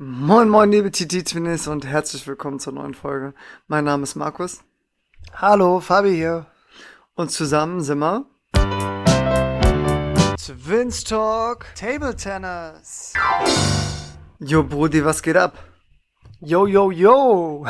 [0.00, 3.34] Moin moin liebe TT-Twinnies und herzlich willkommen zur neuen Folge.
[3.66, 4.60] Mein Name ist Markus.
[5.34, 6.46] Hallo, Fabi hier.
[7.16, 8.24] Und zusammen sind wir
[10.36, 13.12] Twins Talk Table Tennis.
[14.38, 15.58] Jo Brudi, was geht ab?
[16.38, 17.66] Yo, yo, yo.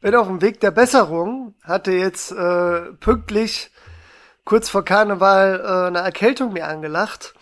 [0.00, 1.56] Bin auf dem Weg der Besserung.
[1.64, 3.72] Hatte jetzt äh, pünktlich
[4.44, 7.34] kurz vor Karneval äh, eine Erkältung mir angelacht.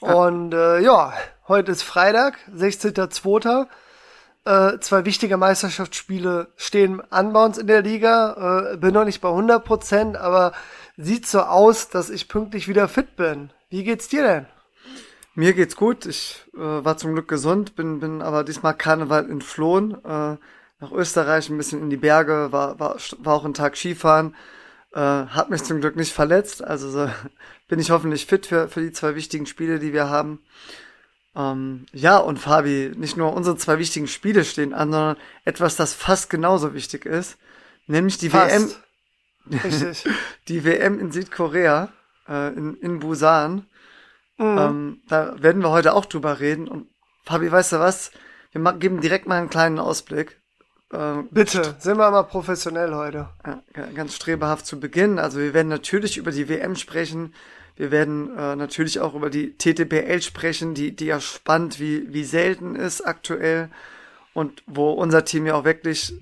[0.00, 1.12] Und äh, ja,
[1.48, 3.66] heute ist Freitag, 16.02.
[4.44, 8.72] Äh, zwei wichtige Meisterschaftsspiele stehen an bei uns in der Liga.
[8.72, 10.52] Äh, bin noch nicht bei 100 Prozent, aber
[10.96, 13.50] sieht so aus, dass ich pünktlich wieder fit bin.
[13.68, 14.46] Wie geht's dir denn?
[15.34, 16.06] Mir geht's gut.
[16.06, 20.02] Ich äh, war zum Glück gesund, bin, bin aber diesmal Karneval entflohen.
[20.04, 20.36] Äh,
[20.80, 24.34] nach Österreich, ein bisschen in die Berge, war, war, war auch einen Tag Skifahren.
[24.94, 26.64] Äh, hat mich zum Glück nicht verletzt.
[26.64, 27.10] Also so,
[27.70, 30.40] bin ich hoffentlich fit für, für die zwei wichtigen Spiele, die wir haben.
[31.36, 35.94] Ähm, ja, und Fabi, nicht nur unsere zwei wichtigen Spiele stehen an, sondern etwas, das
[35.94, 37.38] fast genauso wichtig ist,
[37.86, 38.52] nämlich die Fast.
[39.48, 39.60] WM.
[39.62, 40.04] Richtig.
[40.48, 41.92] die WM in Südkorea,
[42.28, 43.66] äh, in, in Busan.
[44.36, 44.58] Mhm.
[44.58, 46.66] Ähm, da werden wir heute auch drüber reden.
[46.66, 46.88] Und
[47.24, 48.10] Fabi, weißt du was?
[48.50, 50.40] Wir geben direkt mal einen kleinen Ausblick.
[50.92, 53.28] Äh, Bitte, sind wir mal professionell heute.
[53.94, 55.20] ganz strebehaft zu Beginn.
[55.20, 57.32] Also wir werden natürlich über die WM sprechen.
[57.80, 62.24] Wir werden äh, natürlich auch über die TTPL sprechen, die, die ja spannend wie, wie
[62.24, 63.70] selten ist aktuell
[64.34, 66.12] und wo unser Team ja auch wirklich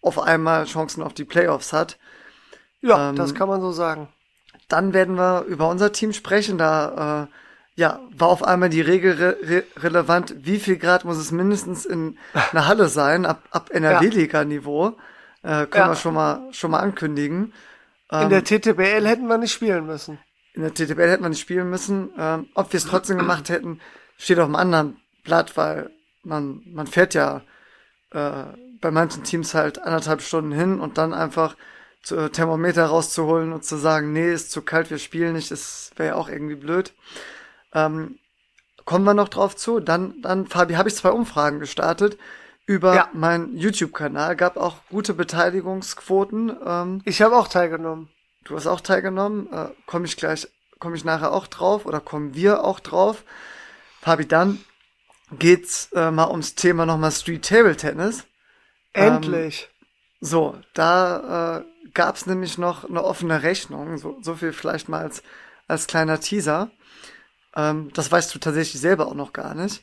[0.00, 1.98] auf einmal Chancen auf die Playoffs hat.
[2.80, 4.08] Ja, Ähm, das kann man so sagen.
[4.68, 6.56] Dann werden wir über unser Team sprechen.
[6.56, 11.18] Da äh, ja, war auf einmal die Regel re re relevant, wie viel Grad muss
[11.18, 12.16] es mindestens in
[12.52, 14.96] einer Halle sein, ab, ab NRW-Liga-Niveau.
[15.42, 15.88] Äh, können Ja.
[15.88, 17.52] wir schon mal, schon mal ankündigen.
[18.10, 20.18] In der TTBL hätten wir nicht spielen müssen.
[20.54, 22.10] In der TTBL hätte man nicht spielen müssen.
[22.18, 23.80] Ähm, ob wir es trotzdem gemacht hätten,
[24.18, 25.90] steht auf einem anderen Blatt, weil
[26.22, 27.42] man, man fährt ja
[28.10, 28.44] äh,
[28.80, 31.56] bei manchen Teams halt anderthalb Stunden hin und dann einfach
[32.02, 35.92] zu, äh, Thermometer rauszuholen und zu sagen, nee, ist zu kalt, wir spielen nicht, das
[35.96, 36.92] wäre ja auch irgendwie blöd.
[37.72, 38.18] Ähm,
[38.84, 39.80] kommen wir noch drauf zu.
[39.80, 42.18] Dann, dann Fabi, habe ich zwei Umfragen gestartet
[42.66, 43.08] über Ja.
[43.12, 44.36] meinen YouTube-Kanal.
[44.36, 46.52] Gab auch gute Beteiligungsquoten.
[46.64, 48.08] Ähm, Ich habe auch teilgenommen.
[48.44, 49.52] Du hast auch teilgenommen.
[49.52, 50.48] Äh, komme ich gleich,
[50.78, 53.24] komme ich nachher auch drauf oder kommen wir auch drauf.
[54.00, 54.64] Fabi, dann
[55.38, 58.24] geht's äh, mal ums Thema nochmal Street Table Tennis.
[58.92, 59.70] Endlich.
[60.20, 63.98] So, da äh, gab's nämlich noch eine offene Rechnung.
[63.98, 65.22] So, so viel vielleicht mal als,
[65.66, 66.70] als kleiner Teaser.
[67.56, 69.82] Ähm, das weißt du tatsächlich selber auch noch gar nicht.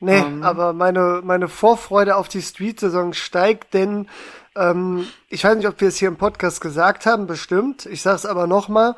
[0.00, 0.42] Nee, Ähm.
[0.42, 4.08] aber meine, meine Vorfreude auf die Street-Saison steigt, denn
[4.54, 7.86] ähm, ich weiß nicht, ob wir es hier im Podcast gesagt haben, bestimmt.
[7.86, 8.94] Ich sage es aber nochmal.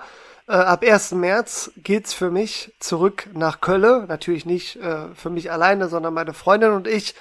[0.49, 1.13] Äh, ab 1.
[1.13, 4.07] März geht's für mich zurück nach Kölle.
[4.09, 7.15] Natürlich nicht äh, für mich alleine, sondern meine Freundin und ich.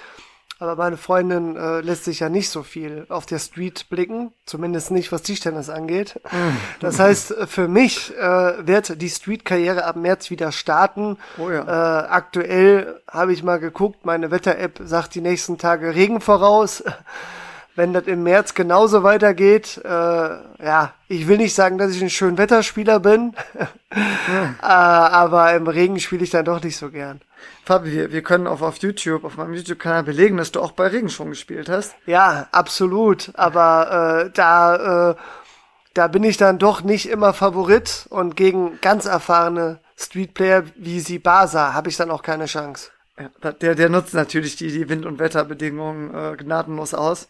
[0.60, 4.90] Aber meine Freundin äh, lässt sich ja nicht so viel auf der Street blicken, zumindest
[4.90, 6.20] nicht, was Tischtennis angeht.
[6.80, 11.16] Das heißt, äh, für mich äh, wird die Street-Karriere ab März wieder starten.
[11.38, 11.62] Oh ja.
[11.62, 16.82] Äh, aktuell habe ich mal geguckt, meine Wetter-App sagt die nächsten Tage Regen voraus.
[17.78, 22.10] Wenn das im März genauso weitergeht, äh, ja, ich will nicht sagen, dass ich ein
[22.10, 23.34] schön Wetterspieler bin,
[23.92, 27.20] äh, aber im Regen spiele ich dann doch nicht so gern.
[27.64, 30.88] Fabi, wir, wir können auf, auf YouTube, auf meinem YouTube-Kanal belegen, dass du auch bei
[30.88, 31.94] Regen schon gespielt hast.
[32.06, 33.30] Ja, absolut.
[33.34, 35.14] Aber äh, da, äh,
[35.94, 41.74] da bin ich dann doch nicht immer Favorit und gegen ganz erfahrene Streetplayer wie Sibasa
[41.74, 42.90] habe ich dann auch keine Chance.
[43.18, 47.28] Ja, der, der nutzt natürlich die, die Wind- und Wetterbedingungen äh, gnadenlos aus.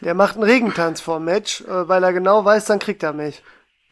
[0.00, 3.12] Der macht einen Regentanz vor dem Match, äh, weil er genau weiß, dann kriegt er
[3.12, 3.42] mich.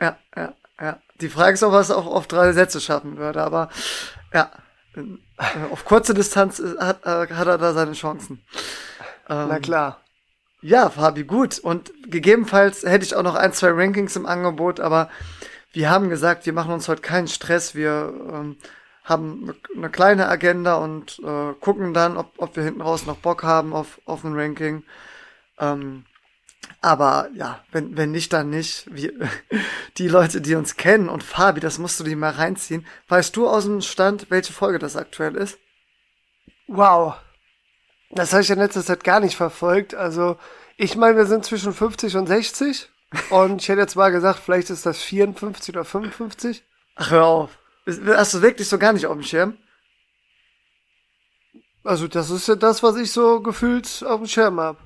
[0.01, 0.99] Ja, ja, ja.
[1.21, 3.69] Die Frage ist, ob er es auch auf drei Sätze schaffen würde, aber
[4.33, 4.51] ja,
[4.95, 5.03] äh,
[5.71, 8.43] auf kurze Distanz äh, hat, äh, hat er da seine Chancen.
[9.29, 10.01] Ähm, Na klar.
[10.63, 11.59] Ja, Fabi, gut.
[11.59, 15.11] Und gegebenenfalls hätte ich auch noch ein, zwei Rankings im Angebot, aber
[15.73, 17.75] wir haben gesagt, wir machen uns heute keinen Stress.
[17.75, 18.57] Wir ähm,
[19.07, 23.17] haben eine- eine kleine Agenda und äh, gucken dann, ob, ob wir hinten raus noch
[23.19, 24.83] Bock haben auf, auf ein Ranking.
[25.59, 26.05] Ähm,
[26.81, 28.87] aber ja, wenn, wenn nicht, dann nicht.
[28.91, 29.13] Wir,
[29.99, 32.87] die Leute, die uns kennen und Fabi, das musst du dir mal reinziehen.
[33.09, 35.59] Weißt du aus dem Stand, welche Folge das aktuell ist?
[36.67, 37.15] Wow.
[38.11, 39.95] Das habe ich in letzter Zeit gar nicht verfolgt.
[39.95, 40.37] Also,
[40.77, 42.91] ich meine, wir sind zwischen 50 und 60.
[43.31, 46.65] Und ich hätte jetzt mal gesagt, vielleicht ist das 54 oder 55.
[46.97, 47.59] Ach, hör auf.
[47.87, 49.57] Hast du wirklich so gar nicht auf dem Schirm?
[51.85, 54.79] Also, das ist ja das, was ich so gefühlt auf dem Schirm habe.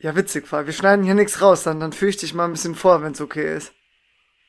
[0.00, 0.66] Ja, witzig, Fabi.
[0.68, 3.12] Wir schneiden hier nichts raus, dann, dann führe ich dich mal ein bisschen vor, wenn
[3.12, 3.72] es okay ist.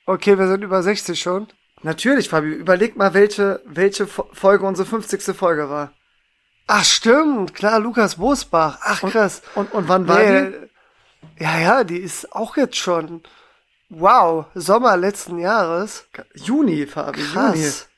[0.05, 1.47] Okay, wir sind über 60 schon.
[1.81, 2.49] Natürlich, Fabi.
[2.51, 5.35] Überleg mal, welche, welche Fo- Folge unsere 50.
[5.35, 5.93] Folge war.
[6.67, 8.77] Ach stimmt, klar, Lukas Bosbach.
[8.83, 9.41] Ach krass.
[9.55, 10.51] Und, und wann war Nee,
[11.37, 11.43] die?
[11.43, 13.23] Ja, ja, die ist auch jetzt schon.
[13.89, 16.07] Wow, Sommer letzten Jahres.
[16.35, 17.33] Juni, Fabi, Juni.
[17.33, 17.89] Krass.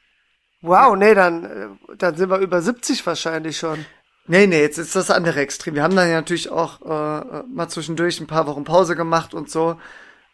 [0.62, 3.86] Wow, nee, dann, äh, dann sind wir über 70 wahrscheinlich schon.
[4.28, 5.76] Nee, nee, jetzt ist das andere Extrem.
[5.76, 9.34] Wir haben dann ja natürlich auch äh, äh, mal zwischendurch ein paar Wochen Pause gemacht
[9.34, 9.80] und so.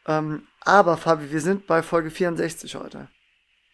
[0.06, 3.07] Ähm, aber Fabi, wir sind bei Folge 64 heute.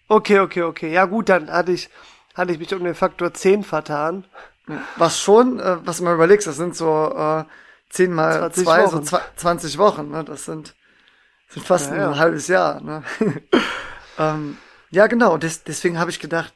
[0.07, 0.93] Okay, okay, okay.
[0.93, 1.89] Ja gut, dann hatte ich,
[2.35, 4.25] hatte ich mich um den Faktor 10 vertan.
[4.95, 7.43] Was schon, äh, was mal überlegst, das sind so äh,
[7.89, 9.03] 10 mal 20 2, so Wochen.
[9.03, 10.11] zwei, 20 Wochen.
[10.11, 10.23] Ne?
[10.23, 10.75] Das sind,
[11.53, 12.09] sind fast Ja, ja.
[12.09, 12.81] ein halbes Jahr.
[12.81, 13.03] Ne?
[14.19, 14.57] ähm,
[14.91, 15.37] ja, genau.
[15.37, 16.53] Des, deswegen habe ich gedacht,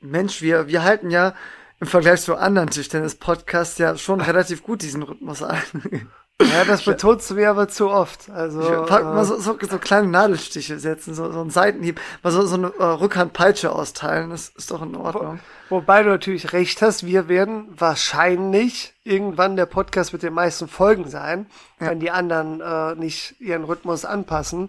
[0.00, 1.34] Mensch, wir, wir halten ja
[1.80, 6.10] im Vergleich zu anderen Tischtennis-Podcasts ja schon relativ gut diesen Rhythmus ein.
[6.50, 8.30] Ja, das betonst du mir aber zu oft.
[8.30, 12.00] Also, Ich pack mal äh, so, so, so kleine Nadelstiche setzen, so, so einen Seitenhieb,
[12.22, 15.40] mal so, so eine äh, Rückhandpeitsche austeilen, das ist doch in Ordnung.
[15.68, 21.08] wobei du natürlich recht hast, wir werden wahrscheinlich irgendwann der Podcast mit den meisten Folgen
[21.08, 21.46] sein,
[21.78, 24.68] wenn die anderen äh, nicht ihren Rhythmus anpassen.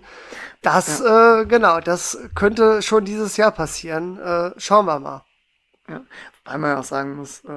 [0.61, 4.19] Das, äh, genau, das könnte schon dieses Jahr passieren.
[4.19, 5.23] Äh, schauen wir mal.
[5.87, 6.01] Ja.
[6.45, 7.51] Weil man ja auch sagen muss, äh,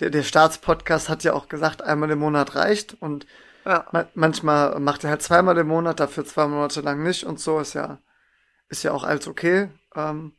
[0.00, 3.26] der, der Staatspodcast hat ja auch gesagt, einmal im Monat reicht und
[3.68, 3.86] Ja.
[3.92, 7.60] ma manchmal macht er halt zweimal im Monat, dafür zwei Monate lang nicht und so
[7.60, 7.98] ist ja,
[8.70, 9.68] ist ja auch alles okay.
[9.94, 10.32] Ähm,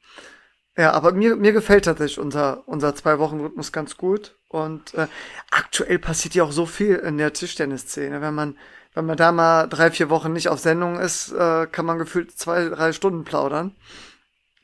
[0.75, 4.37] ja, aber mir, mir gefällt tatsächlich unser, unser Zwei-Wochen-Rhythmus ganz gut.
[4.47, 5.07] Und äh,
[5.51, 8.21] aktuell passiert ja auch so viel in der Tischtennisszene.
[8.21, 8.57] Wenn man,
[8.93, 12.31] wenn man da mal drei, vier Wochen nicht auf Sendung ist, äh, kann man gefühlt
[12.37, 13.75] zwei, drei Stunden plaudern.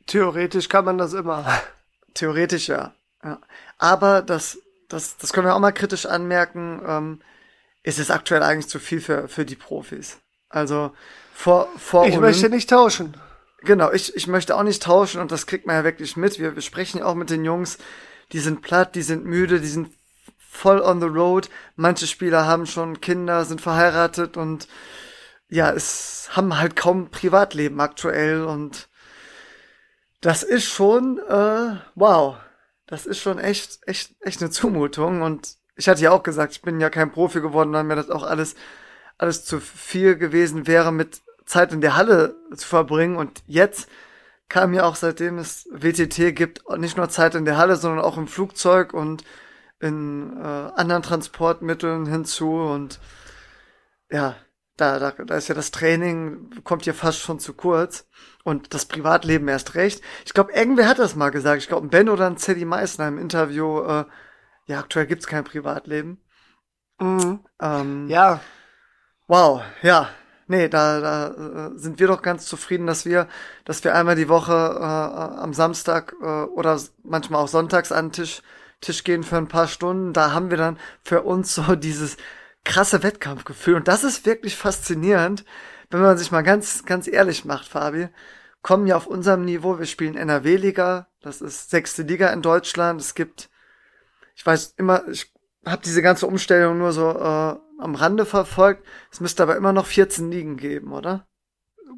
[0.08, 1.46] Theoretisch kann man das immer.
[2.14, 2.94] Theoretisch ja.
[3.24, 3.42] ja.
[3.78, 4.58] Aber das,
[4.88, 6.82] das, das können wir auch mal kritisch anmerken.
[6.88, 7.22] Ähm,
[7.86, 10.20] es ist aktuell eigentlich zu viel für, für die Profis.
[10.50, 10.92] Also
[11.34, 13.16] vor, vor Ich Olymp- möchte nicht tauschen.
[13.62, 16.40] Genau, ich, ich möchte auch nicht tauschen und das kriegt man ja wirklich mit.
[16.40, 17.78] Wir, wir sprechen ja auch mit den Jungs,
[18.32, 19.94] die sind platt, die sind müde, die sind
[20.38, 21.50] voll on the road.
[21.76, 24.68] Manche Spieler haben schon Kinder, sind verheiratet und
[25.48, 28.88] ja, es haben halt kaum Privatleben aktuell und
[30.22, 32.38] das ist schon, äh, wow,
[32.88, 36.62] das ist schon echt, echt, echt eine Zumutung und ich hatte ja auch gesagt, ich
[36.62, 38.56] bin ja kein Profi geworden, weil mir das auch alles,
[39.18, 43.90] alles zu viel gewesen wäre, mit Zeit in der Halle zu verbringen und jetzt
[44.48, 48.18] kam ja auch seitdem es WTT gibt, nicht nur Zeit in der Halle, sondern auch
[48.18, 49.24] im Flugzeug und
[49.80, 53.00] in äh, anderen Transportmitteln hinzu und
[54.12, 54.36] ja,
[54.78, 58.08] da, da, da ist ja das Training, kommt ja fast schon zu kurz
[58.44, 60.02] und das Privatleben erst recht.
[60.26, 61.62] Ich glaube, irgendwer hat das mal gesagt.
[61.62, 64.06] Ich glaube, ein Ben oder ein Teddy Meissner im Interview, äh,
[64.68, 66.22] ja, aktuell gibt's kein Privatleben.
[67.00, 67.40] Mhm.
[67.62, 68.42] Ähm, Ja,
[69.28, 70.10] Wow, ja.
[70.48, 73.28] Nee, da, da äh, sind wir doch ganz zufrieden, dass wir,
[73.66, 78.12] dass wir einmal die Woche äh, am Samstag äh, oder manchmal auch sonntags an den
[78.12, 78.44] Tisch,
[78.82, 80.14] Tisch gehen für ein paar Stunden.
[80.14, 82.18] Da haben wir dann für uns so dieses
[82.64, 83.76] krasse Wettkampfgefühl.
[83.76, 85.44] Und das ist wirklich faszinierend,
[85.90, 88.10] wenn man sich mal ganz, ganz ehrlich macht, Fabi.
[88.62, 93.02] Kommen ja auf unserem Niveau, wir spielen NRW-Liga, das ist sechste Liga in Deutschland.
[93.02, 93.50] Es gibt,
[94.36, 95.34] ich weiß immer, ich
[95.66, 98.86] habe diese ganze Umstellung nur so äh, am Rande verfolgt.
[99.12, 101.28] Es müsste aber immer noch 14 Ligen geben, oder?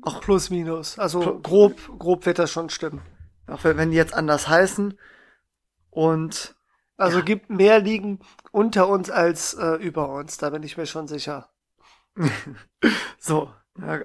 [0.02, 0.98] auch plus minus.
[1.00, 3.02] Also Pl- grob, grob wird das schon stimmen.
[3.48, 4.98] Auch wenn wenn die jetzt anders heißen.
[5.92, 6.56] Und
[6.98, 7.26] Also Ja.
[7.26, 8.20] gibt mehr Ligen
[8.52, 11.50] unter uns als äh, über uns, da bin ich mir schon sicher.
[13.20, 14.02] so, ja,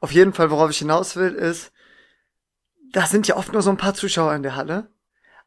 [0.00, 1.72] auf jeden Fall, worauf ich hinaus will, ist,
[2.92, 4.90] da sind ja oft nur so ein paar Zuschauer in der Halle,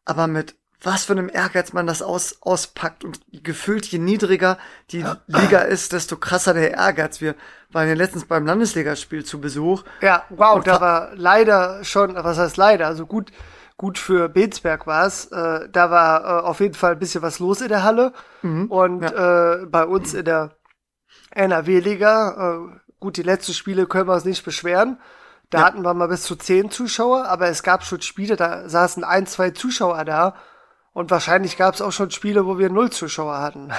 [0.06, 4.58] aber mit was für einem Ehrgeiz man das aus, auspackt und gefühlt je niedriger
[4.92, 7.22] die Liga ist, desto krasser der Ehrgeiz.
[7.22, 7.36] Wir
[7.72, 12.38] waren ja letztens beim Landesligaspiel zu Besuch Ja, wow, Und da war leider schon, was
[12.38, 13.32] heißt leider, also gut,
[13.78, 15.26] gut für Betsberg war es.
[15.32, 18.14] Äh, da war äh, auf jeden Fall ein bisschen was los in der Halle.
[18.42, 20.56] Und äh, bei uns in der
[21.32, 25.00] NRW-Liga, äh, gut, die letzten Spiele können wir uns nicht beschweren.
[25.50, 25.66] Da Ja.
[25.66, 29.28] hatten wir mal bis zu zehn Zuschauer, aber es gab schon Spiele, da saßen ein,
[29.28, 30.36] zwei Zuschauer da.
[30.94, 33.72] Und wahrscheinlich gab es auch schon Spiele, wo wir null Zuschauer hatten.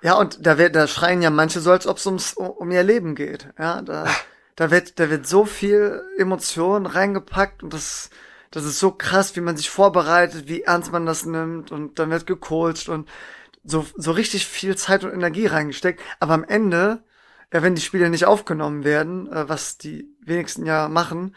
[0.00, 2.82] Ja, und da wird, da schreien ja manche so, als ob es ums um ihr
[2.82, 3.48] Leben geht.
[3.58, 4.06] Ja, da,
[4.54, 8.10] da wird, da wird so viel Emotion reingepackt und das,
[8.50, 12.10] das ist so krass, wie man sich vorbereitet, wie ernst man das nimmt und dann
[12.10, 13.08] wird gecoacht und
[13.64, 16.00] so, so richtig viel Zeit und Energie reingesteckt.
[16.20, 17.02] Aber am Ende,
[17.52, 21.34] ja, wenn die Spiele nicht aufgenommen werden, äh, was die wenigsten ja machen,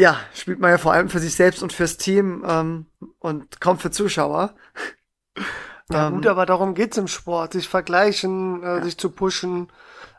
[0.00, 2.86] ja, spielt man ja vor allem für sich selbst und fürs Team ähm,
[3.18, 4.54] und kaum für Zuschauer.
[5.90, 9.72] Ja, Ähm, gut, aber darum geht's im Sport, sich vergleichen, äh, sich zu pushen.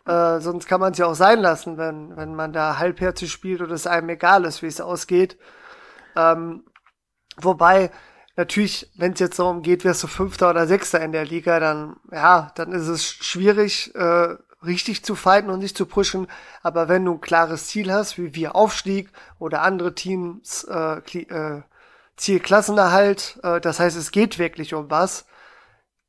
[0.06, 3.62] Äh, sonst kann man es ja auch sein lassen, wenn, wenn man da halbherzig spielt
[3.62, 5.38] oder es einem egal ist, wie es ausgeht.
[6.16, 6.66] Ähm,
[7.38, 7.90] wobei,
[8.36, 11.96] natürlich, wenn es jetzt darum geht, wirst du Fünfter oder Sechster in der Liga, dann,
[12.12, 16.27] ja, dann ist es schwierig, äh, richtig zu fighten und sich zu pushen.
[16.62, 21.62] Aber wenn du ein klares Ziel hast, wie wir Aufstieg oder andere Teams, äh, äh,
[22.18, 25.25] Ziel Klassenerhalt, äh, das heißt, es geht wirklich um was,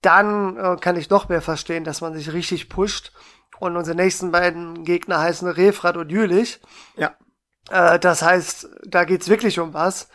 [0.03, 3.13] dann äh, kann ich noch mehr verstehen, dass man sich richtig pusht.
[3.59, 6.61] Und unsere nächsten beiden Gegner heißen Refrat und Jülich.
[6.97, 7.15] Ja.
[7.71, 10.09] Äh, das heißt, da geht's wirklich um was.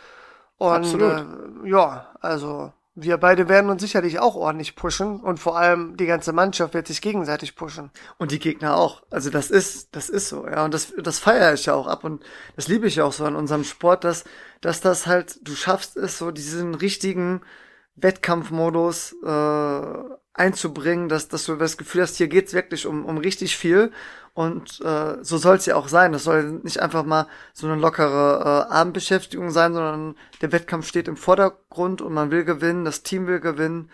[0.58, 1.24] Und äh,
[1.68, 6.32] ja, also wir beide werden uns sicherlich auch ordentlich pushen und vor allem die ganze
[6.32, 7.90] Mannschaft wird sich gegenseitig pushen.
[8.18, 9.02] Und die Gegner auch.
[9.10, 10.64] Also das ist, das ist so, ja.
[10.64, 12.24] Und das, das feiere ich ja auch ab und
[12.56, 14.24] das liebe ich ja auch so an unserem Sport, dass,
[14.60, 17.42] dass das halt, du schaffst es, so diesen richtigen
[17.94, 19.98] Wettkampfmodus äh,
[20.38, 23.92] einzubringen, dass, dass du das Gefühl hast, hier geht's wirklich um, um richtig viel.
[24.34, 26.12] Und äh, so soll es ja auch sein.
[26.12, 31.08] Das soll nicht einfach mal so eine lockere äh, Abendbeschäftigung sein, sondern der Wettkampf steht
[31.08, 33.90] im Vordergrund und man will gewinnen, das Team will gewinnen.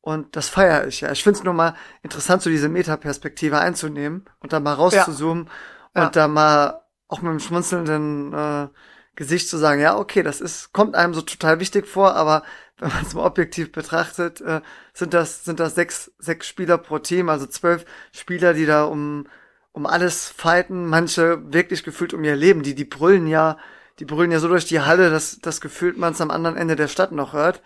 [0.00, 1.12] Und das feiere ich ja.
[1.12, 5.48] Ich finde es nur mal interessant, so diese Metaperspektive einzunehmen und dann mal rauszuzoomen
[5.94, 6.02] ja.
[6.02, 6.22] und ja.
[6.22, 8.68] da mal auch mit einem schmunzelnden äh,
[9.14, 12.42] Gesicht zu sagen, ja, okay, das ist, kommt einem so total wichtig vor, aber
[12.82, 14.60] wenn man es mal objektiv betrachtet, äh,
[14.92, 19.26] sind das, sind das sechs, sechs Spieler pro Team, also zwölf Spieler, die da um
[19.72, 22.62] um alles fighten, manche wirklich gefühlt um ihr Leben.
[22.62, 23.56] Die, die brüllen ja,
[23.98, 26.76] die brüllen ja so durch die Halle, dass das gefühlt man es am anderen Ende
[26.76, 27.62] der Stadt noch hört.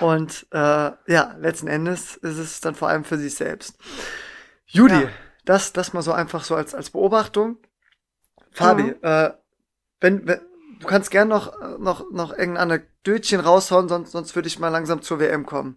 [0.00, 3.78] Und äh, ja, letzten Endes ist es dann vor allem für sich selbst.
[4.66, 5.08] Judy, ja.
[5.44, 7.58] das, das mal so einfach so als, als Beobachtung.
[8.50, 8.96] Fabi, mhm.
[9.02, 9.30] äh,
[10.00, 10.40] wenn, wenn,
[10.82, 15.02] du kannst gern noch, noch, noch irgendein Anekdötchen raushauen, sonst, sonst würde ich mal langsam
[15.02, 15.76] zur WM kommen.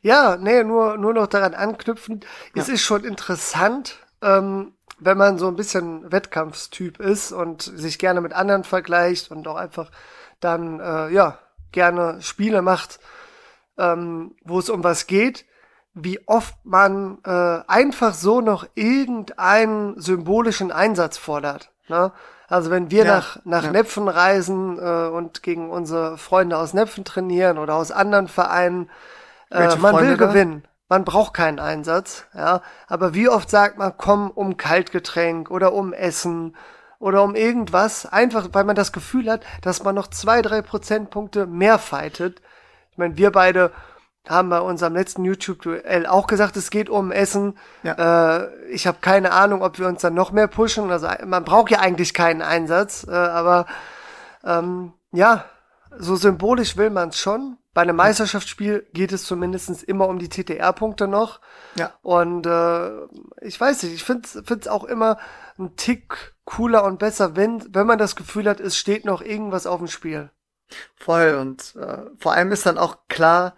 [0.00, 2.24] Ja, nee, nur, nur noch daran anknüpfend.
[2.54, 2.62] Ja.
[2.62, 8.20] Es ist schon interessant, ähm, wenn man so ein bisschen Wettkampfstyp ist und sich gerne
[8.20, 9.90] mit anderen vergleicht und auch einfach
[10.40, 11.38] dann äh, ja
[11.70, 12.98] gerne Spiele macht,
[13.78, 15.44] ähm, wo es um was geht,
[15.94, 21.70] wie oft man äh, einfach so noch irgendeinen symbolischen Einsatz fordert.
[21.88, 22.12] Ne?
[22.52, 23.70] Also wenn wir ja, nach, nach ja.
[23.70, 28.90] Nepfen reisen äh, und gegen unsere Freunde aus Nepfen trainieren oder aus anderen Vereinen,
[29.50, 30.26] äh, man Freunde will da?
[30.26, 32.60] gewinnen man braucht keinen Einsatz, ja.
[32.86, 36.54] Aber wie oft sagt man, komm um Kaltgetränk oder um Essen
[36.98, 41.46] oder um irgendwas, einfach weil man das Gefühl hat, dass man noch zwei, drei Prozentpunkte
[41.46, 42.42] mehr fightet.
[42.90, 43.72] Ich meine, wir beide
[44.28, 47.58] haben bei unserem letzten YouTube-Duell auch gesagt, es geht um Essen.
[47.82, 48.38] Ja.
[48.38, 50.90] Äh, ich habe keine Ahnung, ob wir uns dann noch mehr pushen.
[50.90, 53.66] Also man braucht ja eigentlich keinen Einsatz, äh, aber
[54.44, 55.44] ähm, ja,
[55.98, 57.58] so symbolisch will man es schon.
[57.74, 61.40] Bei einem Meisterschaftsspiel geht es zumindest immer um die TTR-Punkte noch.
[61.74, 61.92] Ja.
[62.02, 62.90] Und äh,
[63.40, 65.18] ich weiß nicht, ich finde es auch immer
[65.58, 69.66] ein Tick cooler und besser, wenn, wenn man das Gefühl hat, es steht noch irgendwas
[69.66, 70.30] auf dem Spiel.
[70.96, 71.36] Voll.
[71.40, 73.54] Und äh, vor allem ist dann auch klar,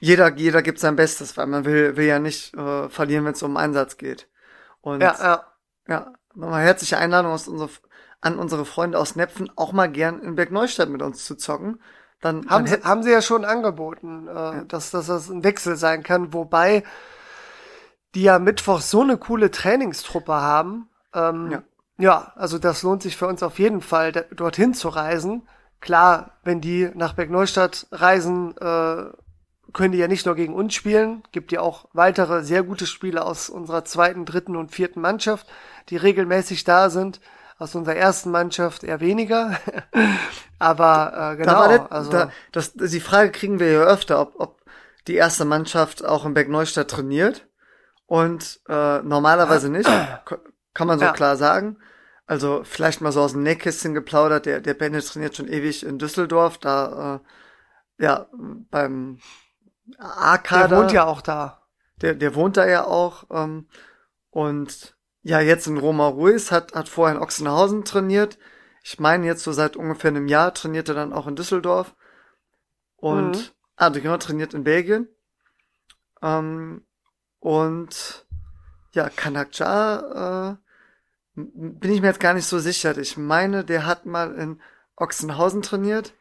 [0.00, 3.42] jeder, jeder gibt sein Bestes, weil man will, will ja nicht äh, verlieren, wenn es
[3.42, 4.28] um Einsatz geht.
[4.80, 5.44] Und ja, ja.
[5.88, 7.70] ja nochmal herzliche Einladung aus unserer,
[8.20, 11.80] an unsere Freunde aus Nepfen, auch mal gern in Bergneustadt mit uns zu zocken.
[12.20, 14.64] Dann haben, sie, haben sie ja schon angeboten, äh, ja.
[14.64, 16.82] dass, dass das ein Wechsel sein kann, wobei
[18.14, 20.88] die ja Mittwoch so eine coole Trainingstruppe haben.
[21.14, 21.62] Ähm, ja.
[21.98, 25.48] ja, also das lohnt sich für uns auf jeden Fall, dorthin zu reisen.
[25.80, 29.04] Klar, wenn die nach Bergneustadt reisen, äh,
[29.72, 33.26] können die ja nicht nur gegen uns spielen, gibt ja auch weitere sehr gute Spieler
[33.26, 35.46] aus unserer zweiten, dritten und vierten Mannschaft,
[35.88, 37.20] die regelmäßig da sind
[37.58, 39.58] aus unserer ersten Mannschaft eher weniger.
[40.58, 41.52] Aber äh, genau.
[41.52, 44.62] Da der, also da, das, die Frage kriegen wir ja öfter, ob, ob
[45.06, 47.46] die erste Mannschaft auch in Bergneustadt trainiert.
[48.06, 49.90] Und äh, normalerweise nicht.
[50.72, 51.12] Kann man so ja.
[51.12, 51.78] klar sagen.
[52.26, 54.46] Also vielleicht mal so aus dem Nähkästchen geplaudert.
[54.46, 57.20] Der, der Bennett trainiert schon ewig in Düsseldorf, da
[57.98, 58.28] äh, ja
[58.70, 59.18] beim
[59.96, 60.68] A-Kader.
[60.68, 61.62] Der wohnt ja auch da.
[62.00, 63.24] Der, der wohnt da ja auch.
[63.30, 63.68] Ähm,
[64.30, 68.38] und ja, jetzt in Roma Ruiz, hat, hat vorher in Ochsenhausen trainiert.
[68.82, 71.94] Ich meine, jetzt so seit ungefähr einem Jahr trainiert er dann auch in Düsseldorf.
[72.96, 73.44] Und, mhm.
[73.76, 75.08] ah, genau, trainiert in Belgien.
[76.22, 76.86] Ähm,
[77.40, 78.26] und,
[78.92, 80.56] ja, Kanakja, äh,
[81.34, 82.96] bin ich mir jetzt gar nicht so sicher.
[82.98, 84.60] Ich meine, der hat mal in
[84.96, 86.14] Ochsenhausen trainiert.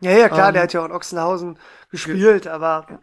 [0.00, 1.58] Ja, ja, klar, ähm, der hat ja auch in Ochsenhausen
[1.90, 3.00] gespielt, aber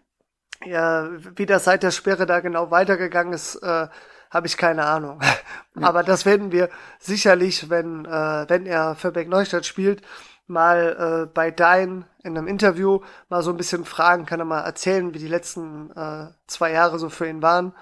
[0.66, 3.88] ja, wie das seit der Sperre da genau weitergegangen ist, äh,
[4.30, 5.20] habe ich keine Ahnung.
[5.76, 5.88] Ja.
[5.88, 6.70] Aber das werden wir
[7.00, 10.04] sicherlich, wenn, äh, wenn er für Beck Neustadt spielt,
[10.48, 14.62] mal äh, bei Dein in einem Interview mal so ein bisschen fragen, kann er mal
[14.62, 17.74] erzählen, wie die letzten äh, zwei Jahre so für ihn waren.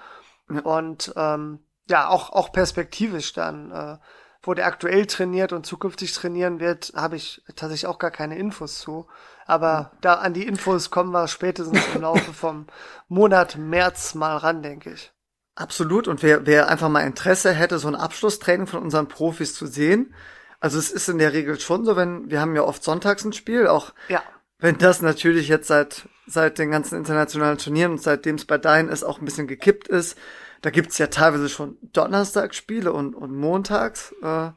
[0.50, 0.60] Ja.
[0.60, 3.96] Und ähm, ja, auch, auch perspektivisch dann, äh,
[4.42, 8.78] wo der aktuell trainiert und zukünftig trainieren wird, habe ich tatsächlich auch gar keine Infos
[8.78, 9.06] zu.
[9.46, 12.66] Aber da an die Infos kommen wir spätestens im Laufe vom
[13.08, 15.12] Monat März mal ran, denke ich.
[15.54, 16.08] Absolut.
[16.08, 20.14] Und wer, wer einfach mal Interesse hätte, so ein Abschlusstraining von unseren Profis zu sehen,
[20.60, 23.32] also es ist in der Regel schon so, wenn wir haben ja oft sonntags ein
[23.32, 24.22] Spiel, auch ja.
[24.58, 28.88] wenn das natürlich jetzt seit seit den ganzen internationalen Turnieren und seitdem es bei Dein
[28.88, 30.16] ist auch ein bisschen gekippt ist.
[30.62, 34.14] Da gibt's ja teilweise schon Donnerstagsspiele und, und montags.
[34.22, 34.50] Äh,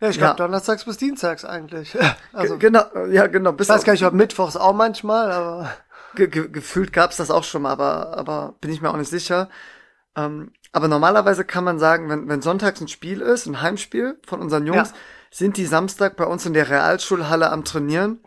[0.00, 0.34] ja, ich glaube ja.
[0.34, 1.96] donnerstags bis dienstags eigentlich.
[2.32, 3.52] Also genau, ja genau.
[3.52, 5.70] Bis ich weiß gar nicht, ob mittwochs auch manchmal, aber
[6.14, 9.10] ge ge gefühlt gab's das auch schon mal, aber aber bin ich mir auch nicht
[9.10, 9.48] sicher.
[10.16, 14.40] Ähm, aber normalerweise kann man sagen, wenn, wenn sonntags ein Spiel ist, ein Heimspiel von
[14.40, 14.96] unseren Jungs, ja.
[15.30, 18.20] sind die Samstag bei uns in der Realschulhalle am Trainieren.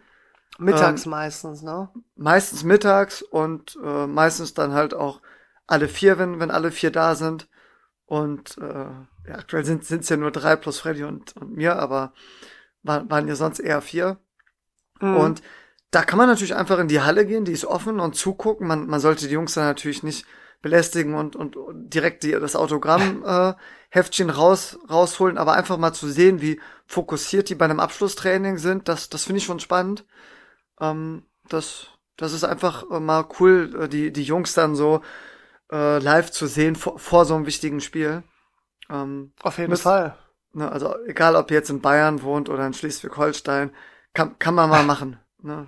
[0.58, 1.90] Mittags ähm, meistens, ne?
[2.16, 5.22] Meistens mittags und äh, meistens dann halt auch
[5.72, 7.48] alle vier, wenn, wenn alle vier da sind.
[8.06, 12.14] Und äh, ja, aktuell sind es ja nur drei plus Freddy und, und mir, aber
[12.84, 14.18] waren, waren ja sonst eher vier.
[15.00, 15.16] Mhm.
[15.16, 15.42] Und
[15.92, 18.68] da kann man natürlich einfach in die Halle gehen, die ist offen und zugucken.
[18.68, 20.26] Man, man sollte die Jungs dann natürlich nicht
[20.62, 23.54] belästigen und, und, direkt die, das Autogramm äh,
[23.90, 28.88] Heftchen raus, rausholen, aber einfach mal zu sehen, wie fokussiert die bei einem Abschlusstraining sind,
[28.88, 30.06] das, das finde ich schon spannend.
[30.80, 31.88] Ähm, das,
[32.18, 35.02] das ist einfach äh, mal cool, äh, die, die Jungs dann so
[35.72, 38.24] äh, live zu sehen vor, vor so einem wichtigen Spiel.
[38.90, 40.16] Ähm, Auf jeden müsst, Fall.
[40.54, 43.72] Ne, also egal, ob ihr jetzt in Bayern wohnt oder in Schleswig-Holstein,
[44.14, 45.20] kann, kann man mal machen.
[45.42, 45.68] Ne?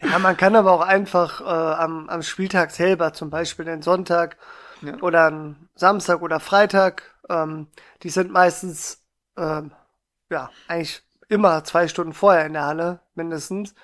[0.00, 4.36] Ja, man kann aber auch einfach äh, am, am Spieltag selber, zum Beispiel den Sonntag
[4.82, 4.96] ja.
[5.00, 7.68] oder einen Samstag oder Freitag, ähm,
[8.02, 9.02] die sind meistens
[9.36, 9.72] ähm,
[10.30, 13.74] ja eigentlich immer zwei Stunden vorher in der Halle mindestens.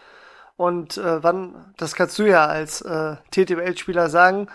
[0.56, 4.48] Und äh, wann, das kannst du ja als äh, TTBL-Spieler sagen,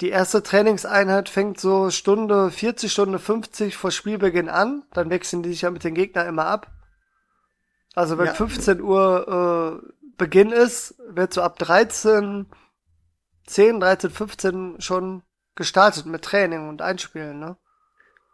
[0.00, 4.84] die erste Trainingseinheit fängt so Stunde 40, Stunde 50 vor Spielbeginn an.
[4.92, 6.70] Dann wechseln die sich ja mit den Gegnern immer ab.
[7.94, 8.34] Also wenn ja.
[8.34, 12.46] 15 Uhr äh, Beginn ist, wird so ab 13,
[13.46, 15.22] 10, 13, 15 schon
[15.56, 17.56] gestartet mit Training und Einspielen, ne?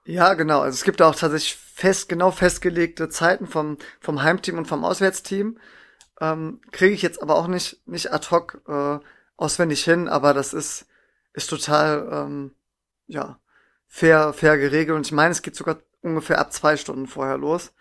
[0.05, 0.61] Ja, genau.
[0.61, 5.59] Also es gibt auch tatsächlich fest, genau festgelegte Zeiten vom, vom Heimteam und vom Auswärtsteam.
[6.21, 8.99] Ähm, Kriege ich jetzt aber auch nicht, nicht ad hoc äh,
[9.37, 10.87] auswendig hin, aber das ist,
[11.35, 12.55] ist total, ähm,
[13.07, 13.39] ja,
[13.87, 14.97] fair, fair geregelt.
[14.97, 17.73] Und ich meine, es geht sogar ungefähr ab zwei Stunden vorher los.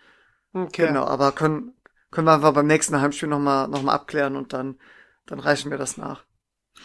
[0.52, 0.88] Okay.
[0.88, 1.74] Genau, aber können,
[2.10, 4.78] können wir einfach beim nächsten Heimspiel nochmal noch mal abklären und dann,
[5.26, 6.24] dann reichen wir das nach.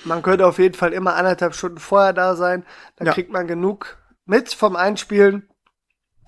[0.06, 2.66] Man könnte auf jeden Fall immer anderthalb Stunden vorher da sein.
[2.96, 3.14] Dann ja.
[3.14, 5.50] kriegt man genug mit vom Einspielen.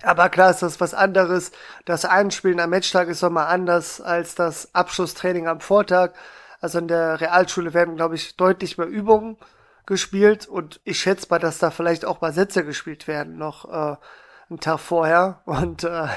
[0.02, 1.52] Aber klar ist das was anderes.
[1.84, 6.12] Das Einspielen am Matchtag ist nochmal anders als das Abschlusstraining am Vortag.
[6.60, 9.36] Also in der Realschule werden, glaube ich, deutlich mehr Übungen
[9.86, 13.96] gespielt und ich schätze mal, dass da vielleicht auch mal Sätze gespielt werden noch äh,
[14.48, 15.42] einen Tag vorher.
[15.46, 16.08] Und äh,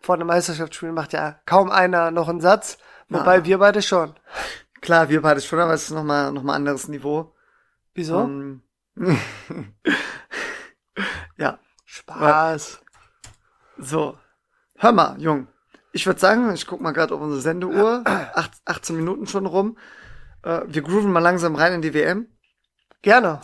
[0.00, 3.44] vor einem Meisterschaftsspiel macht ja kaum einer noch einen Satz, wobei ja.
[3.44, 4.14] wir beide schon.
[4.80, 7.34] Klar, wir beide schon, aber es ist nochmal noch mal anderes Niveau.
[7.94, 8.20] Wieso?
[8.20, 8.62] Um,
[11.36, 11.58] ja.
[11.84, 12.80] Spaß.
[13.78, 14.18] So.
[14.76, 15.48] Hör mal, Jung.
[15.92, 18.02] Ich würde sagen, ich guck mal gerade auf unsere Sendeuhr.
[18.04, 19.78] Acht, 18 Minuten schon rum.
[20.42, 22.28] Äh, wir grooven mal langsam rein in die WM.
[23.02, 23.40] Gerne.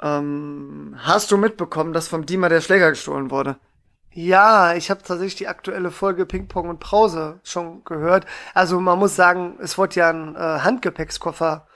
[0.00, 3.56] Ähm, hast du mitbekommen, dass vom Dima der Schläger gestohlen wurde?
[4.12, 8.26] Ja, ich habe tatsächlich die aktuelle Folge Ping Pong und Brause schon gehört.
[8.54, 11.68] Also man muss sagen, es wurde ja ein äh, Handgepäckskoffer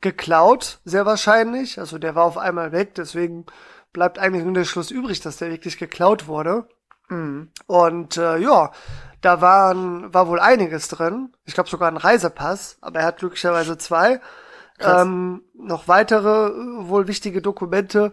[0.00, 1.78] geklaut, sehr wahrscheinlich.
[1.78, 3.46] Also der war auf einmal weg, deswegen
[3.92, 6.68] bleibt eigentlich nur der Schluss übrig, dass der wirklich geklaut wurde.
[7.08, 7.50] Mhm.
[7.66, 8.70] Und äh, ja,
[9.22, 11.32] da waren, war wohl einiges drin.
[11.46, 14.20] Ich glaube sogar ein Reisepass, aber er hat glücklicherweise zwei.
[14.80, 18.12] Ähm, noch weitere äh, wohl wichtige Dokumente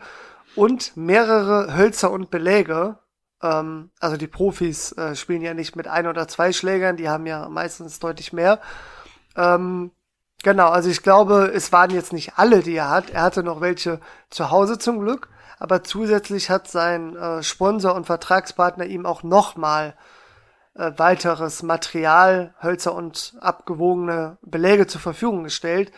[0.56, 2.98] und mehrere Hölzer und Beläge.
[3.42, 7.26] Ähm, also die Profis äh, spielen ja nicht mit ein oder zwei Schlägern, die haben
[7.26, 8.60] ja meistens deutlich mehr.
[9.36, 9.92] Ähm,
[10.44, 13.10] genau, also ich glaube, es waren jetzt nicht alle, die er hat.
[13.10, 14.00] Er hatte noch welche
[14.30, 19.96] zu Hause zum Glück aber zusätzlich hat sein äh, Sponsor und Vertragspartner ihm auch nochmal
[20.76, 25.92] äh, weiteres Material, Hölzer und abgewogene Beläge zur Verfügung gestellt.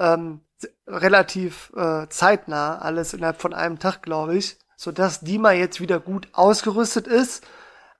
[0.00, 0.40] Ähm,
[0.86, 6.28] relativ äh, zeitnah, alles innerhalb von einem Tag, glaube ich, sodass Dima jetzt wieder gut
[6.32, 7.46] ausgerüstet ist.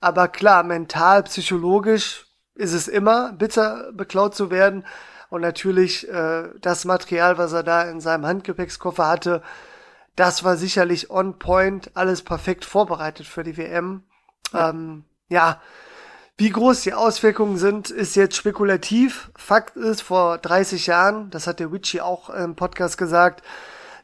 [0.00, 4.84] Aber klar, mental, psychologisch ist es immer bitter, beklaut zu werden.
[5.28, 9.42] Und natürlich äh, das Material, was er da in seinem Handgepäckskoffer hatte,
[10.16, 14.02] das war sicherlich on point, alles perfekt vorbereitet für die WM.
[14.52, 14.70] Ja.
[14.70, 15.60] Ähm, ja,
[16.40, 19.31] wie groß die Auswirkungen sind, ist jetzt spekulativ.
[19.37, 23.42] Fakt ist, vor 30 Jahren, das hat der Witchy auch im Podcast gesagt,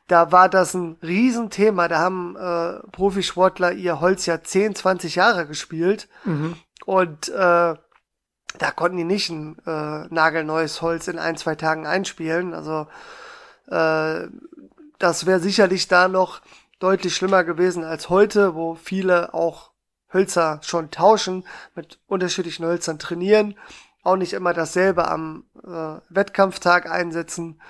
[0.06, 1.88] da war das ein Riesenthema.
[1.88, 6.08] Da haben äh, Profisportler ihr Holz ja 10, 20 Jahre gespielt.
[6.26, 6.56] Mhm.
[6.84, 12.52] Und äh, da konnten die nicht ein äh, nagelneues Holz in ein, zwei Tagen einspielen.
[12.52, 12.86] Also
[13.68, 14.28] äh,
[14.98, 16.42] das wäre sicherlich da noch
[16.80, 19.70] deutlich schlimmer gewesen als heute, wo viele auch
[20.12, 23.56] Hölzer schon tauschen, mit unterschiedlichen Hölzern trainieren,
[24.02, 27.60] auch nicht immer dasselbe am äh, Wettkampftag einsetzen.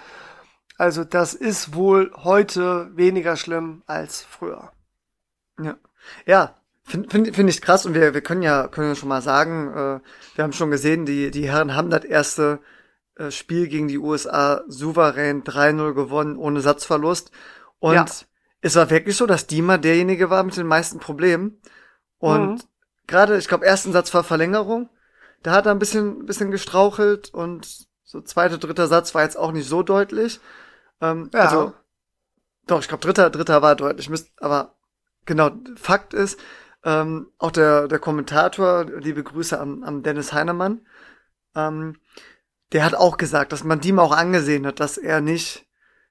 [0.77, 4.73] Also das ist wohl heute weniger schlimm als früher.
[5.59, 5.77] Ja,
[6.27, 6.55] ja
[6.87, 9.69] finde find, find ich krass und wir, wir können ja können ja schon mal sagen,
[9.71, 10.01] äh,
[10.37, 12.61] wir haben schon gesehen, die, die Herren haben das erste
[13.17, 17.31] äh, Spiel gegen die USA souverän 3-0 gewonnen, ohne Satzverlust.
[17.79, 18.07] Und ja.
[18.61, 21.61] es war wirklich so, dass Dima derjenige war mit den meisten Problemen.
[22.19, 22.63] Und mhm.
[23.07, 24.89] gerade, ich glaube, ersten Satz war Verlängerung.
[25.43, 29.53] Da hat er ein bisschen, bisschen gestrauchelt und so zweiter, dritter Satz war jetzt auch
[29.53, 30.41] nicht so deutlich.
[31.01, 31.41] Ähm, ja.
[31.41, 31.73] Also,
[32.67, 34.11] doch, ich glaube, dritter, dritter war deutlich.
[34.41, 34.77] Aber
[35.25, 36.41] genau, Fakt ist,
[36.85, 40.87] ähm, auch der, der Kommentator, liebe Grüße am, am Dennis Heinemann,
[41.55, 41.99] ähm,
[42.73, 45.67] der hat auch gesagt, dass man ihm auch angesehen hat, dass er nicht,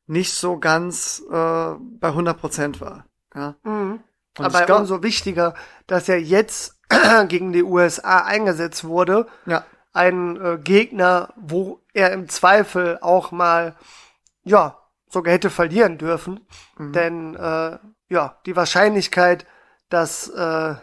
[0.05, 3.05] nicht so ganz äh, bei 100 Prozent war.
[3.33, 3.55] Ja?
[3.63, 4.03] Mhm.
[4.37, 5.53] Aber glaub, umso wichtiger,
[5.87, 6.77] dass er jetzt
[7.27, 9.27] gegen die USA eingesetzt wurde.
[9.45, 9.65] Ja.
[9.93, 13.75] Ein äh, Gegner, wo er im Zweifel auch mal,
[14.43, 14.77] ja,
[15.09, 16.45] sogar hätte verlieren dürfen.
[16.77, 16.93] Mhm.
[16.93, 17.77] Denn, äh,
[18.09, 19.45] ja, die Wahrscheinlichkeit,
[19.89, 20.75] dass äh,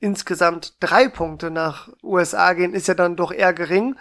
[0.00, 3.96] insgesamt drei Punkte nach USA gehen, ist ja dann doch eher gering.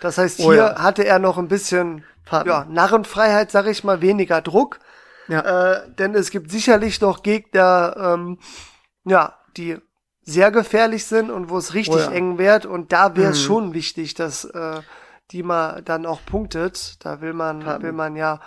[0.00, 0.82] Das heißt, hier oh ja.
[0.82, 4.80] hatte er noch ein bisschen ja, Narrenfreiheit, sag ich mal, weniger Druck.
[5.28, 5.74] Ja.
[5.74, 8.38] Äh, denn es gibt sicherlich noch Gegner, ähm,
[9.04, 9.78] ja, die
[10.22, 12.10] sehr gefährlich sind und wo es richtig oh ja.
[12.10, 12.66] eng wird.
[12.66, 13.46] Und da wäre es mhm.
[13.46, 14.80] schon wichtig, dass äh,
[15.30, 17.04] die mal dann auch punktet.
[17.04, 17.82] Da will man, Paten.
[17.82, 18.40] will man ja,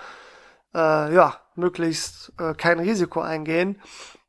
[0.74, 3.82] äh, ja, möglichst äh, kein Risiko eingehen.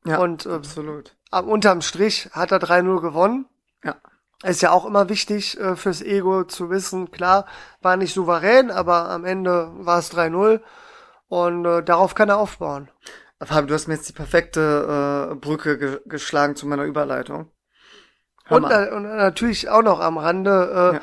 [0.05, 1.15] Ja, und äh, absolut.
[1.31, 3.47] unterm Strich hat er 3-0 gewonnen.
[3.85, 3.97] Ja.
[4.43, 7.47] Ist ja auch immer wichtig äh, fürs Ego zu wissen, klar,
[7.81, 10.61] war nicht souverän, aber am Ende war es 3-0
[11.33, 12.91] und äh, darauf kann er aufbauen.
[13.43, 17.51] Fabio, du hast mir jetzt die perfekte äh, Brücke ge geschlagen zu meiner Überleitung.
[18.51, 21.01] Und, äh, und, natürlich auch noch am Rande, äh, ja.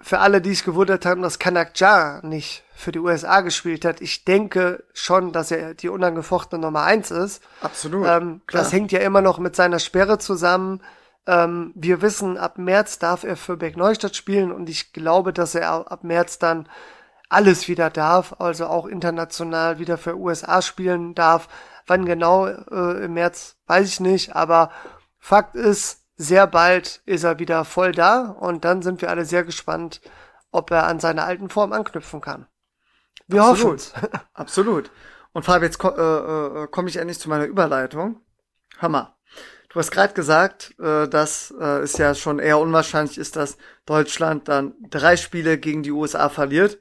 [0.00, 4.00] für alle, die es gewundert haben, dass Kanak Ja nicht für die USA gespielt hat.
[4.00, 7.42] Ich denke schon, dass er die unangefochtene Nummer eins ist.
[7.60, 8.06] Absolut.
[8.06, 10.80] Ähm, das hängt ja immer noch mit seiner Sperre zusammen.
[11.26, 15.92] Ähm, wir wissen, ab März darf er für Bergneustadt spielen und ich glaube, dass er
[15.92, 16.66] ab März dann
[17.32, 21.48] alles wieder darf, also auch international wieder für USA spielen darf.
[21.86, 24.70] Wann genau äh, im März, weiß ich nicht, aber
[25.18, 29.44] Fakt ist, sehr bald ist er wieder voll da und dann sind wir alle sehr
[29.44, 30.00] gespannt,
[30.50, 32.46] ob er an seine alten Form anknüpfen kann.
[33.26, 33.76] Wir hoffen.
[34.34, 34.90] Absolut.
[35.32, 38.20] Und Fabi, jetzt ko äh, äh, komme ich endlich zu meiner Überleitung.
[38.80, 39.14] Mal.
[39.68, 44.48] Du hast gerade gesagt, äh, dass äh, es ja schon eher unwahrscheinlich ist, dass Deutschland
[44.48, 46.78] dann drei Spiele gegen die USA verliert.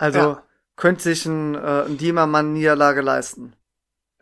[0.00, 0.42] Also ja.
[0.76, 3.52] könnte sich ein, äh, ein Diemermann Niederlage leisten.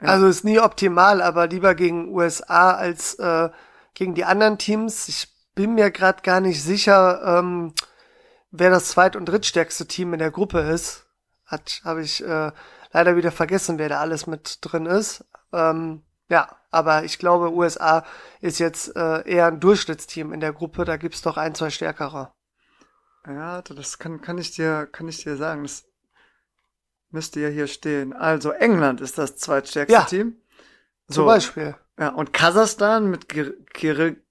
[0.00, 0.08] Ja.
[0.08, 3.48] Also ist nie optimal, aber lieber gegen USA als äh,
[3.94, 5.08] gegen die anderen Teams.
[5.08, 7.74] Ich bin mir gerade gar nicht sicher, ähm,
[8.50, 11.06] wer das zweit- und drittstärkste Team in der Gruppe ist.
[11.46, 12.50] Hat habe ich äh,
[12.92, 15.24] leider wieder vergessen, wer da alles mit drin ist.
[15.52, 18.04] Ähm, ja, aber ich glaube, USA
[18.40, 20.84] ist jetzt äh, eher ein Durchschnittsteam in der Gruppe.
[20.84, 22.32] Da gibt's doch ein, zwei stärkere.
[23.28, 25.62] Ja, das kann, kann ich dir, kann ich dir sagen.
[25.62, 25.84] Das
[27.10, 28.12] müsste ja hier stehen.
[28.12, 30.36] Also England ist das zweitstärkste ja, Team.
[31.06, 31.76] So, zum Beispiel.
[31.98, 34.22] Ja, und Kasachstan mit Kirill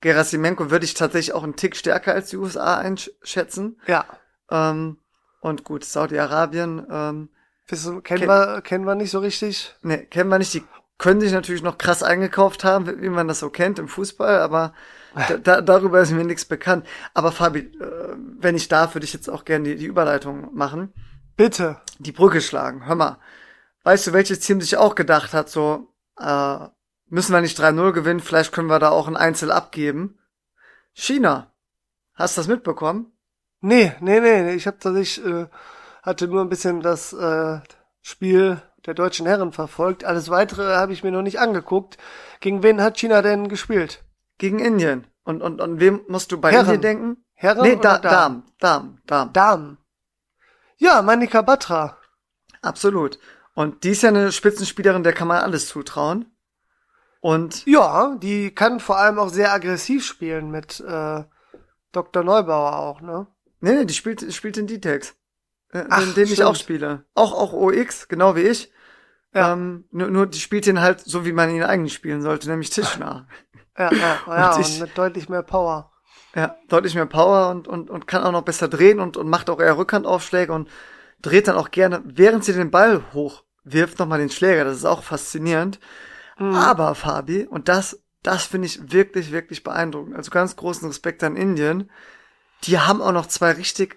[0.00, 3.80] Gerasimenko würde ich tatsächlich auch einen Tick stärker als die USA einschätzen.
[3.86, 4.04] Ja.
[4.50, 4.98] Ähm,
[5.40, 6.86] und gut, Saudi-Arabien.
[6.90, 7.28] Ähm,
[7.66, 9.74] kennen, kenn wir, kennen wir nicht so richtig?
[9.80, 10.52] Nee, kennen wir nicht.
[10.52, 10.62] Die
[10.98, 14.74] können sich natürlich noch krass eingekauft haben, wie man das so kennt im Fußball, aber
[15.14, 16.86] da, da, darüber ist mir nichts bekannt.
[17.12, 20.92] Aber Fabi, äh, wenn ich darf, würde ich jetzt auch gerne die, die Überleitung machen.
[21.36, 21.78] Bitte.
[21.98, 22.86] Die Brücke schlagen.
[22.86, 23.18] Hör mal.
[23.82, 26.58] Weißt du, welches Team sich auch gedacht hat, so, äh,
[27.08, 30.18] müssen wir nicht 3-0 gewinnen, vielleicht können wir da auch ein Einzel abgeben?
[30.92, 31.52] China.
[32.14, 33.12] Hast du das mitbekommen?
[33.60, 35.46] Nee, nee, nee, ich habe tatsächlich, äh,
[36.02, 37.60] hatte nur ein bisschen das äh,
[38.02, 40.04] Spiel der deutschen Herren verfolgt.
[40.04, 41.96] Alles weitere habe ich mir noch nicht angeguckt.
[42.40, 44.03] Gegen wen hat China denn gespielt?
[44.38, 45.06] Gegen Indien.
[45.24, 46.66] Und, und, und wem musst du bei Herren.
[46.66, 47.24] Indien denken?
[47.34, 48.44] Herren nee, da, Damen?
[48.58, 49.78] Damen, Damen, Damen.
[50.76, 51.98] Ja, Manika Batra.
[52.62, 53.18] Absolut.
[53.54, 56.26] Und die ist ja eine Spitzenspielerin, der kann man alles zutrauen.
[57.20, 61.24] Und ja, die kann vor allem auch sehr aggressiv spielen mit äh,
[61.92, 62.22] Dr.
[62.22, 63.26] Neubauer auch, ne?
[63.60, 65.14] Nee, nee, die spielt, spielt in D-Tex.
[65.72, 67.04] Äh, Ach, den, den ich auch spiele.
[67.14, 68.70] Auch, auch OX, genau wie ich.
[69.32, 69.52] Ja.
[69.52, 72.70] Ähm, nur, nur die spielt ihn halt so, wie man ihn eigentlich spielen sollte, nämlich
[72.70, 73.26] tischnah.
[73.78, 75.90] ja, ja, ja, und, ich, und mit deutlich mehr Power.
[76.34, 79.50] Ja, deutlich mehr Power und, und, und kann auch noch besser drehen und, und macht
[79.50, 80.68] auch eher Rückhandaufschläge und
[81.22, 84.64] dreht dann auch gerne, während sie den Ball hochwirft, nochmal den Schläger.
[84.64, 85.78] Das ist auch faszinierend.
[86.38, 86.54] Mhm.
[86.54, 90.16] Aber, Fabi, und das, das finde ich wirklich, wirklich beeindruckend.
[90.16, 91.90] Also ganz großen Respekt an Indien.
[92.64, 93.96] Die haben auch noch zwei richtig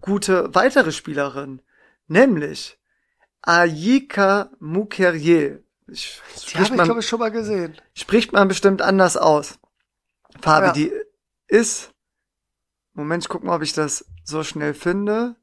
[0.00, 1.62] gute weitere Spielerinnen.
[2.06, 2.78] Nämlich
[3.42, 5.58] Ayika Mukherjee.
[5.90, 7.76] Ich, die habe ich, glaube ich, schon mal gesehen.
[7.94, 9.58] Spricht man bestimmt anders aus.
[10.40, 10.72] Fabi, ja.
[10.72, 10.92] die
[11.48, 11.92] ist,
[12.92, 15.36] Moment, ich guck mal, ob ich das so schnell finde.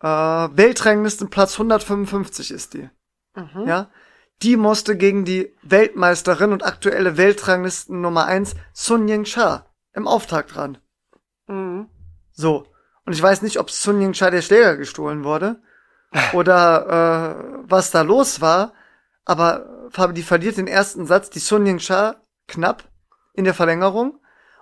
[0.00, 2.88] Äh, Weltranglisten Platz 155 ist die.
[3.34, 3.66] Mhm.
[3.66, 3.90] Ja.
[4.42, 10.56] Die musste gegen die Weltmeisterin und aktuelle Weltranglisten Nummer 1 Sun Ying Cha im Auftakt
[10.56, 10.78] ran.
[11.48, 11.88] Mhm.
[12.32, 12.66] So.
[13.04, 15.60] Und ich weiß nicht, ob Sun Ying Cha der Schläger gestohlen wurde
[16.32, 18.74] oder äh, was da los war.
[19.28, 22.84] Aber Fabi, die verliert den ersten Satz, die Sun Ying Cha knapp
[23.34, 24.20] in der Verlängerung.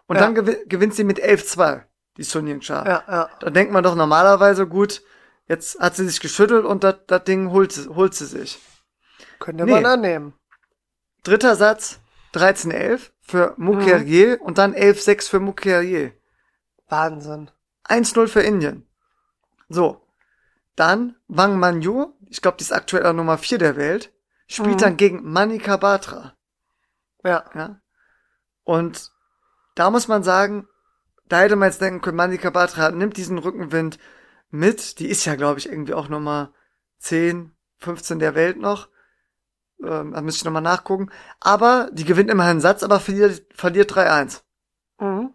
[0.08, 0.22] Und ja.
[0.22, 1.84] dann gew gewinnt sie mit 11-2,
[2.16, 2.84] die Sun Ying Cha.
[2.84, 3.30] Ja, ja.
[3.38, 5.02] Da denkt man doch normalerweise, gut,
[5.46, 6.96] jetzt hat sie sich geschüttelt und das
[7.28, 8.58] Ding holt, holt sie sich.
[9.38, 9.70] Könnte nee.
[9.70, 10.34] man annehmen.
[11.22, 12.00] Dritter Satz,
[12.34, 14.42] 13-11 für Mukherjee mhm.
[14.42, 16.12] und dann 11-6 für Mukherjee.
[16.88, 17.52] Wahnsinn.
[17.84, 18.84] 1-0 für Indien.
[19.68, 20.02] So.
[20.74, 24.12] Dann Wang Manju, ich glaube, die ist aktuell Nummer 4 der Welt,
[24.46, 24.78] spielt mhm.
[24.78, 26.34] dann gegen Manika Batra.
[27.24, 27.44] Ja.
[27.54, 27.80] ja.
[28.64, 29.10] Und
[29.74, 30.68] da muss man sagen,
[31.28, 33.98] da hätte man jetzt denken können, Manika Batra nimmt diesen Rückenwind
[34.50, 34.98] mit.
[34.98, 36.52] Die ist ja, glaube ich, irgendwie auch Nummer
[36.98, 38.88] 10, 15 der Welt noch.
[39.82, 41.10] Ähm, da müsste ich nochmal nachgucken.
[41.40, 44.42] Aber die gewinnt immerhin einen Satz, aber verliert, verliert 3-1.
[45.00, 45.34] Mhm.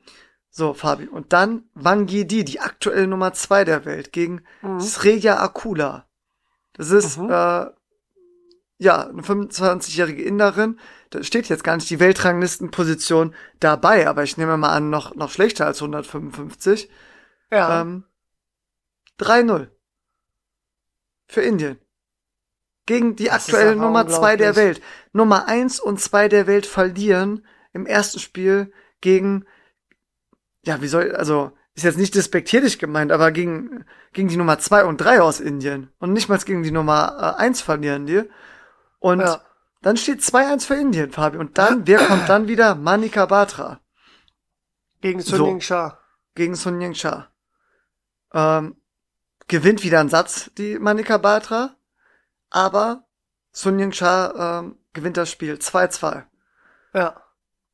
[0.50, 1.08] So, Fabi.
[1.08, 4.80] Und dann Wang Yidi, die aktuelle Nummer 2 der Welt, gegen mhm.
[4.80, 6.08] Sreya Akula.
[6.74, 7.30] Das ist, mhm.
[7.30, 7.68] äh,
[8.82, 10.80] ja, eine 25-jährige Inderin,
[11.12, 15.30] da steht jetzt gar nicht die Weltranglistenposition dabei, aber ich nehme mal an, noch, noch
[15.30, 16.90] schlechter als 155.
[17.52, 17.82] Ja.
[17.82, 18.06] Ähm,
[19.20, 19.68] 3-0.
[21.28, 21.78] Für Indien.
[22.88, 24.82] Gegen die das aktuelle Nummer 2 der Welt.
[25.14, 29.46] Nummer 1 und 2 der Welt verlieren im ersten Spiel gegen,
[30.66, 34.86] ja, wie soll, also, ist jetzt nicht despektierlich gemeint, aber gegen, gegen die Nummer 2
[34.86, 35.92] und 3 aus Indien.
[36.00, 38.24] Und nicht mal gegen die Nummer äh, 1 verlieren die.
[39.02, 39.42] Und ja.
[39.82, 41.38] dann steht 2-1 für Indien, Fabi.
[41.38, 42.76] Und dann, wer kommt dann wieder?
[42.76, 43.82] Manika Batra.
[45.02, 45.98] Gegen Sun Ying Shah.
[46.36, 47.32] Gegen Sun Ying Shah.
[48.32, 48.78] Ähm,
[49.48, 51.76] gewinnt wieder einen Satz, die Manika Batra.
[52.52, 53.08] Aber
[53.52, 56.26] Sun Ying Shah ähm, gewinnt das Spiel 2-2.
[56.94, 57.24] Ja.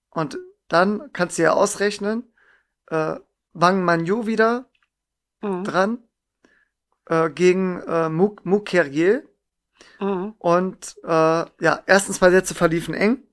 [0.09, 0.37] Und
[0.69, 2.23] dann kannst du ja ausrechnen,
[2.87, 3.17] äh,
[3.51, 4.69] Wang Manju wieder
[5.41, 5.65] mhm.
[5.65, 6.03] dran
[7.07, 9.26] äh, gegen äh, Muk Mukherjee
[9.99, 10.35] Mhm.
[10.37, 13.23] Und äh, ja, ersten zwei Sätze verliefen eng.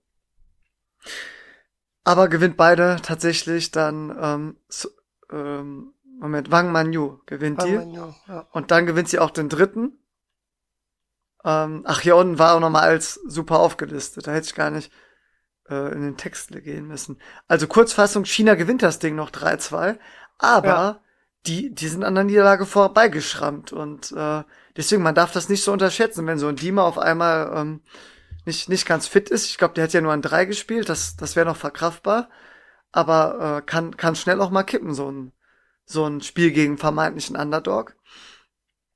[2.04, 4.88] Aber gewinnt beide tatsächlich dann ähm, so,
[5.30, 7.76] ähm, Moment, Wang Manyu gewinnt Wang die.
[7.76, 8.46] Manyu, ja.
[8.52, 9.98] Und dann gewinnt sie auch den dritten.
[11.44, 14.26] Ähm, ach, hier unten war auch nochmal als super aufgelistet.
[14.26, 14.92] Da hätte ich gar nicht
[15.68, 17.18] äh, in den Text gehen müssen.
[17.48, 19.98] Also Kurzfassung, China gewinnt das Ding noch 3-2,
[20.38, 21.00] aber ja.
[21.46, 23.72] Die, die sind an der Niederlage vorbeigeschrammt.
[23.72, 24.42] Und äh,
[24.76, 27.80] Deswegen, man darf das nicht so unterschätzen, wenn so ein Dima auf einmal ähm,
[28.44, 29.46] nicht, nicht ganz fit ist.
[29.46, 32.28] Ich glaube, der hat ja nur ein 3 gespielt, das, das wäre noch verkraftbar.
[32.90, 35.32] Aber äh, kann, kann schnell auch mal kippen, so ein,
[35.84, 37.96] so ein Spiel gegen vermeintlichen Underdog.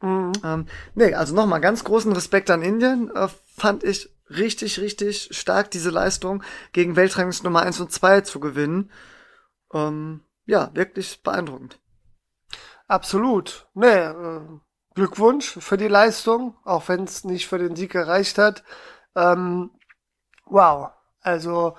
[0.01, 0.33] Mhm.
[0.45, 3.11] Ähm, nee, also nochmal ganz großen Respekt an Indien.
[3.15, 8.41] Äh, fand ich richtig, richtig stark, diese Leistung gegen Weltranglist Nummer 1 und 2 zu
[8.41, 8.91] gewinnen.
[9.73, 11.79] Ähm, ja, wirklich beeindruckend.
[12.89, 13.69] Absolut.
[13.75, 14.41] Nee, äh,
[14.95, 18.65] Glückwunsch für die Leistung, auch wenn es nicht für den Sieg gereicht hat.
[19.15, 19.71] Ähm,
[20.47, 21.77] wow, also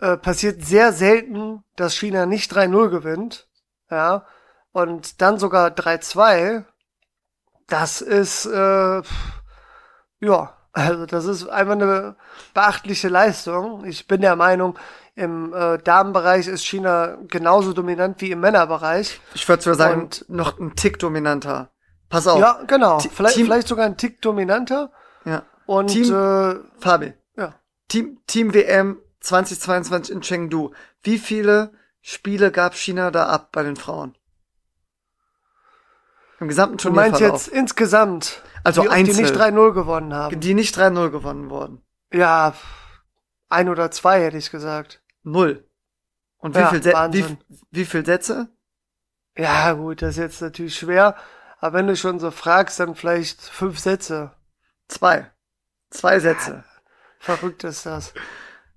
[0.00, 3.48] äh, passiert sehr selten, dass China nicht 3-0 gewinnt,
[3.90, 4.26] ja,
[4.72, 6.64] und dann sogar 3-2.
[7.68, 9.02] Das ist, äh,
[10.20, 12.16] ja, also das ist einfach eine
[12.54, 13.84] beachtliche Leistung.
[13.84, 14.78] Ich bin der Meinung,
[15.20, 19.20] im äh, Damenbereich ist China genauso dominant wie im Männerbereich.
[19.34, 21.70] Ich würde sogar sagen, und, noch ein Tick dominanter.
[22.08, 22.40] Pass auf.
[22.40, 22.98] Ja, genau.
[23.00, 24.90] vielleicht, Team, vielleicht sogar ein Tick dominanter.
[25.26, 25.42] Ja.
[25.66, 27.12] Und Team, äh, Fabi.
[27.36, 27.54] Ja.
[27.88, 30.72] Team, Team WM 2022 in Chengdu.
[31.02, 34.16] Wie viele Spiele gab China da ab bei den Frauen?
[36.40, 37.02] Im gesamten Turnier.
[37.02, 38.42] Du meinst jetzt insgesamt?
[38.64, 39.16] Also die, einzeln.
[39.18, 40.40] Die nicht 3-0 gewonnen haben.
[40.40, 41.82] Die nicht 3-0 gewonnen wurden.
[42.10, 42.54] Ja,
[43.50, 44.99] ein oder zwei hätte ich gesagt.
[45.22, 45.68] Null.
[46.38, 47.38] Und wie, ja, viel, wie,
[47.70, 48.48] wie viel Sätze?
[49.36, 51.16] Ja, gut, das ist jetzt natürlich schwer.
[51.58, 54.32] Aber wenn du schon so fragst, dann vielleicht fünf Sätze.
[54.88, 55.30] Zwei.
[55.90, 56.64] Zwei Sätze.
[57.18, 58.14] Verrückt ist das.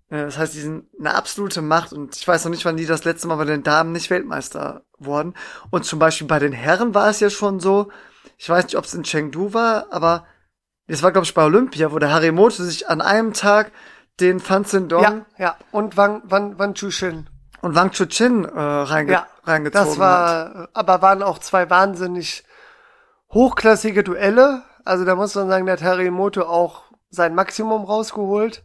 [0.10, 2.86] Ja, Das heißt, die sind eine absolute Macht und ich weiß noch nicht, wann die
[2.86, 5.34] das letzte Mal bei den Damen nicht Weltmeister wurden.
[5.72, 7.90] Und zum Beispiel bei den Herren war es ja schon so,
[8.38, 10.26] ich weiß nicht, ob es in Chengdu war, aber
[10.86, 13.72] es war, glaube ich, bei Olympia, wo der Harimoto sich an einem Tag
[14.20, 15.56] den Fan Zhendong Ja, ja.
[15.72, 17.30] Und Wang, Wang, Wang Chushin.
[17.62, 20.00] und Wang Chuchin äh, reinge Ja, reingezogen das hat.
[20.00, 22.44] war, aber waren auch zwei wahnsinnig
[23.34, 24.64] hochklassige Duelle.
[24.86, 28.64] Also da muss man sagen, der hat Harimoto auch sein Maximum rausgeholt.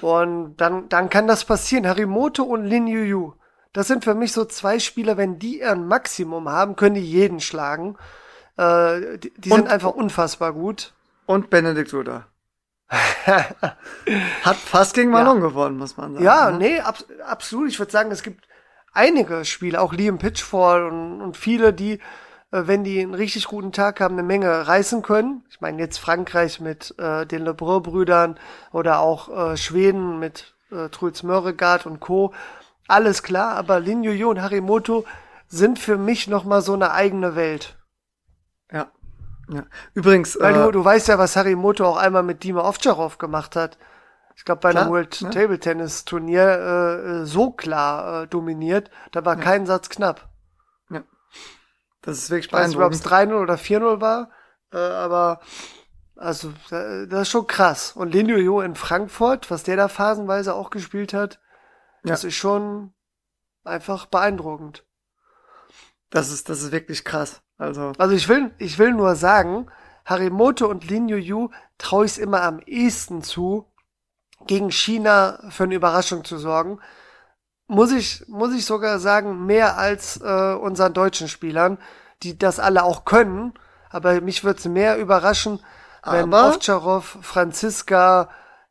[0.00, 1.86] Und dann, dann kann das passieren.
[1.86, 3.34] Harimoto und Lin Yu
[3.72, 7.40] Das sind für mich so zwei Spieler, wenn die ihren Maximum haben, können die jeden
[7.40, 7.96] schlagen.
[8.56, 10.94] Äh, die die Und- sind einfach unfassbar gut.
[11.26, 12.26] Und Benedikt Duda.
[14.42, 16.24] Hat fast gegen Malone gewonnen, muss man sagen.
[16.24, 16.58] Ja, ne?
[16.58, 17.68] nee, ab, absolut.
[17.68, 18.46] Ich würde sagen, es gibt
[18.92, 21.94] einige Spieler, auch Liam Pitchfall und, und viele, die,
[22.50, 25.44] äh, wenn die einen richtig guten Tag haben, eine Menge reißen können.
[25.50, 28.38] Ich meine jetzt Frankreich mit äh, den Lebrun-Brüdern
[28.72, 32.32] oder auch äh, Schweden mit äh, Truls Mörregard und Co.
[32.86, 35.04] Alles klar, aber Lin Yu und Harimoto
[35.48, 37.76] sind für mich noch mal so eine eigene Welt.
[39.48, 39.56] Ja.
[39.56, 39.66] ja.
[39.94, 43.56] Übrigens, Weil äh, du, du weißt ja, was Harimoto auch einmal mit Dima Ovtcharov gemacht
[43.56, 43.78] hat.
[44.36, 45.30] Ich glaube, bei einem Klar, World ne?
[45.30, 50.28] Table Tennis Turnier äh, äh, so klar äh, dominiert, da war kein Satz knapp.
[52.02, 53.70] das ist wirklich Ich weiß nicht, ob es beeindruckend.
[53.70, 54.30] 3-0 oder 4-0 war,
[54.72, 55.40] äh, aber
[56.16, 57.92] also das ist schon krass.
[57.92, 61.40] Und Lin Yu in Frankfurt, was der da phasenweise auch gespielt hat,
[62.04, 62.92] das ist schon
[63.64, 64.84] einfach beeindruckend.
[66.14, 67.42] Das ist, das ist wirklich krass.
[67.58, 69.66] Also, Also ich will, ich will nur sagen,
[70.06, 73.66] Harimoto und Lin Yu traue ich es immer am ehesten zu,
[74.46, 76.78] gegen China für eine Überraschung zu sorgen.
[77.66, 81.78] Muss ich, muss ich sogar sagen, mehr als äh, unseren deutschen Spielern,
[82.22, 83.54] die das alle auch können.
[83.90, 85.58] Aber mich würde es mehr überraschen,
[86.04, 88.28] wenn Aber- Ovtcharov, Franziska,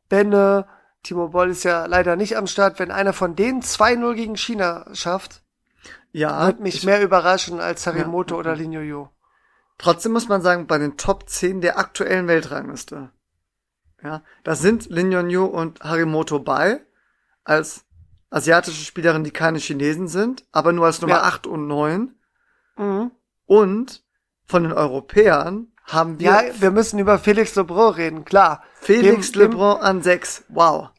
[0.10, 0.66] Benne,
[1.02, 4.86] Timo Boll ist ja leider nicht am Start, wenn einer von denen 2-0 gegen China
[4.94, 5.42] schafft,
[6.14, 6.48] ja.
[6.48, 8.40] wird mich ich, mehr überraschen als Harimoto Ja.
[8.40, 9.08] oder Lin Yu.
[9.78, 13.12] Trotzdem muss man sagen, bei den Top 10 der aktuellen Weltrangliste.
[14.02, 16.82] Ja, da sind Lin Yonyu und Harimoto bei,
[17.44, 17.86] als
[18.30, 21.24] asiatische Spielerin, die keine Chinesen sind, aber nur als Nummer Ja.
[21.24, 22.16] 8 und 9.
[22.78, 23.12] Mhm.
[23.46, 24.04] Und
[24.46, 28.64] von den Europäern haben wir Ja, wir müssen über Felix Lebrun reden, klar.
[28.82, 30.46] Felix dem, Lebrun an 6.
[30.50, 30.90] Wow.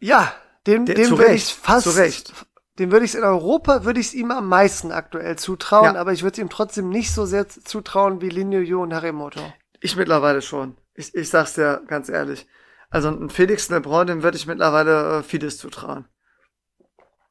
[0.00, 0.32] Ja,
[0.66, 2.32] dem, Der- dem würde Recht, ich fast, zu Recht.
[2.78, 6.00] Dem würde ich in Europa, würde ich es ihm am meisten aktuell zutrauen, Ja.
[6.00, 9.40] aber ich würde es ihm trotzdem nicht so sehr zutrauen wie Lin Yu und Harimoto.
[9.80, 10.76] Ich mittlerweile schon.
[10.94, 12.46] Ich, ich sag's dir ganz ehrlich.
[12.90, 16.06] Also ein Felix Lebrun, dem würde ich mittlerweile äh, vieles zutrauen.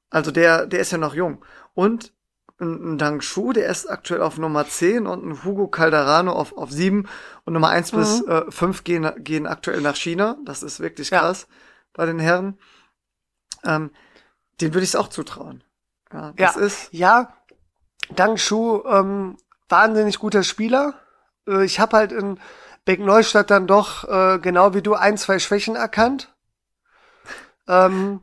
[0.10, 1.44] Also der, der ist ja noch jung.
[1.74, 2.14] Und
[2.60, 6.58] ein, ein Dang Shu, der ist aktuell auf Nummer 10 und ein Hugo Calderano auf,
[6.58, 7.08] auf 7
[7.46, 8.32] und Nummer 1 bis Mhm.
[8.32, 10.38] äh, 5 gehen, gehen aktuell nach China.
[10.46, 11.20] Das ist wirklich Ja.
[11.20, 11.48] krass
[11.94, 12.58] bei den Herren.
[13.64, 13.92] Ähm,
[14.62, 15.64] den würde ich es auch zutrauen.
[16.12, 17.34] Ja, das ja, ist, ja,
[18.10, 19.38] Dang Shu, ähm,
[19.70, 20.94] wahnsinnig guter Spieler.
[21.48, 22.40] Äh, ich habe halt in
[22.86, 26.34] Beck Neustadt dann doch, äh, genau wie du, ein, zwei Schwächen erkannt.
[27.68, 28.22] Ähm,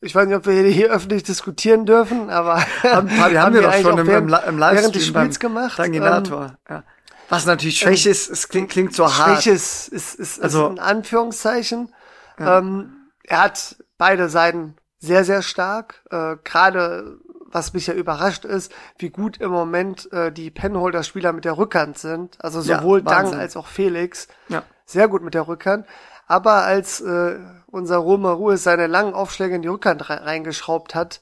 [0.00, 3.70] ich weiß nicht, ob wir hier öffentlich diskutieren dürfen, aber haben, wir haben wir doch
[3.72, 5.76] eigentlich schon im, im, während, im während des Livestream beim Spiels gemacht.
[5.76, 6.56] Tanginator.
[6.68, 6.84] ja.
[7.28, 9.42] Was natürlich Schwäche ist, es klingt, klingt so Ähm, hart.
[9.42, 11.92] Schwäche ist, ist, ist, Also- ist in Anführungszeichen.
[12.38, 12.58] Ja.
[12.58, 16.02] Ähm, er hat beide Seiten sehr, sehr stark.
[16.10, 21.44] Äh, Gerade was mich ja überrascht ist, wie gut im Moment äh, die Penholder-Spieler mit
[21.44, 22.36] der Rückhand sind.
[22.44, 23.38] Also Ja, sowohl Dang Wahnsinn.
[23.38, 24.28] als auch Felix.
[24.48, 24.62] Ja.
[24.84, 25.86] Sehr gut mit der Rückhand.
[26.26, 31.20] Aber als äh, unser Roma Ruhe seine langen Aufschläge in die Rückhand re reingeschraubt hat,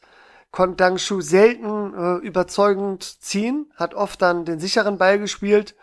[0.50, 5.76] konnte Dang Shu selten äh, überzeugend ziehen, hat oft dann den sicheren Ball gespielt.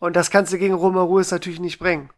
[0.00, 2.10] Und das kannst du gegen Roma Ruiz natürlich nicht bringen.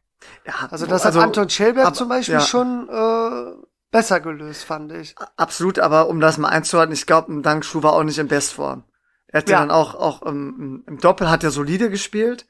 [0.47, 2.41] Ja, Also das hat also, Anton Schellberg aber- zum Beispiel ja.
[2.41, 3.53] schon äh,
[3.93, 5.15] besser gelöst, fand ich.
[5.37, 8.27] Absolut, aber um das mal einzuhalten, ich glaube, ein Dank Schuh war auch nicht in
[8.27, 8.85] Bestform.
[9.29, 9.61] Er hat ja, Ja.
[9.61, 12.47] dann auch, auch im, im Doppel hat er solide gespielt,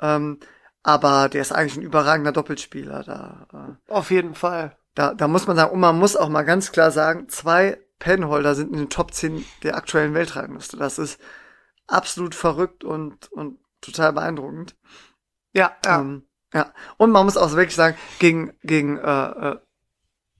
[0.00, 0.38] ähm,
[0.82, 3.02] aber der ist eigentlich ein überragender Doppelspieler.
[3.04, 4.76] Da, äh, Auf jeden Fall.
[4.94, 8.54] da, da muss man sagen, und man muss auch mal ganz klar sagen, zwei Penholder
[8.56, 10.76] sind in den Top 10 der aktuellen Weltrangliste.
[10.76, 11.20] Das ist
[11.86, 14.76] absolut verrückt und, und total beeindruckend.
[15.52, 16.00] Ja, ja.
[16.00, 16.72] Ähm, ja.
[16.96, 19.56] Und man muss auch wirklich sagen, gegen, gegen, äh, äh,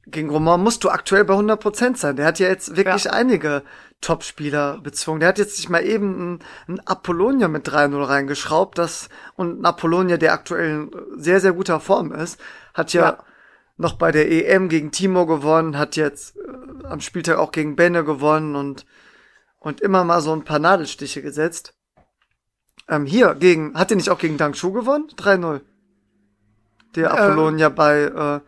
[0.07, 2.16] gegen Roman musst du aktuell bei 100% sein.
[2.16, 3.12] Der hat ja jetzt wirklich Ja.
[3.12, 3.62] einige
[4.00, 5.20] Top-Spieler bezwungen.
[5.20, 9.64] Der hat jetzt sich mal eben ein, ein Apollonia mit 3-0 reingeschraubt, das, und ein
[9.64, 12.40] Apollonia, der aktuell in sehr, sehr guter Form ist,
[12.74, 13.18] hat ja, Ja.
[13.76, 18.03] noch bei der EM gegen Timo gewonnen, hat jetzt äh, am Spieltag auch gegen Benne
[18.05, 18.84] gewonnen und,
[19.61, 21.74] und immer mal so ein paar Nadelstiche gesetzt.
[22.88, 25.07] Ähm, hier, gegen, hat er nicht auch gegen Dang Shu gewonnen?
[25.16, 25.61] 3-0.
[26.96, 27.09] der Äh.
[27.11, 28.40] Apollonia bei äh,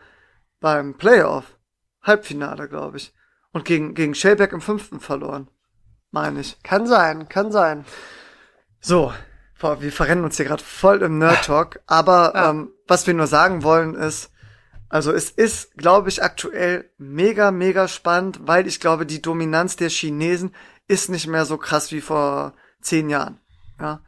[0.65, 1.59] beim Playoff.
[2.01, 3.13] Halbfinale, glaube ich.
[3.51, 5.47] Und gegen, gegen Schellberg im fünften verloren.
[6.09, 6.57] Meine ich.
[6.63, 7.85] Kann sein, kann sein.
[8.79, 9.13] So,
[9.59, 11.81] boah, wir verrennen uns hier gerade voll im Nerd-Talk.
[11.85, 12.49] Aber Ja.
[12.49, 14.31] ähm, was wir nur sagen wollen ist,
[14.89, 19.89] also es ist, glaube ich, aktuell mega, mega spannend, weil ich glaube, die Dominanz der
[19.89, 20.55] Chinesen
[20.87, 23.39] ist nicht mehr so krass wie vor zehn Jahren.
[23.79, 24.01] Ja.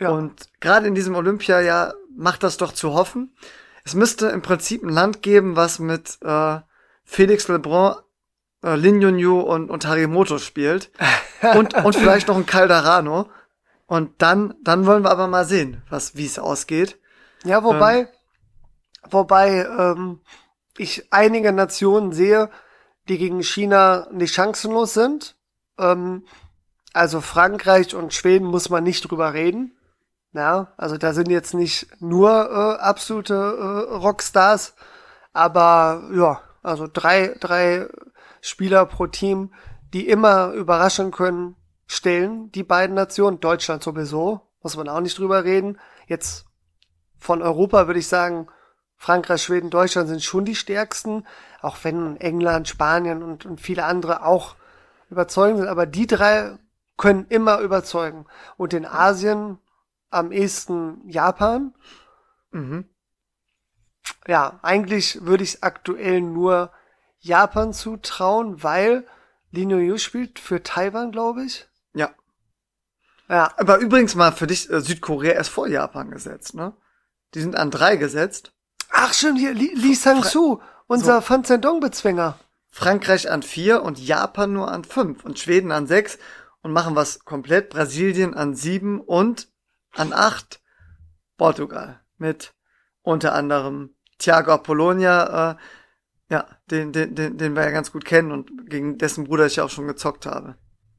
[0.00, 0.10] Ja.
[0.10, 3.36] Und gerade in diesem Olympiajahr macht das doch zu hoffen.
[3.84, 6.60] Es müsste im Prinzip ein Land geben, was mit äh,
[7.04, 7.96] Felix Lebrun,
[8.62, 10.90] äh, Lin Yunyu und, und Harimoto spielt.
[11.54, 13.28] und, und vielleicht noch ein Calderano.
[13.86, 16.98] Und dann, dann wollen wir aber mal sehen, was, wie es ausgeht.
[17.44, 18.08] Ja, wobei,
[19.10, 20.20] wobei ähm,
[20.78, 22.50] ich einige Nationen sehe,
[23.08, 25.36] die gegen China nicht chancenlos sind.
[25.78, 26.24] Ähm,
[26.94, 29.76] also Frankreich und Schweden muss man nicht drüber reden.
[30.34, 34.74] Ja, also da sind jetzt nicht nur äh, absolute äh, Rockstars,
[35.32, 37.88] aber ja, also drei, drei
[38.40, 39.54] Spieler pro Team,
[39.92, 41.54] die immer überraschen können,
[41.86, 43.38] stellen die beiden Nationen.
[43.38, 45.78] Deutschland sowieso, muss man auch nicht drüber reden.
[46.08, 46.46] Jetzt
[47.16, 48.48] von Europa würde ich sagen,
[48.96, 51.26] Frankreich, Schweden, Deutschland sind schon die stärksten,
[51.62, 54.56] auch wenn England, Spanien und, und viele andere auch
[55.10, 55.68] überzeugend sind.
[55.68, 56.58] Aber die drei
[56.96, 58.26] können immer überzeugen.
[58.56, 59.58] Und in Asien
[60.14, 61.74] am ehesten Japan.
[62.50, 62.88] Mhm.
[64.26, 66.72] Ja, eigentlich würde ich es aktuell nur
[67.20, 69.06] Japan zutrauen, weil
[69.50, 71.68] Lino Yu spielt für Taiwan, glaube ich.
[71.94, 72.10] Ja.
[73.28, 76.74] Ja, Aber übrigens mal für dich, äh, Südkorea ist vor Japan gesetzt, ne?
[77.34, 78.52] Die sind an drei gesetzt.
[78.90, 82.38] Ach stimmt, hier, Li, Li Sang-su, unser Fan Zhendong-Bezwinger.
[82.70, 86.18] Frankreich an vier und Japan nur an fünf und Schweden an sechs
[86.62, 87.70] und machen was komplett.
[87.70, 89.48] Brasilien an sieben und
[89.96, 90.60] an acht
[91.36, 92.54] Portugal mit
[93.02, 95.56] unter anderem Thiago Apollonia, äh,
[96.30, 99.56] ja, den, den, den, den wir ja ganz gut kennen und gegen dessen Bruder ich
[99.56, 100.56] ja auch schon gezockt habe.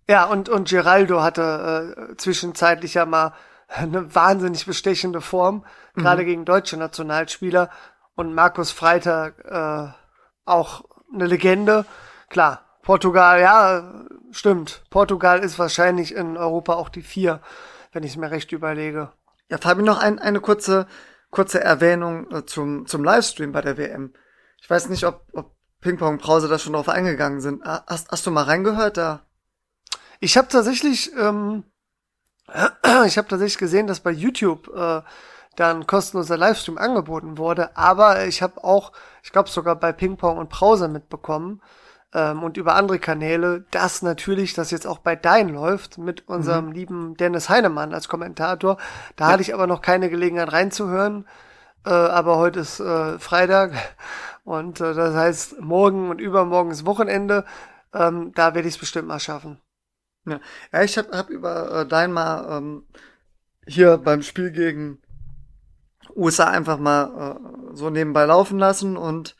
[0.08, 3.34] Ja, und, und Geraldo hatte äh, zwischenzeitlich ja mal
[3.68, 5.66] eine wahnsinnig bestechende Form,
[5.96, 7.72] gerade gegen deutsche Nationalspieler.
[8.16, 9.91] Und Markus Freitag äh,
[10.46, 11.86] auch eine Legende.
[12.30, 14.84] Klar, Portugal, ja, stimmt.
[14.91, 17.41] Portugal ist wahrscheinlich in Europa auch die vier,
[17.96, 19.14] wenn ich es mir recht überlege.
[19.50, 20.86] Ja, Fabi, noch ein, eine kurze,
[21.32, 24.14] kurze Erwähnung äh, zum, zum Livestream bei der WM.
[24.62, 27.64] Ich weiß nicht, ob, ob Ping-Pong Brause da schon drauf eingegangen sind.
[27.64, 29.26] Hast, hast du mal reingehört da?
[30.20, 31.64] Ich habe tatsächlich, ähm,
[33.06, 35.02] ich habe tatsächlich gesehen, dass bei YouTube äh,
[35.56, 38.91] da ein kostenloser Livestream angeboten wurde, aber ich habe auch,
[39.24, 41.62] ich glaube sogar bei Ping-Pong und Browser mitbekommen
[42.16, 46.72] ähm, und über andere Kanäle, dass natürlich das jetzt auch bei Dein läuft mit unserem
[46.72, 48.78] lieben Dennis Heinemann als Kommentator.
[49.18, 51.28] Da hatte ich aber noch keine Gelegenheit reinzuhören,
[51.86, 53.74] äh, aber heute ist äh, Freitag
[54.45, 57.43] und äh, das heißt morgen und übermorgen ist Wochenende.
[57.93, 59.59] Ähm, da werde ich es bestimmt mal schaffen.
[60.26, 60.39] Ja,
[60.72, 62.88] ja ich habe hab über äh, dein mal ähm,
[63.68, 65.01] hier beim Spiel gegen
[66.16, 69.36] USA einfach mal äh, so nebenbei laufen lassen und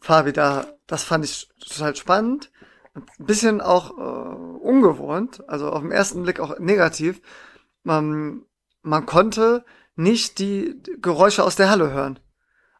[0.00, 2.50] Fabi, da, das fand ich total spannend.
[2.94, 7.20] Ein bisschen auch äh, ungewohnt, also auf den ersten Blick auch negativ.
[7.84, 8.42] Man,
[8.82, 12.18] man konnte nicht die Geräusche aus der Halle hören.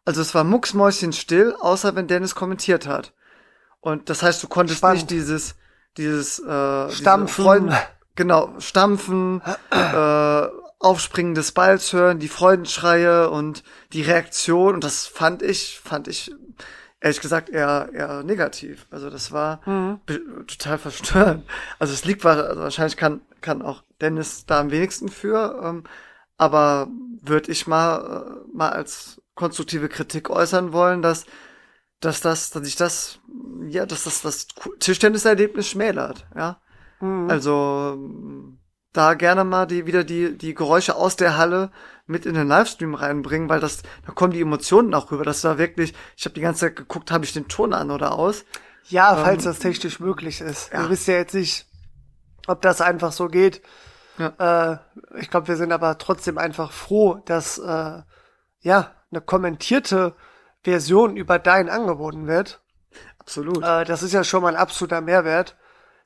[0.05, 3.13] Also es war mucksmäuschen still, außer wenn Dennis kommentiert hat.
[3.81, 4.97] Und das heißt, du konntest Spannend.
[4.97, 5.55] nicht dieses,
[5.97, 7.45] dieses äh, Stampfen.
[7.45, 7.75] Freuden,
[8.15, 10.47] genau, stampfen, äh,
[10.81, 14.75] Aufspringen des Balls hören, die Freudenschreie und die Reaktion.
[14.75, 16.33] Und das fand ich, fand ich
[17.01, 18.87] ehrlich gesagt eher, eher negativ.
[18.91, 19.61] Also das war
[20.07, 21.45] be- total verstörend.
[21.79, 25.85] Also es liegt, also wahrscheinlich kann, kann auch Dennis da am wenigsten für, ähm,
[26.37, 26.89] aber
[27.23, 31.27] würde ich mal, äh, mal als konstruktive Kritik äußern wollen, dass,
[32.01, 33.21] dass das, dass ich das,
[33.69, 34.47] ja, dass das das
[34.81, 36.61] Tischtenniserlebnis schmälert, ja.
[37.29, 38.59] Also, ähm,
[38.93, 41.71] da gerne mal die, wieder die, die Geräusche aus der Halle
[42.07, 45.59] mit in den Livestream reinbringen, weil das, da kommen die Emotionen auch rüber, dass da
[45.59, 48.45] wirklich, ich habe die ganze Zeit geguckt, habe ich den Ton an oder aus?
[48.89, 50.73] Ja, falls das technisch möglich ist.
[50.73, 50.83] ja.
[50.83, 51.67] Wir wissen ja jetzt nicht,
[52.47, 53.61] ob das einfach so geht.
[54.19, 54.77] Äh,
[55.19, 58.03] ich glaube, wir sind aber trotzdem einfach froh, dass äh,
[58.61, 60.15] ja eine kommentierte
[60.63, 62.61] Version über dein angeboten wird.
[63.19, 63.63] Absolut.
[63.63, 65.57] Äh, das ist ja schon mal ein absoluter Mehrwert.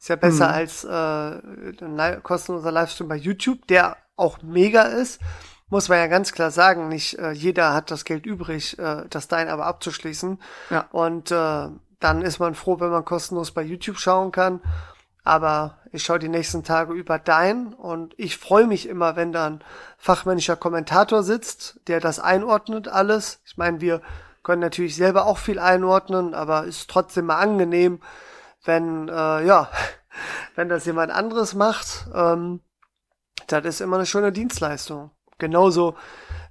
[0.02, 5.20] Ist ja besser als äh, ein kostenloser Livestream bei YouTube, der auch mega ist.
[5.68, 9.28] Muss man ja ganz klar sagen, nicht äh, jeder hat das Geld übrig, äh, das
[9.28, 10.40] Dein aber abzuschließen.
[10.70, 10.86] Ja.
[10.90, 11.68] Und äh,
[12.00, 14.60] dann ist man froh, wenn man kostenlos bei YouTube schauen kann.
[15.22, 19.46] aber ich schaue die nächsten Tage über dein und ich freue mich immer, wenn da
[19.46, 19.60] ein
[19.98, 23.40] fachmännischer Kommentator sitzt, der das einordnet alles.
[23.44, 24.02] Ich meine, wir
[24.42, 28.00] können natürlich selber auch viel einordnen, aber ist trotzdem mal angenehm,
[28.64, 29.70] wenn äh, ja,
[30.54, 32.06] wenn das jemand anderes macht.
[32.14, 32.60] Ähm,
[33.46, 35.10] das ist immer eine schöne Dienstleistung.
[35.38, 35.96] Genauso,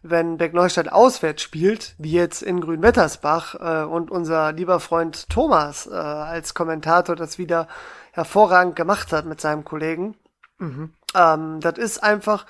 [0.03, 5.93] wenn Beck-Neustadt auswärts spielt, wie jetzt in Grünwettersbach äh, und unser lieber Freund Thomas äh,
[5.93, 7.68] als Kommentator das wieder
[8.12, 10.18] hervorragend gemacht hat mit seinem Kollegen.
[10.57, 10.93] Mhm.
[11.16, 12.45] Ähm, das ist einfach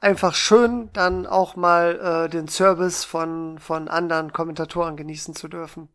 [0.00, 5.88] einfach schön, dann auch mal äh, den Service von von anderen Kommentatoren genießen zu dürfen.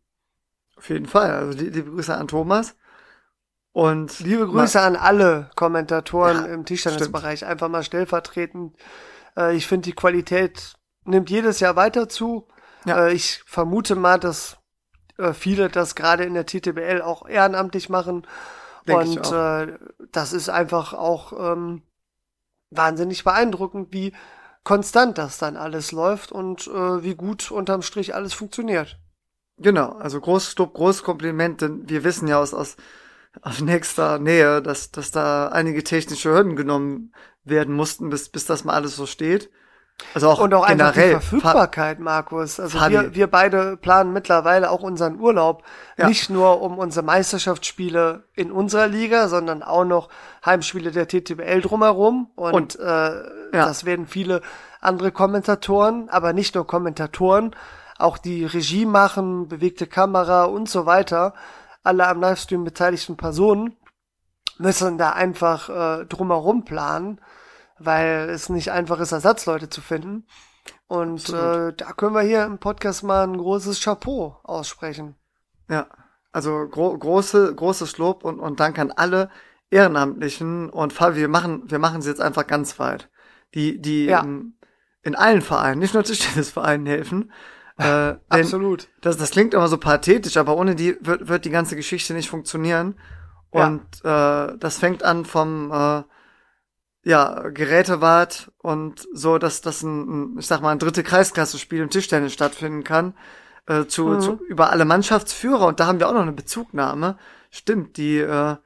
[0.76, 1.30] Auf jeden Fall.
[1.30, 2.76] Also die, die Grüße an Thomas.
[3.76, 7.44] Und liebe Grüße an alle Kommentatoren ja, im Tischtennisbereich.
[7.44, 8.74] Einfach mal stellvertretend.
[9.36, 12.48] Äh, ich finde, die Qualität nimmt jedes Jahr weiter zu.
[12.86, 13.04] Ja.
[13.04, 14.56] Äh, ich vermute mal, dass
[15.18, 18.26] äh, viele das gerade in der TTBL auch ehrenamtlich machen.
[18.88, 19.76] Denk Und äh,
[20.10, 21.82] das ist einfach auch ähm,
[22.70, 24.14] wahnsinnig beeindruckend, wie
[24.64, 28.98] konstant das dann alles läuft und äh, wie gut unterm Strich alles funktioniert.
[29.58, 32.78] Genau, also großes Lob, großes Kompliment, denn wir wissen ja aus, aus
[33.42, 37.12] auf nächster Nähe, dass, dass da einige technische Hürden genommen
[37.44, 39.50] werden mussten, bis, bis das mal alles so steht.
[40.14, 42.60] Also auch und auch generell einfach die Verfügbarkeit, Markus.
[42.60, 45.62] Also wir, wir beide planen mittlerweile auch unseren Urlaub.
[45.96, 46.08] Ja.
[46.08, 50.08] Nicht nur um unsere Meisterschaftsspiele in unserer Liga, sondern auch noch
[50.44, 52.30] Heimspiele der TTBL drumherum.
[52.34, 53.24] Und, und äh, ja.
[53.52, 54.42] das werden viele
[54.80, 57.56] andere Kommentatoren, aber nicht nur Kommentatoren,
[57.98, 61.32] auch die Regie machen, bewegte Kamera und so weiter
[61.86, 63.76] alle am Livestream beteiligten Personen
[64.58, 67.20] müssen da einfach äh, drumherum planen,
[67.78, 70.26] weil es nicht einfach ist, Ersatzleute zu finden.
[70.88, 75.16] Und äh, da können wir hier im Podcast mal ein großes Chapeau aussprechen.
[75.68, 75.88] Ja,
[76.32, 79.30] also gro große, großes Lob und, und Dank an alle
[79.70, 83.10] Ehrenamtlichen und Fabi, wir machen, wir machen sie jetzt einfach ganz weit.
[83.54, 84.20] Die, die ja.
[84.20, 84.58] in,
[85.02, 87.32] in allen Vereinen, nicht nur Tischtennisvereinen helfen,
[87.78, 88.88] äh, Absolut.
[89.00, 92.30] Das, das klingt immer so pathetisch, aber ohne die wird, wird die ganze Geschichte nicht
[92.30, 92.98] funktionieren.
[93.50, 94.46] Und ja.
[94.46, 96.02] äh, das fängt an vom äh,
[97.04, 102.32] ja, Gerätewart und so, dass das ein, ich sag mal, ein dritte Kreisklasse-Spiel im Tischtennis
[102.32, 103.14] stattfinden kann.
[103.66, 104.20] Äh, zu, mhm.
[104.20, 107.18] zu über alle Mannschaftsführer und da haben wir auch noch eine Bezugnahme.
[107.50, 108.56] Stimmt, die äh,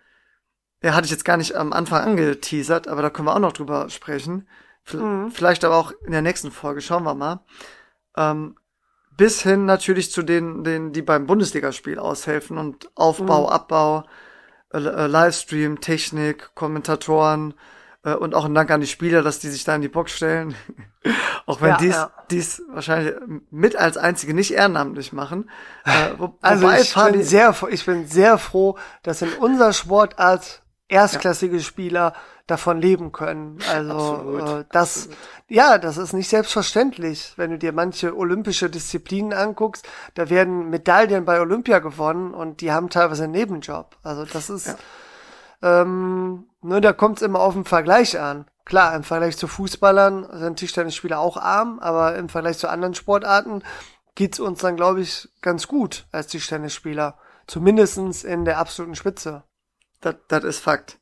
[0.83, 3.53] ja, hatte ich jetzt gar nicht am Anfang angeteasert, aber da können wir auch noch
[3.53, 4.49] drüber sprechen.
[4.83, 5.31] V mhm.
[5.31, 7.41] Vielleicht aber auch in der nächsten Folge, schauen wir mal.
[8.17, 8.57] Ähm,
[9.21, 13.49] bis hin natürlich zu denen, denen die beim Bundesligaspiel aushelfen und Aufbau, mhm.
[13.51, 14.05] Abbau,
[14.73, 17.53] äh, äh, Livestream, Technik, Kommentatoren
[18.03, 20.13] äh, und auch ein Dank an die Spieler, dass die sich da in die Box
[20.13, 20.55] stellen.
[21.47, 22.11] auch wenn ja, dies, ja.
[22.31, 23.15] dies wahrscheinlich
[23.51, 25.51] mit als einzige nicht ehrenamtlich machen.
[25.85, 31.57] Äh, wo, also ich bin, sehr, ich bin sehr froh, dass in unserer Sportart erstklassige
[31.57, 31.63] ja.
[31.63, 32.13] Spieler
[32.47, 33.59] davon leben können.
[33.71, 35.19] Also äh, das, absolut.
[35.49, 37.35] ja, das ist nicht selbstverständlich.
[37.37, 42.73] Wenn du dir manche olympische Disziplinen anguckst, da werden Medaillen bei Olympia gewonnen und die
[42.73, 43.97] haben teilweise einen Nebenjob.
[44.03, 44.77] Also das ist,
[45.63, 45.83] ja.
[45.83, 48.47] ähm, nur da kommt es immer auf den Vergleich an.
[48.65, 53.63] Klar, im Vergleich zu Fußballern sind Tischtennisspieler auch arm, aber im Vergleich zu anderen Sportarten
[54.15, 57.17] geht's uns dann, glaube ich, ganz gut als Tischtennisspieler.
[57.47, 59.43] Zumindestens in der absoluten Spitze.
[60.01, 60.99] Das ist Fakt.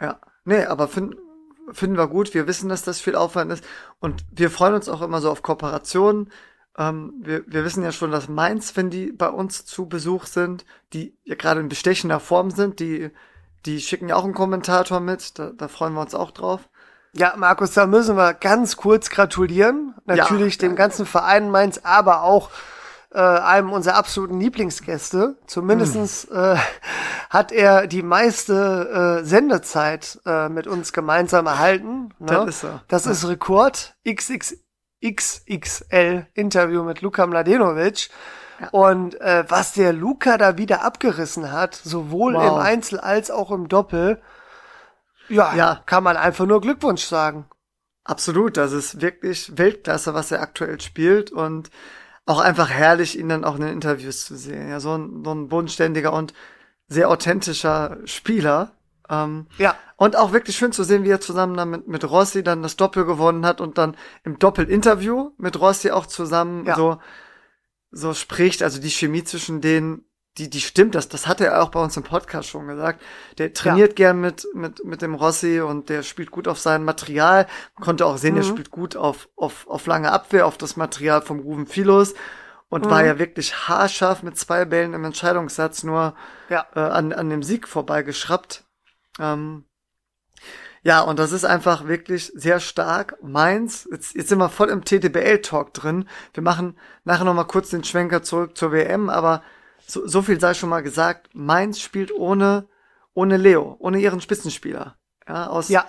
[0.00, 0.20] Ja.
[0.44, 1.16] Nee, aber finden
[1.72, 2.34] finden wir gut.
[2.34, 3.64] Wir wissen, dass das viel Aufwand ist.
[3.98, 6.30] Und wir freuen uns auch immer so auf Kooperationen.
[6.78, 10.64] Ähm, wir, wir wissen ja schon, dass Mainz, wenn die bei uns zu Besuch sind,
[10.92, 13.10] die ja gerade in bestechender Form sind, die,
[13.64, 15.38] die schicken ja auch einen Kommentator mit.
[15.38, 16.68] Da, da freuen wir uns auch drauf.
[17.14, 19.94] Ja, Markus, da müssen wir ganz kurz gratulieren.
[20.04, 22.50] Natürlich ja, dem ganzen Verein Mainz, aber auch
[23.12, 25.36] äh, einem unserer absoluten Lieblingsgäste.
[25.46, 26.36] Zumindestens hm.
[26.36, 26.56] äh,
[27.30, 32.14] hat er die meiste äh, Sendezeit äh, mit uns gemeinsam erhalten.
[32.18, 32.26] Ne?
[32.26, 32.80] Das ist so.
[32.88, 33.12] Das ja.
[33.12, 33.96] ist Rekord.
[34.08, 34.66] XXXL
[36.34, 38.10] Interview mit Luka Mladenovic.
[38.60, 38.68] Ja.
[38.70, 42.46] Und äh, was der Luca da wieder abgerissen hat, sowohl wow.
[42.46, 44.22] im Einzel als auch im Doppel,
[45.28, 47.46] ja, ja, kann man einfach nur Glückwunsch sagen.
[48.04, 51.70] Absolut, das ist wirklich Weltklasse, was er aktuell spielt und
[52.26, 54.68] auch einfach herrlich, ihn dann auch in den Interviews zu sehen.
[54.68, 56.34] Ja, so ein, so ein bodenständiger und
[56.88, 58.72] sehr authentischer Spieler.
[59.08, 59.76] Ähm, ja.
[59.96, 62.76] Und auch wirklich schön zu sehen, wie er zusammen dann mit, mit Rossi dann das
[62.76, 66.74] Doppel gewonnen hat und dann im Doppelinterview mit Rossi auch zusammen ja.
[66.74, 66.98] so,
[67.92, 68.62] so spricht.
[68.62, 70.04] Also die Chemie zwischen denen
[70.38, 73.02] die, die stimmt, das, das hat er auch bei uns im Podcast schon gesagt.
[73.38, 74.06] Der trainiert ja.
[74.06, 77.46] gern mit, mit, mit dem Rossi und der spielt gut auf sein Material.
[77.76, 78.40] Man konnte auch sehen, mhm.
[78.40, 82.14] er spielt gut auf, auf, auf lange Abwehr, auf das Material vom Ruben Philos
[82.68, 82.90] und mhm.
[82.90, 86.14] war ja wirklich haarscharf mit zwei Bällen im Entscheidungssatz nur
[86.50, 86.66] ja.
[86.74, 88.64] äh, an, an dem Sieg vorbeigeschraubt.
[89.18, 89.64] Ähm,
[90.82, 93.16] ja, und das ist einfach wirklich sehr stark.
[93.20, 96.08] Mainz, jetzt, jetzt sind wir voll im TTBL-Talk drin.
[96.32, 99.42] Wir machen nachher nochmal kurz den Schwenker zurück zur WM, aber
[99.86, 101.30] so, so viel sei schon mal gesagt.
[101.34, 102.68] Mainz spielt ohne,
[103.14, 104.96] ohne Leo, ohne ihren Spitzenspieler.
[105.28, 105.86] Ja, aus, Ja.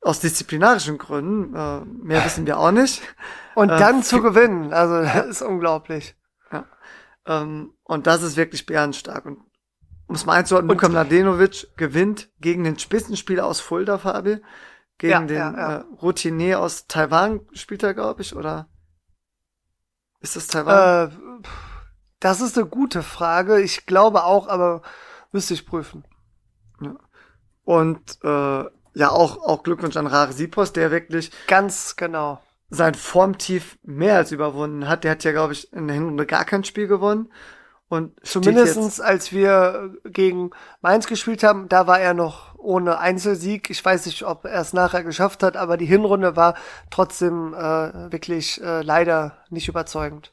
[0.00, 1.54] aus disziplinarischen Gründen.
[1.54, 3.02] Äh, mehr wissen wir auch nicht.
[3.54, 6.14] Und Äh, dann zu gewinnen, also das ist unglaublich.
[7.28, 9.26] Ähm, und das ist wirklich bärenstark.
[9.26, 9.38] Und
[10.06, 14.40] um es mal einzuordnen, Luka Mladenovic gewinnt gegen den Spitzenspieler aus Fulda, Fabi.
[14.98, 15.76] Gegen Ja, den ja, ja.
[15.78, 18.68] Äh, Routinier aus Taiwan spielt er, glaube ich, oder?
[20.20, 21.10] Ist das Taiwan?
[21.10, 21.42] Äh,
[22.20, 23.60] das ist eine gute Frage.
[23.60, 24.82] Ich glaube auch, aber
[25.32, 26.04] müsste ich prüfen.
[27.64, 28.64] Und äh,
[28.94, 32.40] ja, auch, auch Glückwunsch an Rare Sipos, der wirklich Ganz genau.
[32.70, 35.04] sein Formtief mehr als überwunden hat.
[35.04, 37.30] Der hat ja, glaube ich, in der Hinrunde gar kein Spiel gewonnen.
[37.88, 40.50] Und Zumindestens als wir gegen
[40.80, 43.70] Mainz gespielt haben, da war er noch ohne Einzelsieg.
[43.70, 46.54] Ich weiß nicht, ob er es nachher geschafft hat, aber die Hinrunde war
[46.90, 50.32] trotzdem äh, wirklich äh, leider nicht überzeugend.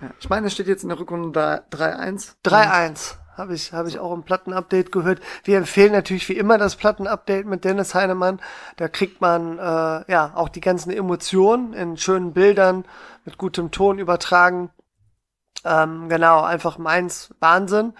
[0.00, 2.34] Ja, ich meine, er steht jetzt in der Rückrunde da 3-1.
[2.44, 5.20] 3-1 habe ich, habe ich auch im Plattenupdate gehört.
[5.44, 8.40] Wir empfehlen natürlich wie immer das Plattenupdate mit Dennis Heinemann.
[8.76, 12.84] Da kriegt man äh, ja auch die ganzen Emotionen in schönen Bildern
[13.24, 14.70] mit gutem Ton übertragen.
[15.64, 17.94] Ähm, genau, einfach meins Wahnsinn,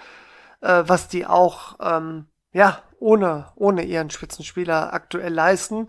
[0.61, 5.89] äh, was die auch ähm, ja ohne ohne ihren Spitzenspieler aktuell leisten.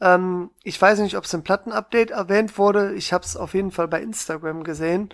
[0.00, 2.94] Ähm, ich weiß nicht, ob es im Plattenupdate erwähnt wurde.
[2.94, 5.10] Ich habe es auf jeden Fall bei Instagram gesehen.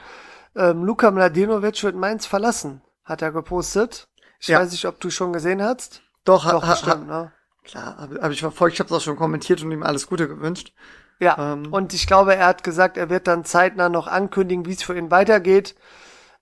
[0.57, 4.09] Ähm, Luka Mladenovic wird Mainz verlassen, hat er gepostet.
[4.41, 4.61] Ich Ja.
[4.61, 6.03] weiß nicht, ob du schon gesehen hast.
[6.25, 7.33] Doch, ha, Doch, ha, bestimmt, ne?
[7.65, 10.29] Klar, habe hab ich verfolgt, ich habe es auch schon kommentiert und ihm alles Gute
[10.29, 10.73] gewünscht.
[11.21, 11.73] Ja, Ähm.
[11.73, 14.97] und ich glaube, er hat gesagt, er wird dann zeitnah noch ankündigen, wie es für
[14.97, 15.75] ihn weitergeht.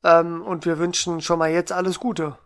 [0.05, 2.37] Ähm, und wir wünschen schon mal jetzt alles Gute.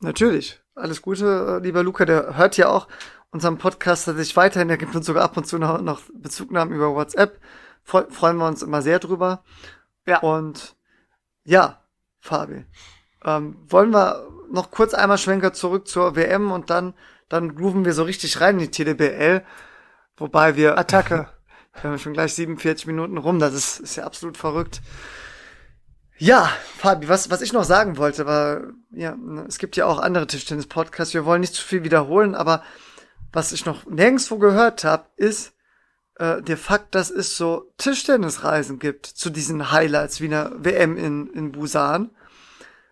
[0.00, 0.60] Natürlich.
[0.74, 2.04] Alles Gute, äh, lieber Luca.
[2.04, 2.88] Der hört ja auch
[3.30, 4.68] unseren Podcast sich weiterhin.
[4.68, 7.38] Der gibt uns sogar ab und zu noch, noch Bezugnahmen über WhatsApp.
[7.84, 9.44] Freu, freuen wir uns immer sehr drüber.
[10.06, 10.18] Ja.
[10.20, 10.74] Und
[11.44, 11.82] ja,
[12.18, 12.64] Fabi.
[13.24, 16.94] Ähm, wollen wir noch kurz einmal Schwenker zurück zur WM und dann,
[17.28, 19.44] dann grooven wir so richtig rein in die TDBL.
[20.16, 21.28] Wobei wir, Attacke.
[21.80, 23.38] wir haben schon gleich 47 Minuten rum.
[23.38, 24.80] Das ist, ist ja absolut verrückt.
[26.18, 28.60] Ja, Fabi, was, was ich noch sagen wollte, war,
[28.90, 29.16] ja,
[29.48, 32.62] es gibt ja auch andere Tischtennis-Podcasts, wir wollen nicht zu viel wiederholen, aber
[33.32, 35.54] was ich noch nirgendwo gehört habe, ist
[36.20, 41.28] äh, der Fakt, dass es so Tischtennisreisen gibt zu diesen Highlights wie einer WM in,
[41.28, 42.10] in Busan.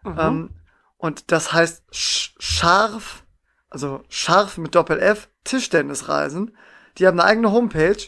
[0.05, 0.51] Ähm,
[0.97, 3.25] und das heißt sch scharf,
[3.69, 6.57] also scharf mit Doppel-F, Tischtennisreisen.
[6.97, 7.99] Die haben eine eigene Homepage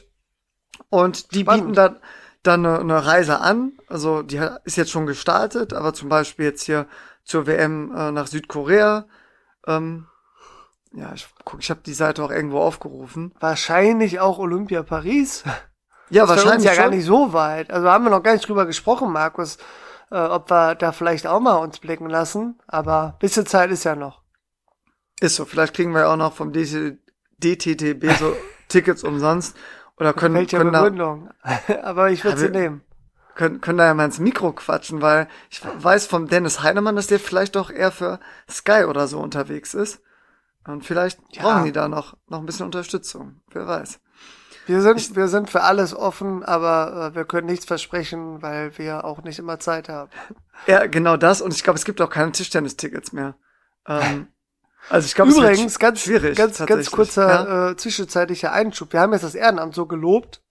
[0.88, 1.64] und die Spannend.
[1.64, 2.00] bieten dann
[2.42, 3.72] dann eine, eine Reise an.
[3.88, 6.86] Also die ist jetzt schon gestartet, aber zum Beispiel jetzt hier
[7.24, 9.06] zur WM äh, nach Südkorea.
[9.66, 10.06] Ähm,
[10.92, 13.32] ja, ich guck, ich habe die Seite auch irgendwo aufgerufen.
[13.40, 15.44] Wahrscheinlich auch Olympia Paris.
[16.12, 17.70] Ja, Das wahrscheinlich ja gar nicht so weit.
[17.70, 19.58] Also haben wir noch gar nicht drüber gesprochen, Markus,
[20.10, 22.58] äh, ob wir da vielleicht auch mal uns blicken lassen.
[22.66, 24.20] Aber bisschen Zeit ist ja noch.
[25.20, 25.44] Ist so.
[25.44, 26.98] Vielleicht kriegen wir ja auch noch vom DC,
[27.38, 28.34] DTTB so
[28.68, 29.56] Tickets umsonst
[29.98, 31.30] oder können Welche können da, Begründung.
[31.84, 32.82] Aber ich würde sie nehmen.
[33.36, 37.06] können, können da ja mal ins Mikro quatschen, weil ich weiß vom Dennis Heinemann, dass
[37.06, 38.18] der vielleicht doch eher für
[38.50, 40.02] Sky oder so unterwegs ist.
[40.66, 41.42] Und vielleicht Ja.
[41.42, 43.40] brauchen die da noch, noch ein bisschen Unterstützung.
[43.52, 44.00] Wer weiß.
[44.66, 49.04] Wir sind, wir sind für alles offen, aber äh, wir können nichts versprechen, weil wir
[49.04, 50.10] auch nicht immer Zeit haben.
[50.66, 51.40] Ja, genau das.
[51.40, 53.34] Und ich glaube, es gibt auch keine Tischtennis-Tickets mehr.
[53.88, 54.28] Ähm,
[54.90, 56.36] also ich glaube, Übrigens, ganz, schwierig.
[56.36, 57.70] ganz, ganz kurzer Ja?
[57.70, 58.92] äh, zwischenzeitlicher Einschub.
[58.92, 60.42] Wir haben jetzt das Ehrenamt so gelobt.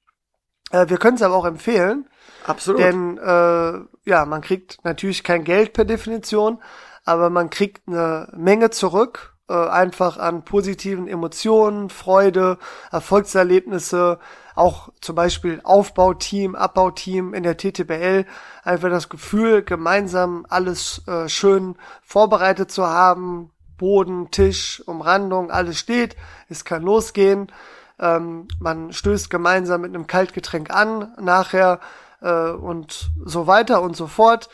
[0.71, 2.09] Äh, wir können es aber auch empfehlen,
[2.45, 2.81] Absolut.
[2.81, 6.61] denn äh, ja, man kriegt natürlich kein Geld per Definition,
[7.05, 12.57] aber man kriegt eine Menge zurück, äh, einfach an positiven Emotionen, Freude,
[12.91, 14.19] Erfolgserlebnisse,
[14.55, 18.25] auch zum Beispiel Aufbauteam, Abbauteam in der TTBL,
[18.63, 26.15] einfach das Gefühl, gemeinsam alles äh, schön vorbereitet zu haben, Boden, Tisch, Umrandung, alles steht,
[26.49, 27.51] es kann losgehen.
[27.99, 31.79] Ähm, man stößt gemeinsam mit einem Kaltgetränk an, nachher
[32.21, 34.49] äh, und so weiter und so fort.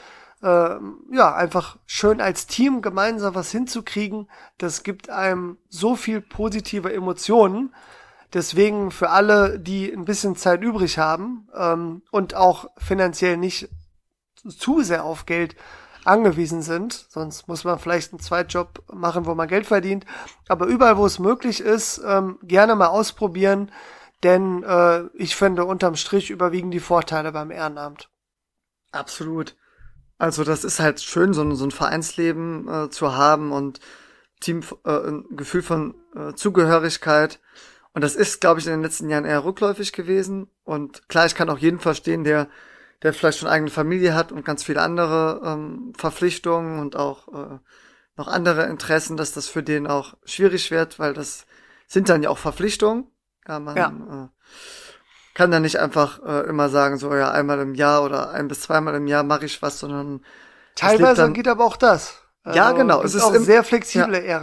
[0.45, 0.77] Äh,
[1.11, 4.29] ja, einfach schön als Team gemeinsam was hinzukriegen,
[4.59, 7.73] das gibt einem so viel positive Emotionen.
[8.31, 13.69] Deswegen für alle, die ein bisschen Zeit übrig haben ähm, und auch finanziell nicht
[14.47, 15.55] zu sehr auf Geld
[16.03, 20.05] angewiesen sind, sonst muss man vielleicht einen Zweitjob machen, wo man Geld verdient.
[20.47, 23.71] Aber überall, wo es möglich ist, ähm, gerne mal ausprobieren,
[24.21, 28.11] denn äh, ich finde unterm Strich überwiegen die Vorteile beim Ehrenamt.
[28.91, 29.55] Absolut.
[30.17, 33.79] Also das ist halt schön, so, ein- so ein Vereinsleben äh, zu haben und
[34.39, 37.39] Team, äh, ein Gefühl von äh, Zugehörigkeit.
[37.93, 40.49] Und das ist, glaube ich, in den letzten Jahren eher rückläufig gewesen.
[40.63, 42.49] Und klar, ich kann auch jeden verstehen, der,
[43.03, 47.59] der vielleicht schon eigene Familie hat und ganz viele andere ähm, Verpflichtungen und auch äh,
[48.17, 51.45] noch andere Interessen, dass das für den auch schwierig wird, weil das
[51.87, 53.07] sind dann ja auch Verpflichtungen.
[53.47, 53.89] Ja, man ja.
[54.25, 54.29] Äh,
[55.35, 58.61] kann dann nicht einfach äh, immer sagen, so ja, einmal im Jahr oder ein bis
[58.61, 60.21] zweimal im Jahr mache ich was, sondern
[60.75, 62.21] teilweise dann, geht aber auch das.
[62.43, 63.03] Also, ja, genau.
[63.03, 64.41] Es ist auch sehr flexible ja.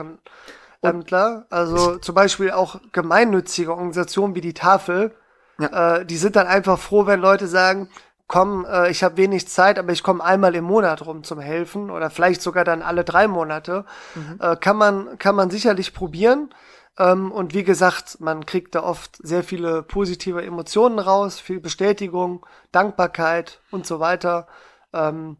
[0.82, 1.46] Ehrenämtler.
[1.50, 5.12] Also zum Beispiel auch gemeinnützige Organisationen wie die Tafel.
[5.58, 5.96] Ja.
[5.96, 7.88] Äh, die sind dann einfach froh, wenn Leute sagen,
[8.26, 11.90] komm, äh, ich habe wenig Zeit, aber ich komme einmal im Monat rum zum Helfen
[11.90, 13.86] oder vielleicht sogar dann alle drei Monate.
[14.14, 14.38] Mhm.
[14.40, 16.50] Äh, kann man kann man sicherlich probieren.
[16.98, 22.44] Ähm, und wie gesagt, man kriegt da oft sehr viele positive Emotionen raus, viel Bestätigung,
[22.70, 24.46] Dankbarkeit und so weiter.
[24.92, 25.38] Ähm,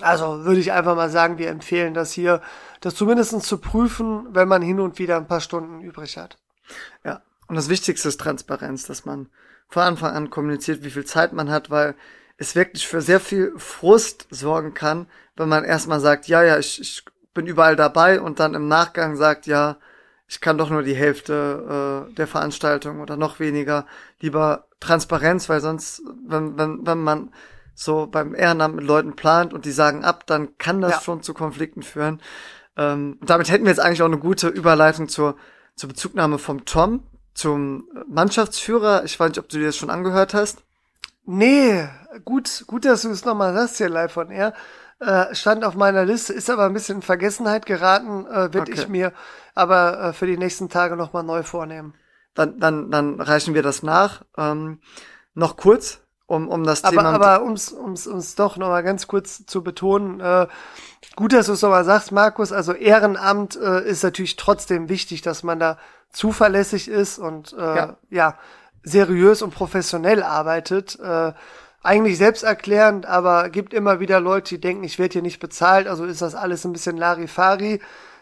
[0.00, 2.40] also würde ich einfach mal sagen, wir empfehlen das hier,
[2.80, 6.38] das zumindest zu prüfen, wenn man hin und wieder ein paar Stunden übrig hat.
[7.04, 9.28] Ja, und das Wichtigste ist Transparenz, dass man
[9.68, 11.94] von Anfang an kommuniziert, wie viel Zeit man hat, weil
[12.38, 15.06] es wirklich für sehr viel Frust sorgen kann,
[15.36, 17.04] wenn man erstmal sagt, ja, ja, ich, ich
[17.34, 19.76] bin überall dabei und dann im Nachgang sagt, ja,
[20.30, 23.84] ich kann doch nur die Hälfte äh, der Veranstaltung oder noch weniger.
[24.20, 27.32] Lieber Transparenz, weil sonst, wenn, wenn, wenn man
[27.74, 31.00] so beim Ehrenamt mit Leuten plant und die sagen ab, dann kann das ja.
[31.00, 32.22] schon zu Konflikten führen.
[32.76, 35.34] Ähm, damit hätten wir jetzt eigentlich auch eine gute Überleitung zur,
[35.74, 37.02] zur Bezugnahme vom Tom
[37.34, 39.02] zum Mannschaftsführer.
[39.04, 40.62] Ich weiß nicht, ob du dir das schon angehört hast.
[41.26, 41.88] Nee,
[42.24, 44.54] gut, gut, dass du es nochmal sagst hier live von Air.
[45.00, 48.72] Äh, stand auf meiner Liste, ist aber ein bisschen in Vergessenheit geraten, äh, werde okay.
[48.74, 49.12] ich mir
[49.54, 51.94] aber äh, für die nächsten Tage nochmal neu vornehmen.
[52.34, 54.22] Dann, dann, dann reichen wir das nach.
[54.36, 54.80] Ähm,
[55.32, 57.14] noch kurz, um, um das aber, Thema.
[57.14, 60.46] Aber ums, ums, ums doch nochmal ganz kurz zu betonen, äh,
[61.16, 65.42] gut, dass du es nochmal sagst, Markus, also Ehrenamt äh, ist natürlich trotzdem wichtig, dass
[65.42, 65.78] man da
[66.12, 67.96] zuverlässig ist und äh, ja.
[68.10, 68.38] ja
[68.82, 70.98] seriös und professionell arbeitet.
[71.00, 71.32] Äh,
[71.82, 76.04] eigentlich selbsterklärend, aber gibt immer wieder Leute, die denken, ich werde hier nicht bezahlt, also
[76.04, 77.80] ist das alles ein bisschen Larifari.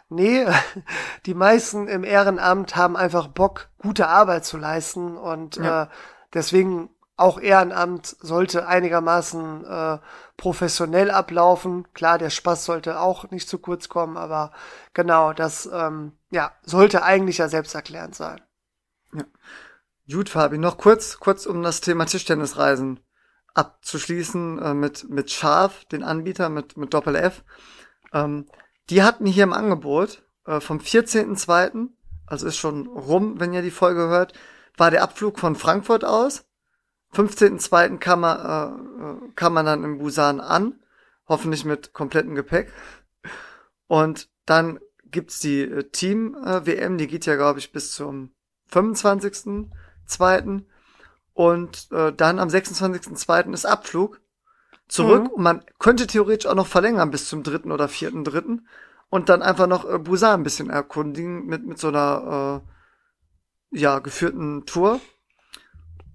[0.08, 0.46] Nee,
[1.26, 5.84] die meisten im Ehrenamt haben einfach Bock, gute Arbeit zu leisten und ja.
[5.84, 5.86] äh,
[6.32, 9.98] deswegen auch Ehrenamt sollte einigermaßen äh,
[10.36, 11.92] professionell ablaufen.
[11.92, 14.52] Klar, der Spaß sollte auch nicht zu kurz kommen, aber
[14.94, 18.40] genau, das ähm, ja, sollte eigentlich ja selbsterklärend sein.
[19.12, 19.24] Ja.
[20.10, 23.00] Gut, Fabi, noch kurz, kurz um das Thema Tischtennisreisen
[23.58, 27.44] abzuschließen äh, mit, mit Scharf, den Anbieter, mit, mit Doppel F.
[28.12, 28.46] Ähm,
[28.90, 31.88] die hatten hier im Angebot äh, vom 14.02.,
[32.26, 34.32] also ist schon rum, wenn ihr die Folge hört,
[34.76, 36.44] war der Abflug von Frankfurt aus
[37.14, 37.98] 15.02.
[37.98, 40.80] kam man, äh, kam man dann in Busan an,
[41.26, 42.72] hoffentlich mit komplettem Gepäck.
[43.86, 48.32] Und dann gibt's die äh, Team-WM, äh, die geht ja, glaube ich, bis zum
[48.70, 50.64] 25.02.
[51.38, 53.52] Und äh, dann am 26.02.
[53.52, 54.20] ist Abflug
[54.88, 55.22] zurück.
[55.22, 55.28] Mhm.
[55.28, 57.70] Und man könnte theoretisch auch noch verlängern bis zum 3.
[57.72, 58.58] oder 4.3.
[59.08, 62.64] Und dann einfach noch äh, Busan ein bisschen erkundigen mit, mit so einer
[63.70, 65.00] äh, ja, geführten Tour.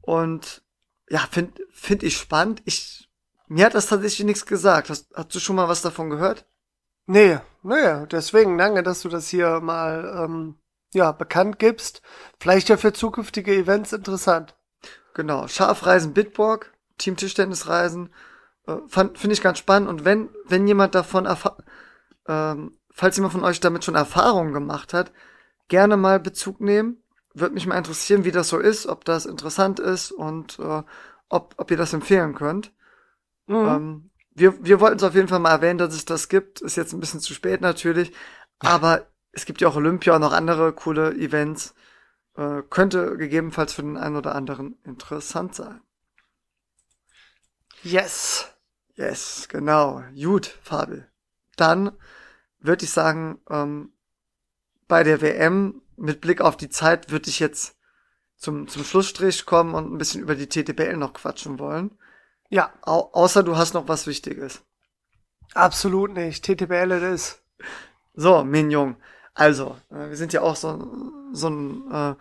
[0.01, 0.61] Und
[1.07, 2.61] ja, finde find ich spannend.
[2.65, 3.09] Ich,
[3.47, 4.89] mir hat das tatsächlich nichts gesagt.
[4.89, 6.45] Hast, hast du schon mal was davon gehört?
[7.05, 10.55] Nee, naja, deswegen danke, dass du das hier mal ähm,
[10.93, 12.01] ja, bekannt gibst.
[12.41, 14.57] Vielleicht ja für zukünftige Events interessant.
[15.13, 18.13] Genau, Schafreisen Bitburg, Team Tischtennisreisen,
[18.67, 19.89] äh, finde ich ganz spannend.
[19.89, 21.27] Und wenn, wenn jemand davon,
[22.27, 25.11] ähm, falls jemand von euch damit schon Erfahrungen gemacht hat,
[25.67, 27.03] gerne mal Bezug nehmen
[27.33, 30.83] würde mich mal interessieren, wie das so ist, ob das interessant ist und äh,
[31.29, 32.71] ob, ob ihr das empfehlen könnt.
[33.47, 33.55] Mhm.
[33.55, 36.61] Ähm, wir, wir wollten es auf jeden Fall mal erwähnen, dass es das gibt.
[36.61, 38.13] Ist jetzt ein bisschen zu spät natürlich,
[38.59, 41.73] aber es gibt ja auch Olympia und noch andere coole Events.
[42.35, 45.81] Äh, könnte gegebenenfalls für den einen oder anderen interessant sein.
[47.83, 48.47] Yes.
[48.95, 50.03] Yes, genau.
[50.15, 51.09] Gut, Fabel.
[51.55, 51.91] Dann
[52.59, 53.93] würde ich sagen, ähm,
[54.87, 57.77] bei der WM mit Blick auf die Zeit würde ich jetzt
[58.35, 61.97] zum, zum Schlussstrich kommen und ein bisschen über die TTBL noch quatschen wollen.
[62.49, 62.73] Ja.
[62.81, 64.61] Au außer du hast noch was Wichtiges.
[65.53, 66.43] Absolut nicht.
[66.43, 67.41] TTBL ist.
[68.13, 68.97] So, Minjung.
[69.33, 72.15] Also, äh, wir sind ja auch so, so ein äh,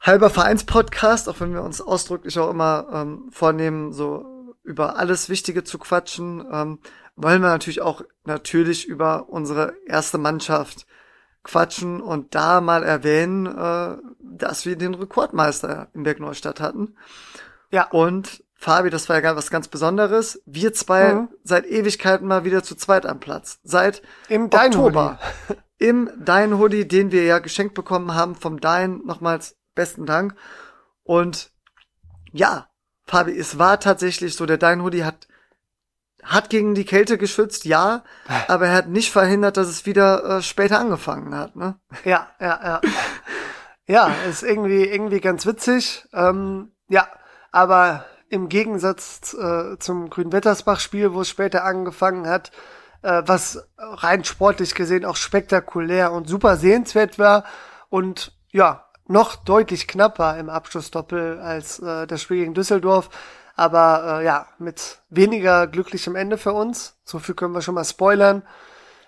[0.00, 5.64] halber Vereinspodcast, auch wenn wir uns ausdrücklich auch immer ähm, vornehmen, so über alles Wichtige
[5.64, 6.78] zu quatschen, ähm,
[7.16, 10.86] wollen wir natürlich auch natürlich über unsere erste Mannschaft
[11.42, 16.96] quatschen und da mal erwähnen, äh, dass wir den Rekordmeister in Bergneustadt hatten.
[17.70, 17.88] Ja.
[17.90, 20.42] Und Fabi, das war ja was ganz Besonderes.
[20.44, 21.28] Wir zwei mhm.
[21.44, 23.60] seit Ewigkeiten mal wieder zu zweit am Platz.
[23.62, 25.18] Seit Im Oktober.
[25.78, 29.02] im Dein Hoodie, den wir ja geschenkt bekommen haben vom Dein.
[29.04, 30.34] Nochmals besten Dank.
[31.04, 31.52] Und
[32.32, 32.68] ja,
[33.06, 35.28] Fabi, es war tatsächlich so, der Dein Hoodie hat
[36.22, 38.02] hat gegen die Kälte geschützt, ja,
[38.48, 41.78] aber er hat nicht verhindert, dass es wieder äh, später angefangen hat, ne?
[42.04, 42.80] Ja, ja, ja.
[43.86, 46.06] ja, ist irgendwie irgendwie ganz witzig.
[46.12, 47.06] Ähm, ja,
[47.52, 52.50] aber im Gegensatz äh, zum Grünwettersbach-Spiel, wo es später angefangen hat,
[53.02, 57.44] äh, was rein sportlich gesehen auch spektakulär und super sehenswert war
[57.88, 63.10] und ja, noch deutlich knapper im Abschlussdoppel als äh, das Spiel gegen Düsseldorf.
[63.56, 66.96] Aber äh, ja, mit weniger glücklichem Ende für uns.
[67.04, 68.44] So viel können wir schon mal spoilern.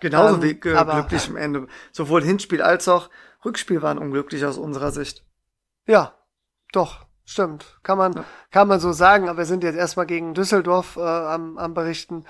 [0.01, 1.69] Genauso ähm, wie äh, glücklichem Ende.
[1.93, 3.11] Sowohl Hinspiel als auch
[3.45, 5.25] Rückspiel waren unglücklich aus unserer Sicht.
[5.87, 6.15] Ja,
[6.73, 7.79] doch, stimmt.
[7.83, 8.25] Kann man, ja.
[8.51, 9.29] kann man so sagen.
[9.29, 12.25] Aber wir sind jetzt erstmal gegen Düsseldorf äh, am, am Berichten.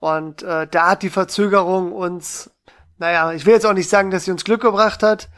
[0.00, 2.50] Und äh, da hat die Verzögerung uns,
[2.98, 5.28] naja, ich will jetzt auch nicht sagen, dass sie uns Glück gebracht hat.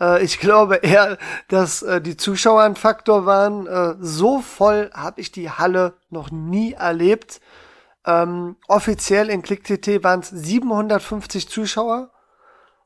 [0.00, 1.18] Äh, ich glaube eher,
[1.48, 3.66] dass äh, die Zuschauer ein Faktor waren.
[3.66, 7.40] Äh, so voll habe ich die Halle noch nie erlebt.
[8.06, 12.10] Ähm, offiziell in ClickTT waren es 750 Zuschauer.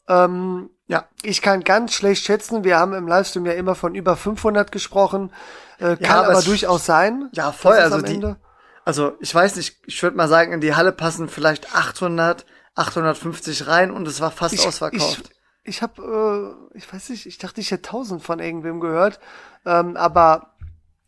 [0.09, 2.65] Ähm, ja, ich kann ganz schlecht schätzen.
[2.65, 5.33] Wir haben im Livestream ja immer von über 500 gesprochen.
[5.79, 7.31] Äh, kann ja, aber, aber durchaus sein.
[7.33, 7.75] Ja, voll.
[7.75, 8.37] Also die, Ende.
[8.85, 9.79] Also ich weiß nicht.
[9.87, 14.31] Ich würde mal sagen, in die Halle passen vielleicht 800, 850 rein und es war
[14.31, 15.31] fast ich, ausverkauft.
[15.63, 19.21] Ich, ich habe, äh, ich weiß nicht, ich dachte, ich hätte tausend von irgendwem gehört,
[19.65, 20.55] ähm, aber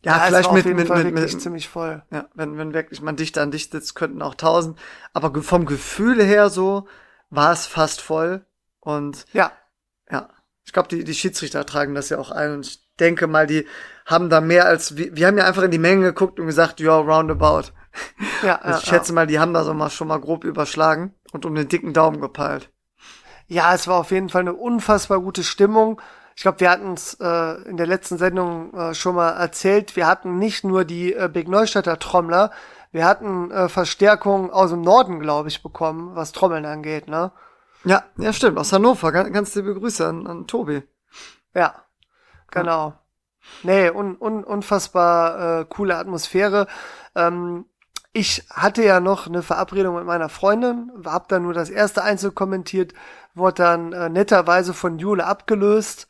[0.05, 2.03] ja, ja vielleicht mit, mit, mit, mit, ziemlich voll.
[2.11, 4.79] Ja, wenn, wenn wirklich man dicht an dicht sitzt, könnten auch tausend.
[5.12, 6.87] Aber vom Gefühl her so
[7.29, 8.47] war es fast voll.
[8.81, 9.53] Und ja,
[10.11, 10.29] ja,
[10.64, 12.53] ich glaube, die, die Schiedsrichter tragen das ja auch ein.
[12.53, 13.66] Und ich denke mal, die
[14.05, 16.80] haben da mehr als wir, wir haben ja einfach in die Menge geguckt und gesagt,
[16.80, 17.72] ja, roundabout.
[18.42, 19.14] Ja, also ich ja, schätze ja.
[19.14, 22.20] mal, die haben da so mal schon mal grob überschlagen und um den dicken Daumen
[22.20, 22.70] gepeilt.
[23.49, 26.01] Ja, es war auf jeden Fall eine unfassbar gute Stimmung.
[26.34, 29.97] Ich glaube, wir hatten es äh, in der letzten Sendung äh, schon mal erzählt.
[29.97, 32.51] Wir hatten nicht nur die äh, Big Neustädter Trommler,
[32.92, 37.30] wir hatten äh, Verstärkung aus dem Norden, glaube ich, bekommen, was Trommeln angeht, ne?
[37.84, 38.59] Ja, ja, stimmt.
[38.59, 39.12] Aus Hannover.
[39.12, 40.82] Ganz, ganz liebe Grüße an, an Tobi.
[41.55, 41.74] Ja,
[42.61, 42.95] genau.
[43.63, 46.67] Nee, un, un, unfassbar äh, coole Atmosphäre.
[47.15, 47.67] Ähm,
[48.13, 52.33] ich hatte ja noch eine Verabredung mit meiner Freundin, hab dann nur das erste Einzel
[52.33, 52.95] kommentiert,
[53.35, 56.09] wurde dann äh, netterweise von Jule abgelöst.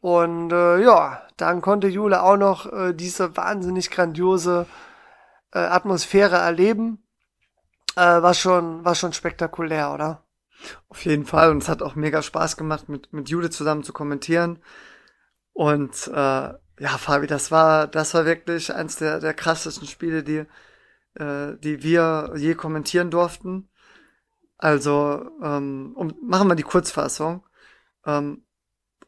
[0.00, 4.66] Und äh, ja, dann konnte Jule auch noch äh, diese wahnsinnig grandiose
[5.52, 7.04] äh, Atmosphäre erleben.
[7.96, 10.22] Äh, war schon, war schon spektakulär, oder?
[10.88, 11.50] Auf jeden Fall.
[11.50, 14.60] Und es hat auch mega Spaß gemacht, mit, mit Jule zusammen zu kommentieren.
[15.52, 16.12] Und äh,
[16.82, 20.44] ja, Fabi, das war, das war wirklich eins der, der krassesten Spiele, die,
[21.14, 23.68] äh, die wir je kommentieren durften.
[24.58, 27.44] Also, ähm, um, machen wir die Kurzfassung.
[28.06, 28.44] Ähm,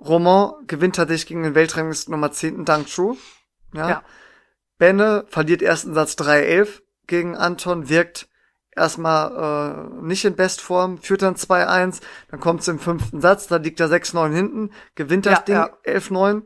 [0.01, 2.65] Roman gewinnt tatsächlich gegen den Weltranglisten Nummer 10.
[2.65, 3.17] Dank Chu.
[3.73, 3.89] Ja.
[3.89, 4.05] ja.
[4.79, 8.29] Benne verliert ersten Satz 3-11 gegen Anton, wirkt
[8.77, 12.01] erstmal äh, nicht in Bestform, führt dann 2-1,
[12.31, 15.93] dann kommt es im fünften Satz, da liegt er 6-9 hinten, gewinnt das ja, Ding
[15.95, 15.99] ja.
[15.99, 16.43] 11-9.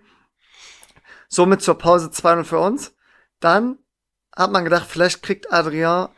[1.29, 2.95] Somit zur Pause 2-0 für uns.
[3.41, 3.79] Dann
[4.35, 6.09] hat man gedacht, vielleicht kriegt Adrien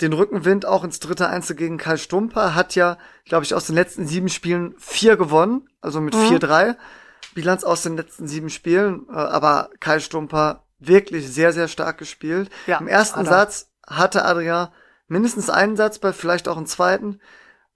[0.00, 2.54] den Rückenwind auch ins dritte Einzel gegen Karl Stumper.
[2.54, 6.20] Hat ja, glaube ich, aus den letzten sieben Spielen vier gewonnen, also mit mhm.
[6.20, 6.76] 4-3.
[7.34, 9.06] Bilanz aus den letzten sieben Spielen.
[9.10, 12.50] Äh, aber Karl Stumper wirklich sehr, sehr stark gespielt.
[12.66, 13.34] Ja, Im ersten Adrian.
[13.34, 14.68] Satz hatte Adrian
[15.08, 17.20] mindestens einen Satz, bei vielleicht auch einen zweiten.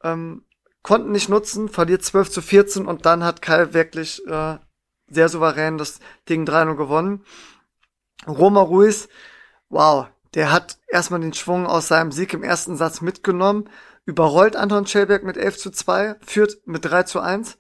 [0.03, 0.45] Ähm,
[0.83, 4.59] konnten nicht nutzen, verliert 12 zu 14 und dann hat Kai wirklich äh,
[5.09, 7.25] sehr souverän das Ding 3-0 gewonnen.
[8.27, 9.09] Roma Ruiz
[9.73, 13.69] wow, der hat erstmal den Schwung aus seinem Sieg im ersten Satz mitgenommen,
[14.05, 17.59] überrollt Anton Schellberg mit 11 zu 2, führt mit 3 zu 1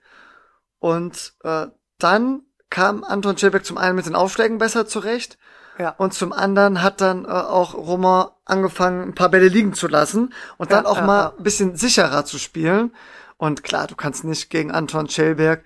[0.78, 1.66] und äh,
[1.98, 5.38] dann kam Anton Schellberg zum einen mit den Aufschlägen besser zurecht
[5.82, 5.94] ja.
[5.98, 10.32] und zum anderen hat dann äh, auch Roman angefangen, ein paar Bälle liegen zu lassen
[10.58, 12.92] und dann ja, auch ja, mal ein bisschen sicherer zu spielen.
[13.36, 15.64] Und klar, du kannst nicht gegen Anton Schellberg,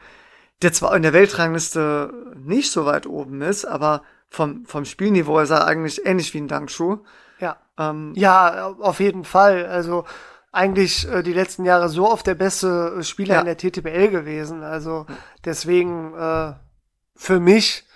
[0.63, 5.51] der zwar in der Weltrangliste nicht so weit oben ist, aber vom, vom Spielniveau ist
[5.51, 6.99] er eigentlich ähnlich wie ein Dankschuh.
[7.39, 7.57] Ja.
[7.79, 9.67] Ähm, ja, auf jeden Fall.
[9.67, 10.05] Also
[10.53, 14.63] eigentlich äh, die letzten Jahre so oft der beste Spieler in der TTBL gewesen.
[14.63, 15.07] Also
[15.45, 16.55] deswegen äh,
[17.15, 17.87] für mich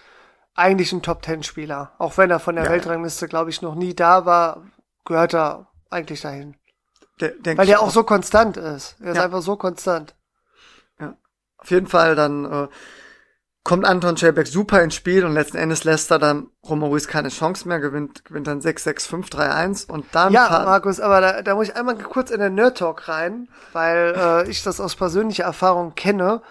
[0.54, 1.92] eigentlich ein Top Ten Spieler.
[1.98, 2.70] Auch wenn er von der ja.
[2.70, 4.62] Weltrangliste, glaube ich, noch nie da war,
[5.04, 6.56] gehört er eigentlich dahin.
[7.20, 8.96] De Weil der auch, auch so konstant ist.
[9.00, 10.14] Er ist einfach so konstant.
[10.98, 11.16] Ja.
[11.58, 12.68] Auf jeden Fall dann äh,
[13.62, 17.28] kommt Anton Schelbeck super ins Spiel und letzten Endes lässt er dann Romo Ruiz keine
[17.28, 20.32] Chance mehr, gewinnt, gewinnt dann 6-6-5-3-1 und dann.
[20.32, 24.14] Ja, Markus, aber da, da muss ich einmal kurz in den Nerd Talk rein, weil
[24.16, 26.42] äh, ich das aus persönlicher Erfahrung kenne.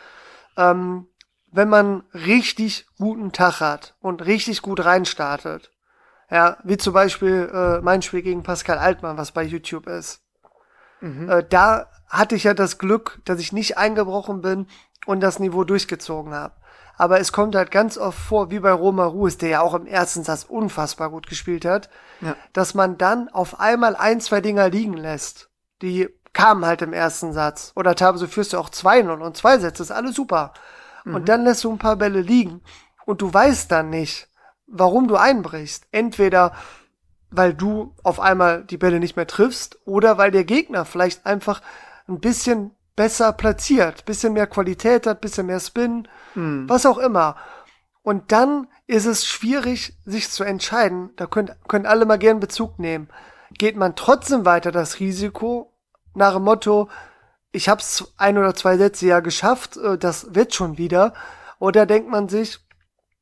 [0.56, 1.09] Ähm,
[1.52, 5.72] wenn man richtig guten Tag hat und richtig gut reinstartet,
[6.30, 10.22] ja, wie zum Beispiel äh, mein Spiel gegen Pascal Altmann, was bei YouTube ist.
[11.02, 11.30] Mhm.
[11.30, 14.68] Äh, da hatte ich ja das Glück, dass ich nicht eingebrochen bin
[15.06, 16.54] und das Niveau durchgezogen habe.
[16.98, 19.88] Aber es kommt halt ganz oft vor, wie bei Roma Ruiz, der ja auch im
[19.88, 21.90] ersten Satz unfassbar gut gespielt hat,
[22.20, 22.36] ja.
[22.52, 25.50] dass man dann auf einmal ein, zwei Dinger liegen lässt.
[25.82, 27.72] Die kamen halt im ersten Satz.
[27.76, 30.54] Oder teilweise führst du auch 2-0 und zwei Sätze, ist alles super.
[31.10, 31.16] Mhm.
[31.16, 32.62] Und dann lässt du ein paar Bälle liegen.
[33.06, 34.30] Und du weißt dann nicht,
[34.68, 35.88] warum du einbrichst.
[35.92, 36.54] Entweder
[37.32, 41.62] weil du auf einmal die Bälle nicht mehr triffst oder weil der Gegner vielleicht einfach
[42.08, 46.68] ein bisschen besser platziert, bisschen mehr Qualität hat, bisschen mehr Spin, mhm.
[46.68, 47.36] was auch immer.
[48.02, 51.12] Und dann ist es schwierig, sich zu entscheiden.
[51.16, 53.10] Da können, können alle mal gern Bezug nehmen.
[53.54, 55.74] Geht man trotzdem weiter das Risiko
[56.16, 56.90] nach dem Motto,
[57.52, 61.14] ich hab's ein oder zwei Sätze ja geschafft, äh, das wird schon wieder.
[61.60, 62.60] Oder denkt man sich,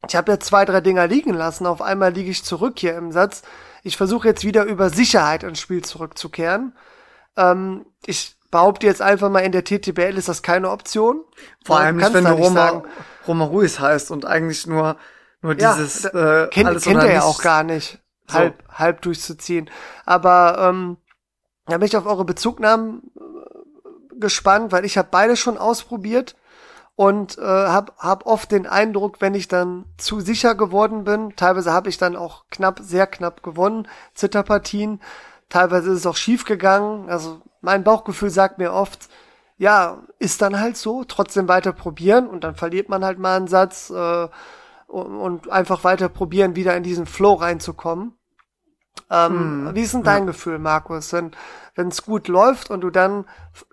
[0.07, 3.11] ich habe ja zwei, drei Dinger liegen lassen, auf einmal liege ich zurück hier im
[3.11, 3.41] Satz.
[3.83, 6.75] Ich versuche jetzt wieder über Sicherheit ins Spiel zurückzukehren.
[7.35, 11.23] Ähm, ich behaupte jetzt einfach mal, in der TTBL ist das keine Option.
[11.65, 12.83] Vor allem nicht, wenn du Roma,
[13.27, 14.97] Roma Ruiz heißt und eigentlich nur,
[15.41, 18.37] nur dieses ja, äh, kennt, kennt er ja auch gar nicht, so.
[18.37, 19.69] halb, halb durchzuziehen.
[20.05, 20.97] Aber ähm,
[21.65, 23.11] da bin ich auf eure Bezugnahmen
[24.19, 26.35] gespannt, weil ich habe beide schon ausprobiert
[26.95, 31.71] und äh, habe hab oft den Eindruck, wenn ich dann zu sicher geworden bin, teilweise
[31.71, 34.99] habe ich dann auch knapp, sehr knapp gewonnen, Zitterpartien,
[35.47, 39.09] teilweise ist es auch schief gegangen, also mein Bauchgefühl sagt mir oft,
[39.59, 43.47] ja, ist dann halt so, trotzdem weiter probieren und dann verliert man halt mal einen
[43.47, 44.27] Satz äh,
[44.87, 48.16] und einfach weiter probieren, wieder in diesen Flow reinzukommen.
[49.09, 50.31] Ähm, hm, wie ist denn dein ja.
[50.31, 51.13] Gefühl, Markus?
[51.13, 51.31] Wenn
[51.87, 53.25] es gut läuft und du dann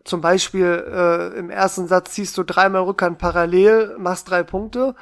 [0.04, 4.94] zum Beispiel äh, im ersten Satz ziehst du dreimal Rückhand parallel, machst drei Punkte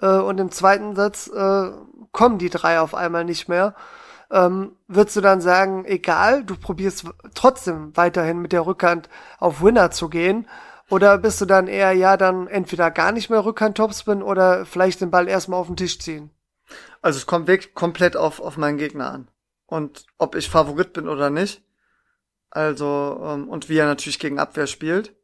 [0.00, 1.70] äh, und im zweiten Satz äh,
[2.12, 3.74] kommen die drei auf einmal nicht mehr,
[4.30, 9.08] ähm, würdest du dann sagen, egal, du probierst trotzdem weiterhin mit der Rückhand
[9.38, 10.46] auf Winner zu gehen?
[10.88, 15.00] Oder bist du dann eher, ja, dann entweder gar nicht mehr Rückhand Topspin oder vielleicht
[15.00, 16.30] den Ball erstmal auf den Tisch ziehen?
[17.00, 19.28] Also es kommt wirklich komplett auf, auf meinen Gegner an
[19.70, 21.62] und ob ich Favorit bin oder nicht.
[22.50, 25.14] Also, ähm, und wie er natürlich gegen Abwehr spielt.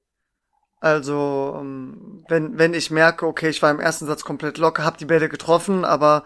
[0.81, 4.99] Also, ähm, wenn, wenn ich merke, okay, ich war im ersten Satz komplett locker, hab
[4.99, 6.25] die Bälle getroffen, aber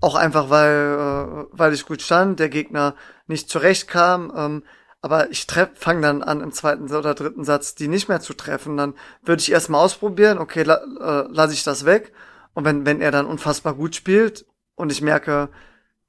[0.00, 2.96] auch einfach, weil, äh, weil ich gut stand, der Gegner
[3.28, 4.62] nicht zurechtkam, ähm,
[5.00, 8.76] aber ich fange dann an, im zweiten oder dritten Satz die nicht mehr zu treffen,
[8.76, 12.12] dann würde ich erstmal ausprobieren, okay, la, äh, lasse ich das weg.
[12.54, 15.50] Und wenn, wenn er dann unfassbar gut spielt und ich merke,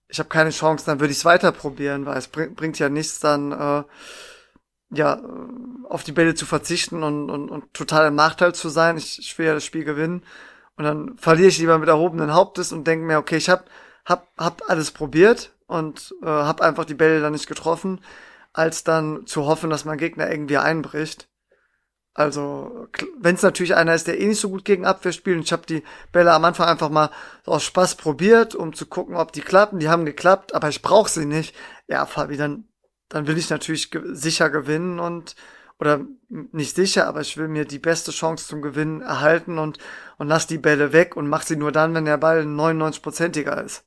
[0.09, 2.89] ich habe keine Chance, dann würde ich es weiter probieren, weil es bring, bringt ja
[2.89, 3.83] nichts, dann äh,
[4.89, 5.21] ja
[5.89, 8.97] auf die Bälle zu verzichten und, und, und total im Nachteil zu sein.
[8.97, 10.23] Ich, ich will ja das Spiel gewinnen
[10.77, 13.69] und dann verliere ich lieber mit erhobenen Hauptes und denke mir, okay, ich hab
[14.05, 18.01] hab hab alles probiert und äh, habe einfach die Bälle dann nicht getroffen,
[18.53, 21.27] als dann zu hoffen, dass mein Gegner irgendwie einbricht.
[22.17, 22.87] Also,
[23.19, 25.51] wenn es natürlich einer ist, der eh nicht so gut gegen Abwehr spielt, und ich
[25.51, 27.11] habe die Bälle am Anfang einfach mal
[27.45, 29.77] aus Spaß probiert, um zu gucken, ob die klappen.
[29.77, 31.55] Die haben geklappt, aber ich brauche sie nicht.
[31.87, 32.67] Ja, Fabi, dann,
[33.07, 35.35] dann will ich natürlich ge sicher gewinnen und
[35.77, 39.77] oder nicht sicher, aber ich will mir die beste Chance zum Gewinnen erhalten und,
[40.17, 43.85] und lass die Bälle weg und mach sie nur dann, wenn der Ball 99-prozentiger ist.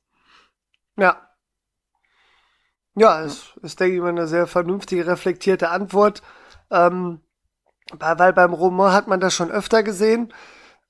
[0.95, 1.29] Ja.
[2.95, 6.21] Ja, es ist, denke ich mal, eine sehr vernünftige, reflektierte Antwort.
[6.69, 7.19] Ähm
[7.99, 10.33] weil beim Roman hat man das schon öfter gesehen.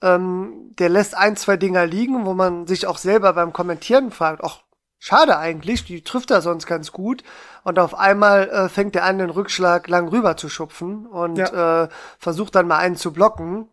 [0.02, 4.44] Ähm, der lässt ein, zwei Dinger liegen, wo man sich auch selber beim Kommentieren fragt,
[4.44, 4.62] ach,
[4.98, 7.24] schade eigentlich, die trifft er sonst ganz gut.
[7.64, 11.84] Und auf einmal äh, fängt er an, den Rückschlag lang rüber zu schupfen und ja.
[11.84, 13.68] äh, versucht dann mal einen zu blocken.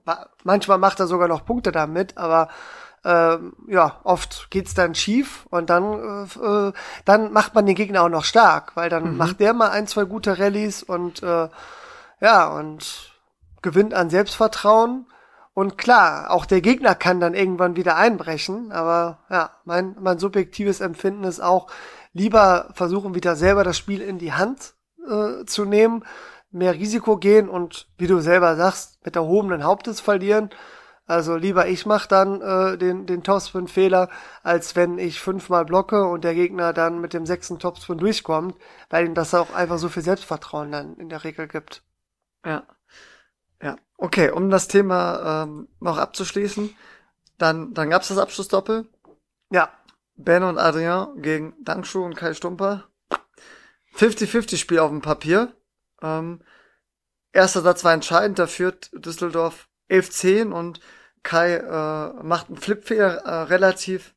[0.45, 2.49] Manchmal macht er sogar noch Punkte damit, aber
[3.05, 6.73] äh, ja, oft geht's dann schief und dann, äh, äh,
[7.05, 9.17] dann macht man den Gegner auch noch stark, weil dann mhm.
[9.17, 11.49] macht der mal ein, zwei gute Rallyes und äh,
[12.21, 13.13] ja, und
[13.69, 15.07] gewinnt an Selbstvertrauen.
[15.53, 18.73] Und klar, auch der Gegner kann dann irgendwann wieder einbrechen.
[18.73, 21.69] Aber ja, mein, mein subjektives Empfinden ist auch,
[22.15, 24.75] lieber versuchen wieder selber das Spiel in die Hand
[25.07, 26.05] äh, zu nehmen,
[26.51, 30.49] mehr Risiko gehen und wie du selber sagst, mit erhobenen Hauptes verlieren.
[31.07, 34.09] Also lieber ich mach dann äh, den, den Topspin-Fehler,
[34.43, 38.57] als wenn ich fünfmal blocke und der Gegner dann mit dem sechsten Topspin durchkommt,
[38.89, 41.83] weil ihm das auch einfach so viel Selbstvertrauen dann in der Regel gibt.
[42.47, 42.63] Ja.
[43.63, 46.75] Ja, okay, um das Thema ähm, noch abzuschließen.
[47.39, 48.87] Dann, dann gab's das Abschlussdoppel.
[49.51, 49.71] Ja.
[50.17, 52.89] Ben und Adrien gegen Dangshu und Kai Stumper.
[53.97, 55.55] 50-50 Spiel auf dem Papier.
[56.03, 56.43] Ähm,
[57.33, 60.81] erster Satz war entscheidend, da führt Düsseldorf 11-10 und
[61.23, 64.15] Kai äh, macht einen Flipfehler äh, relativ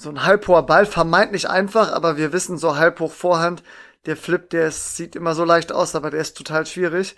[0.00, 3.62] so ein halbhoher Ball, vermeintlich einfach, aber wir wissen, so halbhoch Vorhand,
[4.06, 7.16] der Flip, der ist, sieht immer so leicht aus, aber der ist total schwierig.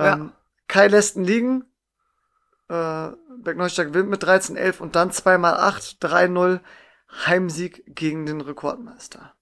[0.00, 0.14] Ja.
[0.14, 0.32] Ähm,
[0.68, 1.64] Kai lässt ihn liegen,
[2.68, 3.08] äh,
[3.42, 6.60] Bergneustadt gewinnt mit 13-11 und dann 2x8, 3-0
[7.26, 9.34] Heimsieg gegen den Rekordmeister.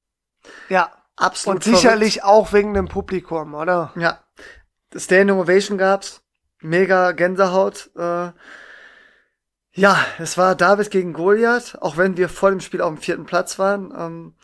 [0.69, 0.93] Ja.
[1.19, 3.93] Absolut Und sicherlich auch wegen dem Publikum, oder?
[3.97, 4.23] Ja.
[4.95, 6.23] Standing Ovation gab's.
[6.61, 7.91] Mega Gänsehaut.
[7.97, 8.31] Äh,
[9.73, 11.77] ja, es war David gegen Goliath.
[11.81, 14.35] Auch wenn wir vor dem Spiel auf dem vierten Platz waren, ähm,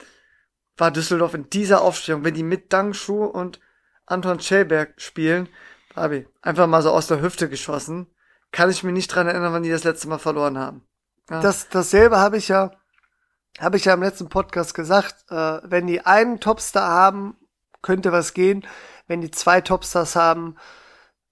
[0.77, 2.25] war Düsseldorf in dieser Aufstellung.
[2.25, 3.61] Wenn die mit Dangschuh und
[4.07, 5.49] Anton Schellberg spielen,
[5.95, 8.07] Fabi, einfach mal so aus der Hüfte geschossen.
[8.51, 10.82] Kann ich mir nicht dran erinnern, wann die das letzte Mal verloren haben.
[11.30, 11.40] Ja.
[11.40, 12.72] Das, dasselbe habe ich ja,
[13.61, 15.24] habe ich ja im letzten Podcast gesagt.
[15.30, 17.36] Äh, wenn die einen Topstar haben,
[17.82, 18.66] könnte was gehen.
[19.07, 20.57] Wenn die zwei Topstars haben,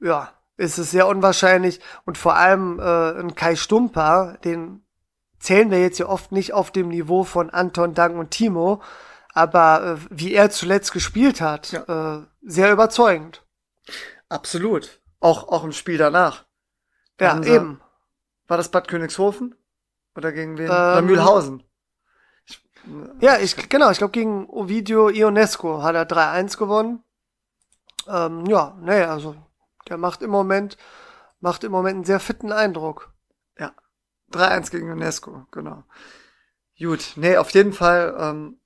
[0.01, 1.81] ja, ist es sehr unwahrscheinlich.
[2.05, 4.85] Und vor allem äh, ein Kai Stumper, den
[5.39, 8.81] zählen wir jetzt ja oft nicht auf dem Niveau von Anton, Dang und Timo,
[9.35, 12.19] aber äh, wie er zuletzt gespielt hat, Ja.
[12.19, 13.43] äh, sehr überzeugend.
[14.33, 15.01] Absolut.
[15.21, 16.47] Auch, auch im Spiel danach.
[17.19, 17.81] Da Ja, haben sie- eben.
[18.49, 19.55] War das Bad Königshofen?
[20.17, 20.67] Oder gegen wen?
[20.67, 21.63] Ähm, Oder Mühlhausen?
[23.21, 27.05] Ja, ich, genau, ich glaube gegen Ovidio Ionesco hat er 3-1 gewonnen.
[28.09, 29.37] Ähm, ja, nee, also
[29.89, 30.77] der macht im Moment,
[31.41, 33.13] macht im Moment einen sehr fitten Eindruck.
[33.57, 33.73] Ja.
[34.33, 35.85] 3-1 gegen UNESCO, genau.
[36.79, 38.61] Gut, nee, auf jeden Fall ähm,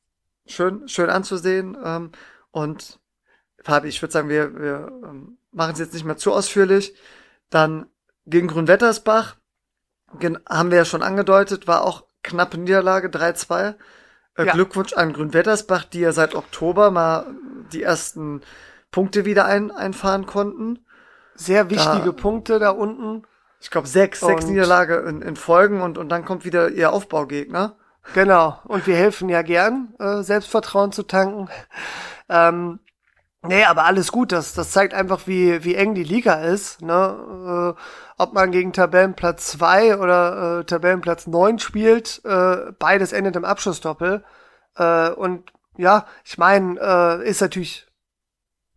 [0.46, 1.76] schön, schön anzusehen.
[1.84, 2.12] Ähm,
[2.50, 2.98] und
[3.62, 6.94] Fabi, ich würde sagen, wir, wir ähm, machen es jetzt nicht mehr zu ausführlich.
[7.50, 7.86] Dann
[8.26, 9.36] gegen Grünwettersbach,
[10.48, 13.74] haben wir ja schon angedeutet, war auch knappe Niederlage, 3-2.
[14.36, 14.52] Äh, Ja.
[14.52, 17.26] Glückwunsch an Grünwettersbach, die ja seit Oktober mal
[17.72, 18.42] die ersten
[18.90, 20.84] Punkte wieder ein, einfahren konnten.
[21.34, 23.22] Sehr wichtige Da- Punkte da unten.
[23.60, 27.76] Ich glaube sechs, sechs Niederlage in, in Folgen und, und dann kommt wieder ihr Aufbaugegner.
[28.14, 28.60] Genau.
[28.64, 31.48] Und wir helfen ja gern, äh, Selbstvertrauen zu tanken.
[32.28, 32.78] Ähm,
[33.48, 34.32] nee, aber alles gut.
[34.32, 36.82] Das, das zeigt einfach, wie, wie eng die Liga ist.
[36.82, 37.74] Ne?
[37.76, 37.80] Äh,
[38.18, 44.24] ob man gegen Tabellenplatz 2 oder äh, Tabellenplatz 9 spielt, äh, beides endet im Abschlussdoppel.
[44.76, 47.86] Äh, und ja, ich meine, äh, ist natürlich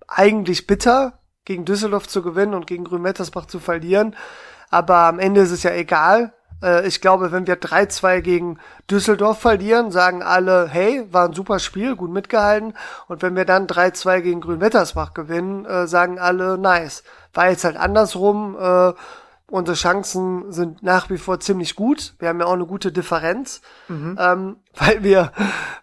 [0.07, 4.15] eigentlich bitter, gegen Düsseldorf zu gewinnen und gegen Grünwettersbach zu verlieren.
[4.69, 6.33] Aber am Ende ist es ja egal.
[6.61, 11.59] Äh, ich glaube, wenn wir 3-2 gegen Düsseldorf verlieren, sagen alle, hey, war ein super
[11.59, 12.73] Spiel, gut mitgehalten.
[13.07, 17.03] Und wenn wir dann 3-2 gegen Grünwettersbach gewinnen, äh, sagen alle, nice.
[17.33, 18.57] War jetzt halt andersrum.
[18.59, 18.93] Äh,
[19.47, 22.13] unsere Chancen sind nach wie vor ziemlich gut.
[22.19, 25.31] Wir haben ja auch eine gute Differenz, ähm, weil wir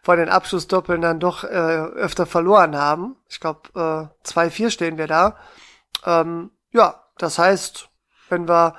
[0.02, 3.16] vor den Abschlussdoppeln dann doch äh, öfter verloren haben.
[3.28, 5.36] Ich glaube, äh, 2-4 stehen wir da.
[6.04, 7.88] Ähm, ja, das heißt,
[8.28, 8.74] wenn wir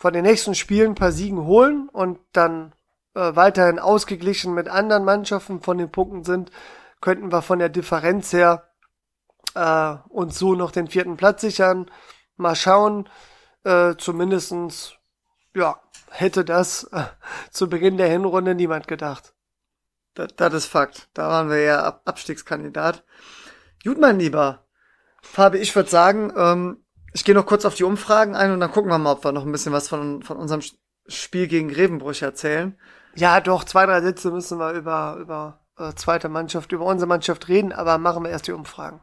[0.00, 2.72] von den nächsten Spielen ein paar Siegen holen und dann
[3.14, 6.50] äh, weiterhin ausgeglichen mit anderen Mannschaften von den Punkten sind,
[7.02, 8.70] könnten wir von der Differenz her
[9.54, 11.90] äh, uns so noch den vierten Platz sichern.
[12.38, 13.10] Mal schauen,
[13.64, 14.94] äh, zumindestens
[15.54, 15.78] ja,
[16.08, 17.04] hätte das äh,
[17.50, 19.34] zu Beginn der Hinrunde niemand gedacht.
[20.14, 21.10] Das, das ist Fakt.
[21.12, 23.04] Da waren wir ja Ab Abstiegskandidat.
[23.84, 24.64] Gut, mein Lieber.
[25.20, 28.70] Fabi, ich würde sagen, ähm, ich gehe noch kurz auf die Umfragen ein und dann
[28.70, 30.60] gucken wir mal, ob wir noch ein bisschen was von, von unserem
[31.06, 32.78] Spiel gegen Grevenbrüch erzählen.
[33.16, 37.48] Ja, doch, zwei, drei Sätze müssen wir über, über äh, zweite Mannschaft, über unsere Mannschaft
[37.48, 39.00] reden, aber machen wir erst die Umfragen.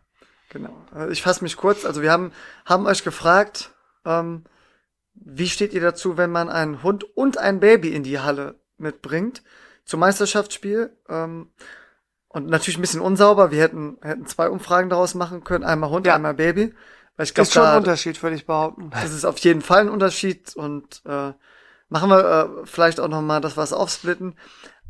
[0.49, 0.74] Genau.
[0.95, 1.84] Äh, Ich fasse mich kurz.
[1.86, 2.32] Also wir haben,
[2.66, 3.71] haben euch gefragt,
[4.05, 4.46] ähm,
[5.13, 9.43] wie steht ihr dazu, wenn man einen Hund und ein Baby in die Halle mitbringt
[9.84, 10.96] zum Meisterschaftsspiel?
[11.09, 11.51] Ähm,
[12.29, 13.51] und natürlich ein bisschen unsauber.
[13.51, 15.63] Wir hätten, hätten zwei Umfragen daraus machen können.
[15.63, 16.16] Einmal Hund, Ja.
[16.16, 16.74] einmal Baby.
[17.17, 18.89] Weil ich glaube, Ist schon ein da, Unterschied, würde ich behaupten.
[19.01, 21.33] das ist auf jeden Fall ein Unterschied und äh,
[21.89, 24.37] machen wir äh, vielleicht auch noch mal das was aufsplitten.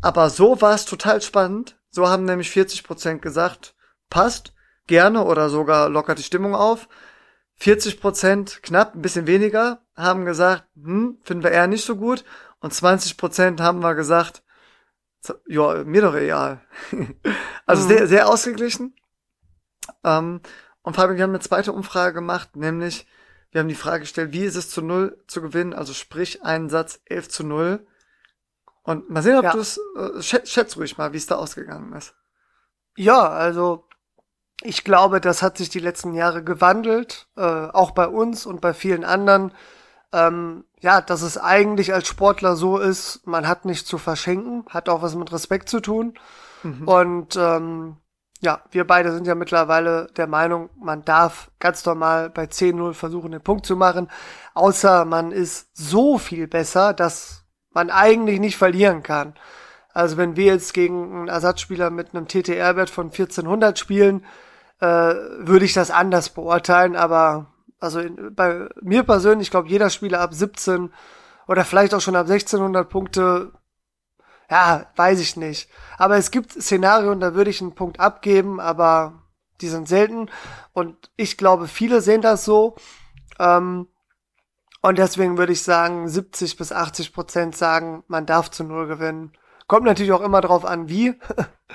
[0.02, 1.80] Aber so war es total spannend.
[1.90, 3.76] So haben nämlich 40 Prozent gesagt,
[4.10, 4.54] passt,
[4.86, 6.88] gerne oder sogar lockert die Stimmung auf.
[7.56, 12.24] 40 Prozent, knapp, ein bisschen weniger, haben gesagt, hm, finden wir eher nicht so gut.
[12.60, 14.44] Und 20 Prozent haben wir gesagt,
[15.48, 16.62] ja, mir doch egal.
[17.66, 17.88] also Mhm.
[17.88, 18.96] sehr, sehr ausgeglichen.
[20.04, 20.42] Ähm,
[20.88, 23.06] und Fabian, wir haben eine zweite Umfrage gemacht, nämlich
[23.52, 25.74] wir haben die Frage gestellt, wie ist es zu null zu gewinnen?
[25.74, 27.86] Also sprich einen Satz 11 zu 0.
[28.84, 29.52] Und mal sehen, ob Ja.
[29.52, 32.16] du es, äh, schätz, schätz ruhig mal, wie es da ausgegangen ist.
[32.96, 33.86] Ja, also
[34.64, 38.74] ich glaube, das hat sich die letzten Jahre gewandelt, äh, auch bei uns und bei
[38.74, 39.52] vielen anderen.
[40.14, 44.88] ähm, ja, dass es eigentlich als Sportler so ist, man hat nichts zu verschenken, hat
[44.88, 46.18] auch was mit Respekt zu tun.
[46.64, 46.88] Mhm.
[46.88, 47.98] Und ähm,
[48.42, 53.32] ja, wir beide sind ja mittlerweile der Meinung, man darf ganz normal bei 10-0 versuchen,
[53.32, 54.10] den Punkt zu machen,
[54.54, 59.34] außer man ist so viel besser, dass man eigentlich nicht verlieren kann.
[59.94, 64.26] Also wenn wir jetzt gegen einen Ersatzspieler mit einem TTR-Wert von 1400 spielen,
[64.80, 67.48] äh, würde ich das anders beurteilen, aber
[67.80, 70.92] also in, bei mir persönlich, ich glaube, jeder Spieler ab 17
[71.48, 73.52] oder vielleicht auch schon ab 1600 Punkte,
[74.50, 75.70] ja, weiß ich nicht.
[75.98, 79.22] Aber es gibt Szenarien, da würde ich einen Punkt abgeben, aber
[79.62, 80.30] die sind selten.
[80.74, 82.76] Und ich glaube, viele sehen das so.
[83.40, 83.88] Ähm,
[84.82, 89.34] und deswegen würde ich sagen, 70 bis 80 Prozent sagen, man darf zu Null gewinnen.
[89.68, 91.20] Kommt natürlich auch immer drauf an, wie.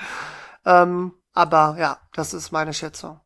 [0.65, 3.19] ähm, aber ja, das ist meine Schätzung.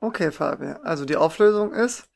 [0.00, 0.78] Okay, Fabian.
[0.82, 2.08] Also die Auflösung ist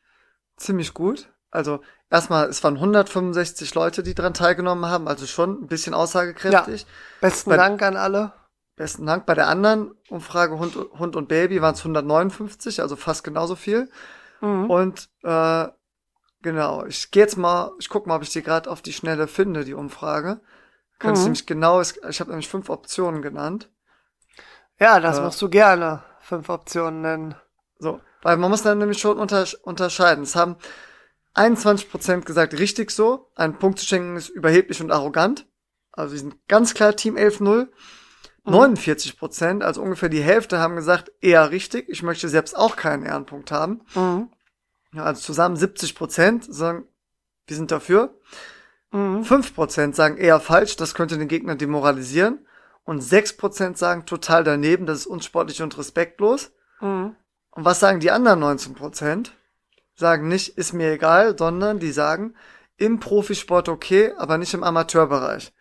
[0.57, 1.33] ziemlich gut.
[1.51, 1.81] Also
[2.11, 6.82] erstmal, es waren 165 Leute, die daran teilgenommen haben, also schon ein bisschen aussagekräftig.
[6.82, 6.89] Ja,
[7.20, 8.32] besten Bei, Dank an alle.
[8.77, 9.27] Besten Dank.
[9.27, 13.91] Bei der anderen Umfrage Hund, Hund und Baby waren es 159, also fast genauso viel.
[14.41, 14.70] Mhm.
[14.70, 15.69] Und äh,
[16.43, 19.28] genau, ich gehe jetzt mal, ich guck mal, ob ich die gerade auf die Schnelle
[19.28, 20.41] finde, die Umfrage.
[20.99, 21.16] Kann mhm.
[21.16, 23.70] ich nämlich genau, ich habe nämlich fünf Optionen genannt.
[24.78, 27.35] Ja, das äh, machst du gerne, fünf Optionen nennen.
[27.78, 30.24] So, weil man muss dann nämlich schon unter, unterscheiden.
[30.24, 30.57] Es haben
[31.35, 33.31] 21% gesagt, richtig so.
[33.35, 35.47] Einen Punkt zu schenken ist überheblich und arrogant.
[35.93, 37.69] Also die sind ganz klar Team 11-0.
[38.44, 38.55] Mhm.
[38.55, 41.89] 49%, also ungefähr die Hälfte, haben gesagt, eher richtig.
[41.89, 43.82] Ich möchte selbst auch keinen Ehrenpunkt haben.
[43.94, 44.31] Mhm.
[44.93, 46.89] Ja, also zusammen 70% sagen,
[47.47, 48.19] wir sind dafür.
[48.93, 49.23] Mhm.
[49.23, 52.47] 5% sagen eher falsch, das könnte den Gegner demoralisieren.
[52.85, 56.51] Und 6% sagen total daneben, das ist unsportlich und respektlos.
[56.81, 57.15] Mhm.
[57.51, 59.32] Und was sagen die anderen 19 Prozent?
[60.01, 62.35] Sagen nicht, ist mir egal, sondern die sagen,
[62.78, 65.52] im Profisport okay, aber nicht im Amateurbereich.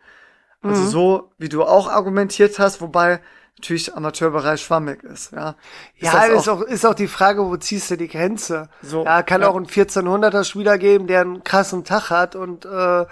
[0.62, 0.88] Also mhm.
[0.88, 3.20] so, wie du auch argumentiert hast, wobei
[3.58, 5.56] natürlich Amateurbereich schwammig ist, ja.
[5.94, 8.70] Ist ja, ist auch, ist auch die Frage, wo ziehst du die Grenze?
[8.80, 9.48] So, ja, kann ja.
[9.48, 13.04] auch ein 1400er Spieler geben, der einen krassen Tag hat und äh,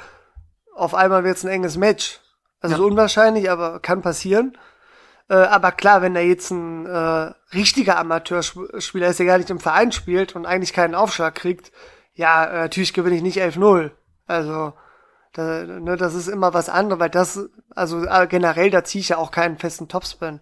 [0.75, 2.21] auf einmal wird's ein enges Match.
[2.61, 2.83] Also ja.
[2.83, 4.57] unwahrscheinlich, aber kann passieren.
[5.29, 9.61] Äh, aber klar, wenn er jetzt ein äh, richtiger Amateurspieler ist, der gar nicht im
[9.61, 11.71] Verein spielt und eigentlich keinen Aufschlag kriegt,
[12.15, 13.91] ja, äh, natürlich gewinne ich nicht 11-0.
[14.27, 14.73] Also,
[15.33, 19.11] da, ne, das ist immer was anderes, weil das, also äh, generell, da ziehe ich
[19.11, 20.41] ja auch keinen festen Topspin.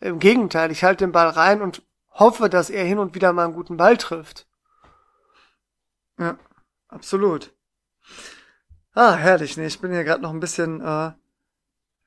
[0.00, 3.44] Im Gegenteil, ich halte den Ball rein und hoffe, dass er hin und wieder mal
[3.44, 4.46] einen guten Ball trifft.
[6.18, 6.38] Ja,
[6.88, 7.52] absolut.
[8.94, 9.56] Ah, herrlich.
[9.56, 11.10] Nee, ich bin hier gerade noch ein bisschen äh,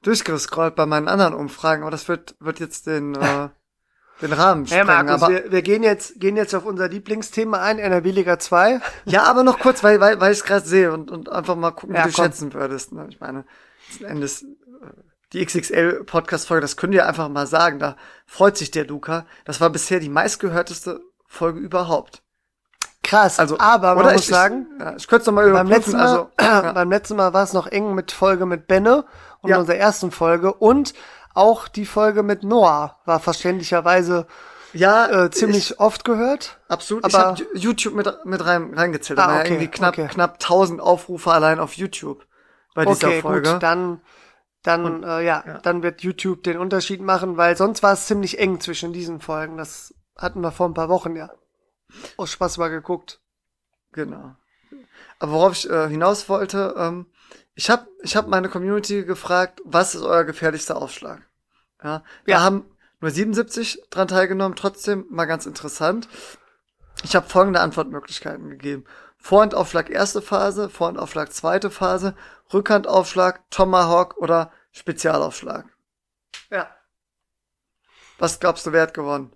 [0.07, 3.49] durchgescrollt bei meinen anderen Umfragen, aber das wird, wird jetzt den, äh,
[4.21, 4.87] den Rahmen sprengen.
[4.87, 8.39] Hey Markus, aber wir, wir gehen jetzt, gehen jetzt auf unser Lieblingsthema ein, NRW Liga
[8.39, 8.79] 2.
[9.05, 11.71] Ja, aber noch kurz, weil, weil, weil ich es gerade sehe und, und einfach mal
[11.71, 12.25] gucken, wie ja, du komm.
[12.25, 12.93] schätzen würdest.
[12.93, 13.07] Ne?
[13.09, 13.45] Ich meine,
[13.89, 14.45] letzten Endes, äh,
[15.33, 17.79] die XXL-Podcast-Folge, das könnt ihr einfach mal sagen.
[17.79, 19.25] Da freut sich der Luca.
[19.45, 22.23] Das war bisher die meistgehörteste Folge überhaupt.
[23.03, 25.69] Krass, also, aber man muss ich, sagen, ja, ich könnte es nochmal überprüfen.
[25.69, 26.71] Beim letzten Mal, also, ja.
[26.73, 29.05] beim letzten Mal war es noch eng mit Folge mit Benne
[29.47, 29.59] und ja.
[29.59, 30.93] unserer ersten Folge und
[31.33, 34.27] auch die Folge mit Noah war verständlicherweise
[34.73, 36.59] ja, äh, ziemlich ich, oft gehört.
[36.67, 37.05] Absolut.
[37.05, 39.19] Aber ich habe YouTube mit, mit rein, reingezählt.
[39.19, 40.07] Ah, okay, irgendwie knapp, okay.
[40.07, 42.25] knapp 1000 Aufrufe allein auf YouTube
[42.75, 43.53] bei dieser okay, Folge.
[43.53, 44.01] Gut, dann,
[44.63, 48.07] dann, und, äh, ja, ja, dann wird YouTube den Unterschied machen, weil sonst war es
[48.07, 49.57] ziemlich eng zwischen diesen Folgen.
[49.57, 51.29] Das hatten wir vor ein paar Wochen ja.
[52.17, 53.21] Aus Spaß mal geguckt.
[53.93, 54.35] Genau.
[55.19, 57.07] Aber worauf ich äh, hinaus wollte, ähm,
[57.57, 61.27] ich habe ich hab meine Community gefragt, was ist euer gefährlichster Aufschlag?
[61.83, 62.41] Ja, wir ja.
[62.41, 62.65] haben
[63.01, 66.07] nur 77 dran teilgenommen, trotzdem mal ganz interessant.
[67.03, 68.85] Ich habe folgende Antwortmöglichkeiten gegeben.
[69.17, 72.15] Vorhandaufschlag erste Phase, Vorhandaufschlag zweite Phase,
[72.53, 75.65] Rückhandaufschlag, Tomahawk oder Spezialaufschlag.
[76.51, 76.69] Ja.
[78.19, 79.31] Was glaubst du, wer hat gewonnen?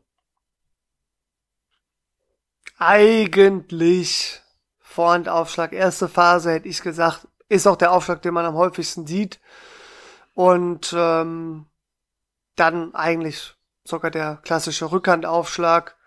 [2.78, 4.42] Eigentlich
[4.80, 9.42] Vorhandaufschlag erste Phase hätte ich gesagt, ist auch der Aufschlag, den man am häufigsten sieht.
[10.34, 11.66] Und ähm,
[12.56, 15.98] dann eigentlich sogar der klassische Rückhandaufschlag.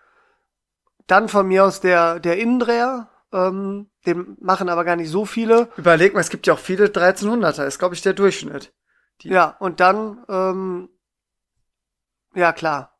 [1.05, 3.09] Dann von mir aus der, der Innendreher.
[3.31, 5.69] Ähm, den machen aber gar nicht so viele.
[5.77, 8.73] Überleg mal, es gibt ja auch viele 1300er, ist glaube ich der Durchschnitt.
[9.21, 10.89] Die ja, und dann, ähm,
[12.33, 12.97] ja klar.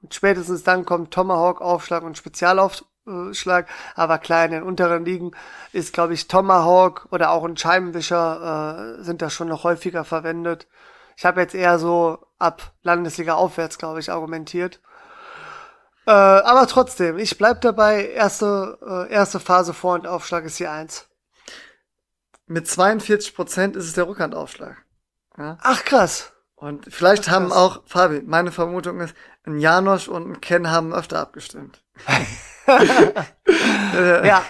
[0.00, 2.88] Und spätestens dann kommt Tomahawk-Aufschlag und Spezialaufschlag
[3.32, 3.68] Schlag.
[3.94, 5.32] Aber klar, in den unteren Ligen
[5.72, 10.66] ist, glaube ich, Tomahawk oder auch ein Scheibenwischer äh, sind da schon noch häufiger verwendet.
[11.16, 14.80] Ich habe jetzt eher so ab Landesliga aufwärts, glaube ich, argumentiert.
[16.06, 20.72] Äh, aber trotzdem, ich bleib dabei, erste, äh, erste Phase Vor- und Aufschlag ist hier
[20.72, 21.08] eins.
[22.46, 24.76] Mit 42 Prozent ist es der Rückhandaufschlag.
[25.36, 25.58] Ja?
[25.60, 26.32] Ach krass.
[26.54, 27.58] Und vielleicht Ach, haben krass.
[27.58, 29.14] auch, Fabi, meine Vermutung ist,
[29.44, 31.82] ein Janosch und ein Ken haben öfter abgestimmt.
[34.24, 34.42] Ja.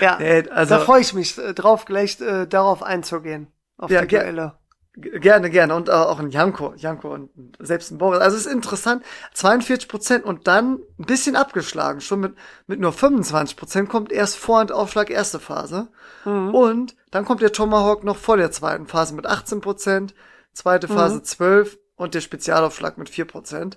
[0.00, 0.16] Ja.
[0.18, 3.48] Nee, also da freue ich mich äh, drauf, gleich äh, darauf einzugehen.
[3.76, 4.54] Auf Ja, die Duelle.
[4.94, 5.74] g- gerne, gerne.
[5.74, 8.20] Und äh, auch ein Janko, Janko und selbst ein Boris.
[8.20, 9.04] Also es ist interessant.
[9.34, 12.00] 42 Prozent und dann ein bisschen abgeschlagen.
[12.00, 12.34] Schon mit,
[12.66, 15.88] mit nur 25 Prozent kommt erst Vor- und Aufschlag erste Phase.
[16.24, 16.54] Mhm.
[16.54, 20.14] Und dann kommt der Tomahawk noch vor der zweiten Phase mit 18 Prozent,
[20.54, 21.24] zweite Phase Mhm.
[21.24, 23.76] 12 und der Spezialaufschlag mit 4 Prozent.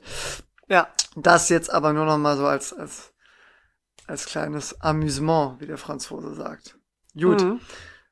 [0.70, 0.88] Ja.
[1.18, 3.11] Das jetzt aber nur noch mal so als, als,
[4.12, 6.76] als kleines Amüsement, wie der Franzose sagt.
[7.20, 7.60] Gut, Mhm.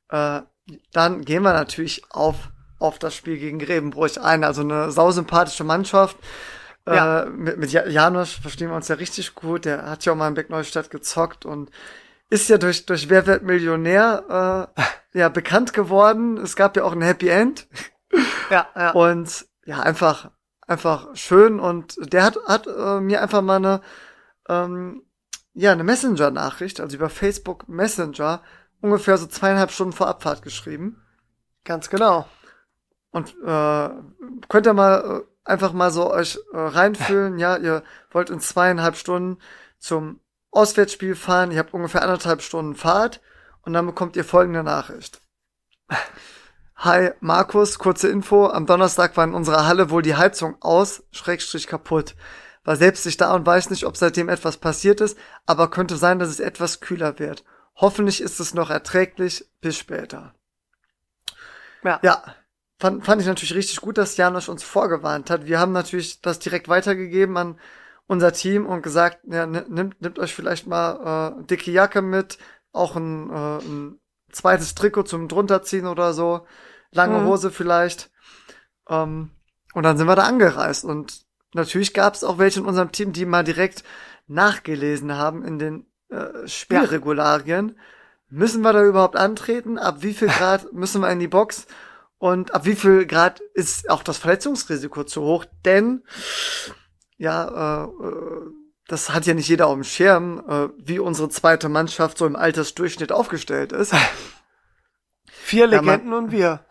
[0.10, 0.42] äh,
[0.94, 2.50] dann gehen wir natürlich auf,
[2.80, 4.44] auf das Spiel gegen Grevenbruch ein.
[4.44, 6.18] Also eine sausympathische Mannschaft.
[6.88, 7.24] Ja.
[7.24, 9.66] Äh, mit, mit Ja- Janusz verstehen wir uns ja richtig gut.
[9.66, 11.70] Der hat ja auch mal in Beckneustadt gezockt und
[12.30, 14.70] ist ja durch, durch Wer wird Millionär
[15.14, 16.38] äh, ja, bekannt geworden.
[16.38, 17.68] Es gab ja auch ein Happy End.
[18.50, 18.92] Ja, ja.
[18.92, 20.32] Und ja, einfach,
[20.66, 21.60] einfach schön.
[21.60, 23.82] Und der hat, hat äh, mir einfach mal eine,
[24.48, 25.04] ähm,
[25.60, 28.41] ja, eine Messenger-Nachricht, also über Facebook Messenger,
[28.80, 31.02] ungefähr so zweieinhalb Stunden vor Abfahrt geschrieben.
[31.65, 32.27] Ganz genau.
[33.11, 33.90] Und äh,
[34.48, 38.95] könnt ihr mal äh, einfach mal so euch äh, reinfühlen, ja, ihr wollt in zweieinhalb
[38.95, 39.41] Stunden
[39.80, 40.22] zum
[40.52, 43.19] Auswärtsspiel fahren, ihr habt ungefähr anderthalb Stunden Fahrt
[43.64, 45.19] und dann bekommt ihr folgende Nachricht.
[46.77, 48.48] Hi, Markus, kurze Info.
[48.48, 52.15] Am Donnerstag war in unserer Halle wohl die Heizung aus, Schrägstrich kaputt.
[52.70, 55.18] War selbst nicht da und weiß nicht, ob seitdem etwas passiert ist,
[55.48, 57.44] aber könnte sein, dass es etwas kühler wird.
[57.74, 59.50] Hoffentlich ist es noch erträglich.
[59.60, 60.36] Bis später.
[61.84, 62.00] Ja.
[62.04, 62.24] Ja,
[62.78, 65.48] fand, fand ich natürlich richtig gut, dass Janosch uns vorgewarnt hat.
[65.48, 67.60] Wir haben natürlich das direkt weitergegeben an
[68.06, 72.38] unser Team und gesagt, ja, ni- nimmt, nimmt euch vielleicht mal äh, dicke Jacke mit,
[72.72, 74.00] auch ein, äh, ein
[74.32, 76.46] zweites Trikot zum drunterziehen oder so,
[76.91, 77.26] lange Mhm.
[77.26, 78.12] Hose vielleicht.
[78.88, 79.32] Ähm,
[79.74, 83.14] und dann sind wir da angereist und natürlich gab es auch welche in unserem Team,
[83.14, 83.84] die mal direkt
[84.28, 87.78] nachgelesen haben in den äh, Spielregularien.
[88.30, 89.78] Müssen wir da überhaupt antreten?
[89.78, 91.66] Ab wie viel Grad müssen wir in die Box?
[92.18, 95.46] Und ab wie viel Grad ist auch das Verletzungsrisiko zu hoch?
[95.66, 96.04] Denn,
[97.18, 98.42] ja, äh, äh,
[98.88, 102.36] das hat ja nicht jeder auf dem Schirm, äh, wie unsere zweite Mannschaft so im
[102.36, 103.94] Altersdurchschnitt aufgestellt ist.
[105.26, 106.66] Vier Ja, man- Legenden und wir.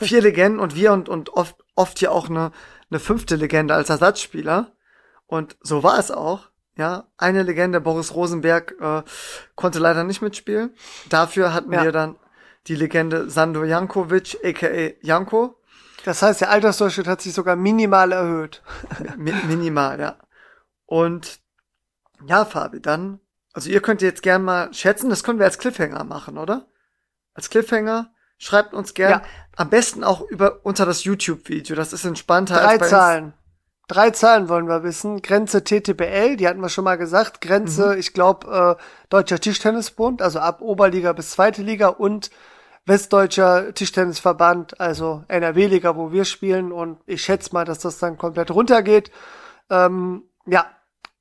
[0.00, 2.52] Vier Legenden und wir und, und oft, oft hier auch eine,
[2.90, 4.72] eine fünfte Legende als Ersatzspieler.
[5.26, 6.48] Und so war es auch.
[6.76, 9.02] Ja, eine Legende, Boris Rosenberg, äh,
[9.54, 10.74] konnte leider nicht mitspielen.
[11.08, 11.82] Dafür hatten Ja.
[11.84, 12.16] wir dann
[12.66, 15.56] die Legende Sando Jankovic, aka Janko.
[16.04, 18.62] Das heißt, der Altersdurchschnitt hat sich sogar minimal erhöht.
[19.18, 20.16] Mi minimal, ja.
[20.86, 21.40] Und
[22.26, 23.20] ja, Fabi, dann,
[23.52, 26.66] also ihr könnt jetzt gern mal schätzen, das können wir als Cliffhanger machen, oder?
[27.34, 29.22] Als Cliffhanger, schreibt uns gern, Ja.
[29.56, 33.32] am besten auch über unter das YouTube-Video, das ist entspannter Drei als bei Zahlen.
[33.86, 35.20] Drei Zahlen wollen wir wissen.
[35.20, 37.40] Grenze TTBL, die hatten wir schon mal gesagt.
[37.40, 42.30] Grenze, ich glaube, äh, Deutscher Tischtennisbund, also ab Oberliga bis zweite Liga und
[42.86, 46.70] Westdeutscher Tischtennisverband, also NRW-Liga, wo wir spielen.
[46.70, 49.10] Und ich schätze mal, dass das dann komplett runtergeht.
[49.70, 50.66] Ähm, ja,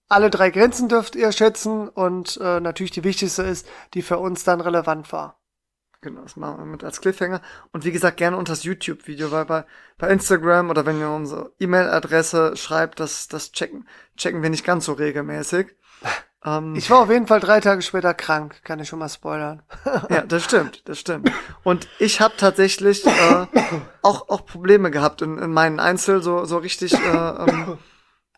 [0.08, 4.44] alle drei Grenzen dürft ihr schätzen und äh, natürlich die wichtigste ist, die für uns
[4.44, 5.39] dann relevant war.
[6.02, 7.42] Genau, das machen wir mit als Cliffhanger.
[7.74, 9.66] Und wie gesagt, gerne unter das YouTube-Video, weil bei,
[9.98, 14.86] bei Instagram oder wenn ihr unsere E-Mail-Adresse schreibt, das, das checken, checken wir nicht ganz
[14.86, 15.76] so regelmäßig.
[16.46, 19.62] Ähm, Ich war auf jeden Fall drei Tage später krank, kann ich schon mal spoilern.
[20.10, 21.30] ja, das stimmt, das stimmt.
[21.64, 23.46] Und ich habe tatsächlich äh,
[24.02, 27.78] auch, auch Probleme gehabt in, in meinen Einzel so, so richtig äh, ähm,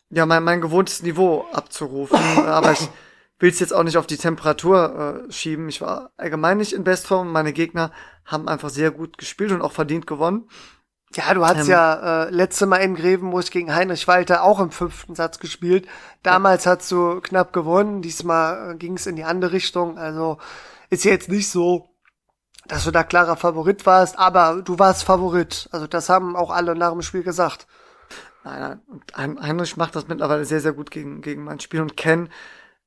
[0.10, 2.18] ja, mein, mein gewohntes Niveau abzurufen.
[2.48, 2.90] Aber ich
[3.42, 5.68] will es jetzt auch nicht auf die Temperatur äh, schieben.
[5.68, 7.32] Ich war allgemein nicht in Bestform.
[7.32, 7.92] Meine Gegner
[8.26, 10.48] haben einfach sehr gut gespielt und auch verdient gewonnen.
[11.16, 14.72] Ja, du hast Ähm, ja äh, letzte Mal in Grevenbruch gegen Heinrich Walter auch im
[14.72, 15.88] fünften Satz gespielt.
[16.24, 19.98] Damals hast du knapp gewonnen, diesmal äh, ging es in die andere Richtung.
[19.98, 20.38] Also
[20.90, 21.90] ist jetzt nicht so,
[22.68, 25.68] dass du da klarer Favorit warst, aber du warst Favorit.
[25.72, 27.68] Also das haben auch alle nach dem Spiel gesagt.
[28.44, 28.80] Nein,
[29.16, 29.38] nein.
[29.42, 31.82] Heinrich macht das mittlerweile sehr, sehr gut gegen, gegen mein Spiel.
[31.82, 32.30] Und Ken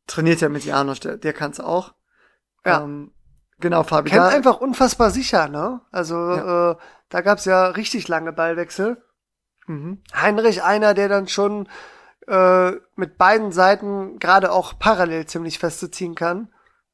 [0.07, 1.95] trainiert ja mit Janosch, der, der kann es auch.
[2.65, 2.83] Ja.
[2.83, 3.13] Ähm,
[3.59, 4.11] genau, Fabi.
[4.11, 5.81] Kennt einfach unfassbar sicher, ne?
[5.91, 6.71] Also Ja.
[6.73, 6.77] äh,
[7.09, 9.03] da gab's ja richtig lange Ballwechsel.
[9.67, 10.03] Mhm.
[10.15, 11.69] Heinrich einer, der dann schon
[12.27, 16.53] äh, mit beiden Seiten gerade auch parallel ziemlich feste ziehen kann.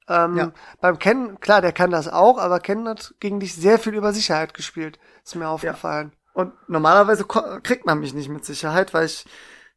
[0.09, 0.53] Ähm, Ja.
[0.81, 4.13] Beim Ken, klar, der kann das auch, aber Ken hat gegen dich sehr viel über
[4.13, 4.99] Sicherheit gespielt.
[5.25, 6.13] Ist mir aufgefallen.
[6.33, 9.25] Und normalerweise kriegt man mich nicht mit Sicherheit, weil ich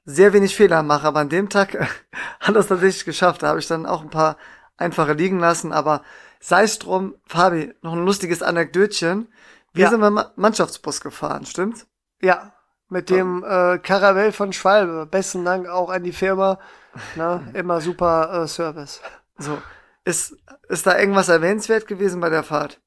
[0.06, 1.74] sehr wenig Fehler mache, aber an dem Tag
[2.40, 3.44] hat er es tatsächlich geschafft.
[3.44, 4.38] Da habe ich dann auch ein paar
[4.78, 6.04] einfache liegen lassen, aber
[6.40, 9.32] sei es drum, Fabi, noch ein lustiges Anekdötchen.
[9.74, 9.90] Wir Ja.
[9.90, 11.88] sind mit dem Mannschaftsbus gefahren, stimmt's?
[12.22, 12.54] Ja,
[12.90, 15.06] mit dem äh, Karawell von Schwalbe.
[15.06, 16.60] Besten Dank auch an die Firma.
[17.16, 19.02] Na, immer super äh, Service.
[19.38, 19.58] So.
[20.06, 20.36] Ist,
[20.68, 22.82] ist da irgendwas erwähnenswert gewesen bei der Fahrt?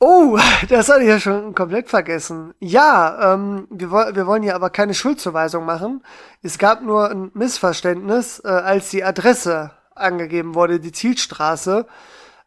[0.00, 0.38] Oh,
[0.68, 2.54] das hatte ich ja schon komplett vergessen.
[2.60, 6.04] Ja, ähm, wir, wir wollen hier aber keine Schuldzuweisung machen.
[6.42, 11.86] Es gab nur ein Missverständnis, äh, als die Adresse angegeben wurde, die Zielstraße.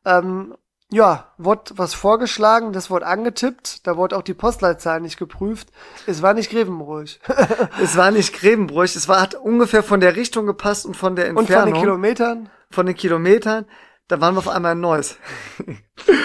[0.05, 0.55] Ähm,
[0.93, 5.69] ja, wurde was vorgeschlagen, das wurde angetippt, da wurde auch die Postleitzahl nicht geprüft.
[6.05, 7.03] Es war nicht Grevenbruch.
[7.81, 11.29] Es war nicht Grevenbruch, es war, hat ungefähr von der Richtung gepasst und von der
[11.29, 11.73] Und von Entfernung.
[11.73, 12.49] den Kilometern?
[12.69, 13.65] von den Kilometern.
[14.11, 15.17] Da waren wir auf einmal in Neuss.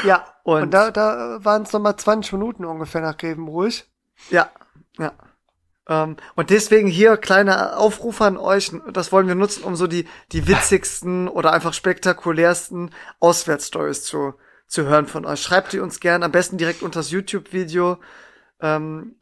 [0.05, 0.25] Ja.
[0.43, 3.71] Und, Und- da, da waren es nochmal 20 Minuten ungefähr nach Grevenbruch.
[4.31, 4.51] Ja,
[4.99, 5.13] ja.
[5.89, 8.73] Ähm, und deswegen hier kleiner Aufruf an euch.
[8.93, 12.91] Das wollen wir nutzen, um so die, die witzigsten oder einfach spektakulärsten
[13.21, 14.35] Auswärtsstories zu,
[14.67, 15.41] zu hören von euch.
[15.43, 17.99] Schreibt die uns gern, am besten direkt unter das YouTube-Video.
[18.61, 19.17] Ähm,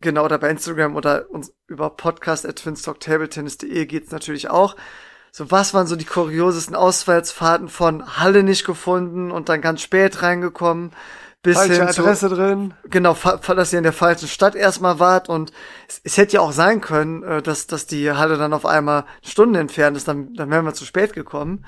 [0.00, 4.76] genau, oder bei Instagram oder uns über podcast.twinstocktabletennis.de geht's natürlich auch.
[5.36, 10.22] So, was waren so die kuriosesten Auswärtsfahrten von Halle nicht gefunden und dann ganz spät
[10.22, 10.92] reingekommen,
[11.42, 12.72] bis Falsche hin zu, Adresse drin.
[12.88, 13.14] genau,
[13.46, 15.52] dass ihr in der falschen Stadt erstmal wart und
[15.88, 19.02] es, es hätte ja auch sein können, äh, dass, dass die Halle dann auf einmal
[19.02, 21.66] eine Stunde entfernt ist, dann, dann wären wir zu spät gekommen.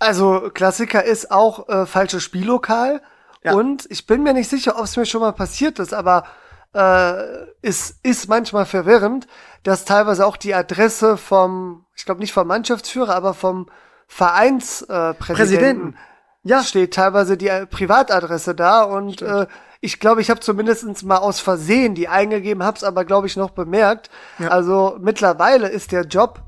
[0.00, 3.00] Also Klassiker ist auch äh, falsches Spiellokal.
[3.44, 3.54] Ja.
[3.54, 6.24] Und ich bin mir nicht sicher, ob es mir schon mal passiert ist, aber
[6.72, 9.28] äh, es ist manchmal verwirrend,
[9.62, 13.68] dass teilweise auch die Adresse vom, ich glaube nicht vom Mannschaftsführer, aber vom
[14.06, 15.96] Vereinspräsidenten äh, Präsidenten.
[16.44, 19.46] Ja, steht teilweise die äh, Privatadresse da und äh,
[19.80, 23.50] ich glaube, ich habe zumindestens mal aus Versehen die eingegeben, hab's aber glaube ich noch
[23.50, 24.10] bemerkt.
[24.38, 24.48] Ja.
[24.48, 26.40] Also mittlerweile ist der Job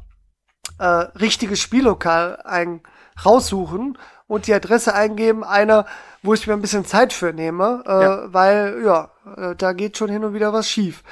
[0.78, 2.80] äh, richtiges Spiellokal ein
[3.24, 5.86] raussuchen und die Adresse eingeben, einer,
[6.22, 8.32] wo ich mir ein bisschen Zeit für nehme, äh, Ja.
[8.32, 11.02] weil ja, äh, da geht schon hin und wieder was schief.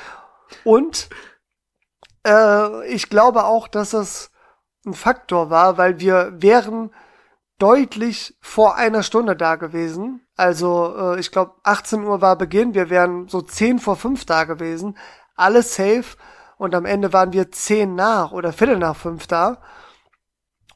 [0.64, 1.08] Und
[2.28, 4.30] äh, ich glaube auch, dass das
[4.86, 6.92] ein Faktor war, weil wir wären
[7.58, 10.26] deutlich vor einer Stunde da gewesen.
[10.36, 14.44] Also äh, ich glaube 18 Uhr war Beginn, wir wären so 10 vor 5 da
[14.44, 14.96] gewesen,
[15.34, 16.16] alles safe
[16.56, 19.58] und am Ende waren wir 10 nach oder Viertel nach 5 da.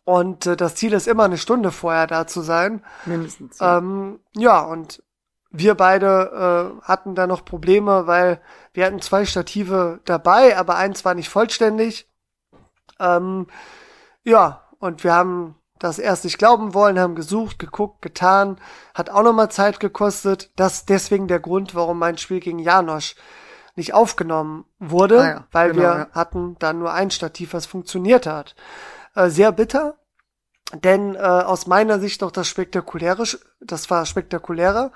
[0.04, 2.84] Und äh, das Ziel ist immer eine Stunde vorher da zu sein.
[3.04, 3.60] mindestens.
[3.60, 3.78] Ja.
[3.78, 5.02] Ähm, ja, und
[5.52, 8.40] wir beide äh, hatten da noch Probleme, weil
[8.72, 12.08] wir hatten zwei Stative dabei, aber eins war nicht vollständig.
[12.98, 13.46] Ähm,
[14.24, 18.58] ja, und wir haben das erst nicht glauben wollen, haben gesucht, geguckt, getan,
[18.94, 20.50] hat auch nochmal Zeit gekostet.
[20.56, 23.14] Das ist deswegen der Grund, warum mein Spiel gegen Janosch
[23.74, 26.08] nicht aufgenommen wurde, Ah ja, weil genau, wir ja.
[26.12, 28.54] hatten dann nur ein Stativ, was funktioniert hat.
[29.14, 29.96] Äh, sehr bitter,
[30.74, 33.24] denn äh, aus meiner Sicht noch das spektakuläre,
[33.60, 34.92] das war spektakulärer,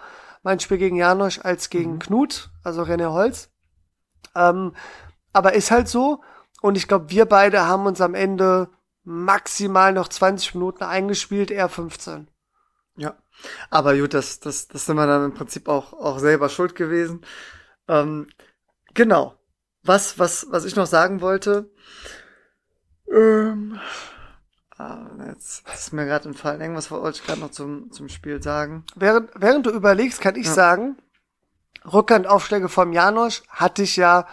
[0.46, 1.98] mein Spiel gegen Janosch als gegen Mhm.
[1.98, 3.50] Knut, also René Holz.
[4.36, 4.76] Ähm,
[5.32, 6.22] aber ist halt so.
[6.62, 8.68] Und ich glaube, wir beide haben uns am Ende
[9.02, 12.30] maximal noch 20 Minuten eingespielt, eher 15.
[12.96, 13.16] Ja,
[13.70, 17.22] aber gut, das, das, das sind wir dann im Prinzip auch, auch selber schuld gewesen.
[17.88, 18.28] Ähm,
[18.94, 19.34] genau.
[19.82, 21.68] Was, was, was ich noch sagen wollte,
[23.12, 23.80] ähm,
[24.78, 26.60] ah, jetzt ist mir gerade entfallen.
[26.60, 28.84] Irgendwas wollte ich gerade noch zum, zum Spiel sagen.
[28.94, 30.52] Während, während du überlegst, kann ich Ja.
[30.52, 30.96] sagen,
[31.92, 34.26] Rückhandaufschläge vom Janosch hatte ich ja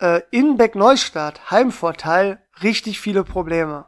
[0.00, 3.86] äh, in Beck Neustadt, Heimvorteil, richtig viele Probleme.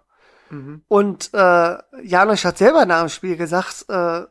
[0.51, 0.83] Mhm.
[0.89, 4.23] Und äh, Janosch hat selber nach dem Spiel gesagt, äh,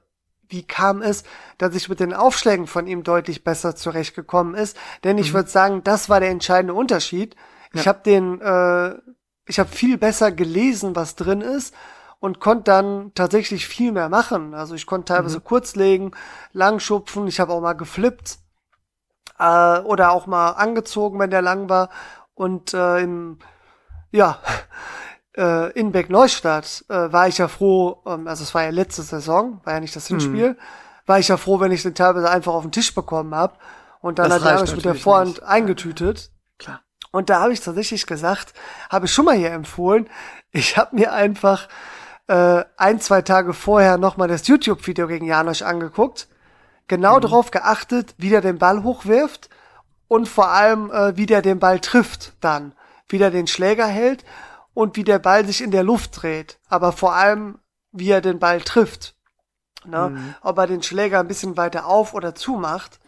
[0.49, 1.23] wie kam es,
[1.57, 4.75] dass ich mit den Aufschlägen von ihm deutlich besser zurechtgekommen ist.
[5.03, 7.35] Denn ich würde sagen, das war der entscheidende Unterschied.
[7.71, 7.89] Ich Ja.
[7.89, 8.95] habe den, äh,
[9.49, 11.73] ich habe viel besser gelesen, was drin ist
[12.19, 14.53] und konnte dann tatsächlich viel mehr machen.
[14.53, 16.11] Also ich konnte teilweise kurz legen,
[16.53, 18.37] lang schupfen, ich habe auch mal geflippt
[19.39, 21.89] äh, oder auch mal angezogen, wenn der lang war.
[22.35, 23.39] Und äh, im,
[24.11, 24.37] ja,
[25.35, 29.01] äh, in Beck Neustadt äh, war ich ja froh, ähm, also es war ja letzte
[29.01, 30.57] Saison, war ja nicht das Hinspiel,
[31.07, 33.59] war ich ja froh, wenn ich den teilweise einfach auf den Tisch bekommen hab
[33.99, 35.43] und dann Das hat er alles mit der Vorhand nicht.
[35.43, 36.31] eingetütet.
[37.11, 38.53] Und da habe ich tatsächlich gesagt,
[38.89, 40.09] habe ich schon mal hier empfohlen,
[40.51, 41.67] ich habe mir einfach
[42.27, 46.27] äh, ein, zwei Tage vorher nochmal das YouTube-Video gegen Janosch angeguckt,
[46.87, 47.21] genau Mhm.
[47.21, 49.49] darauf geachtet, wie der den Ball hochwirft
[50.07, 52.73] und vor allem, äh, wie der den Ball trifft dann,
[53.07, 54.23] wie der den Schläger hält
[54.75, 57.57] und wie der Ball sich in der Luft dreht, aber vor allem,
[57.91, 59.15] wie er den Ball trifft.
[59.85, 60.09] Ne?
[60.09, 60.35] Mhm.
[60.41, 62.99] Ob er den Schläger ein bisschen weiter auf oder zu macht.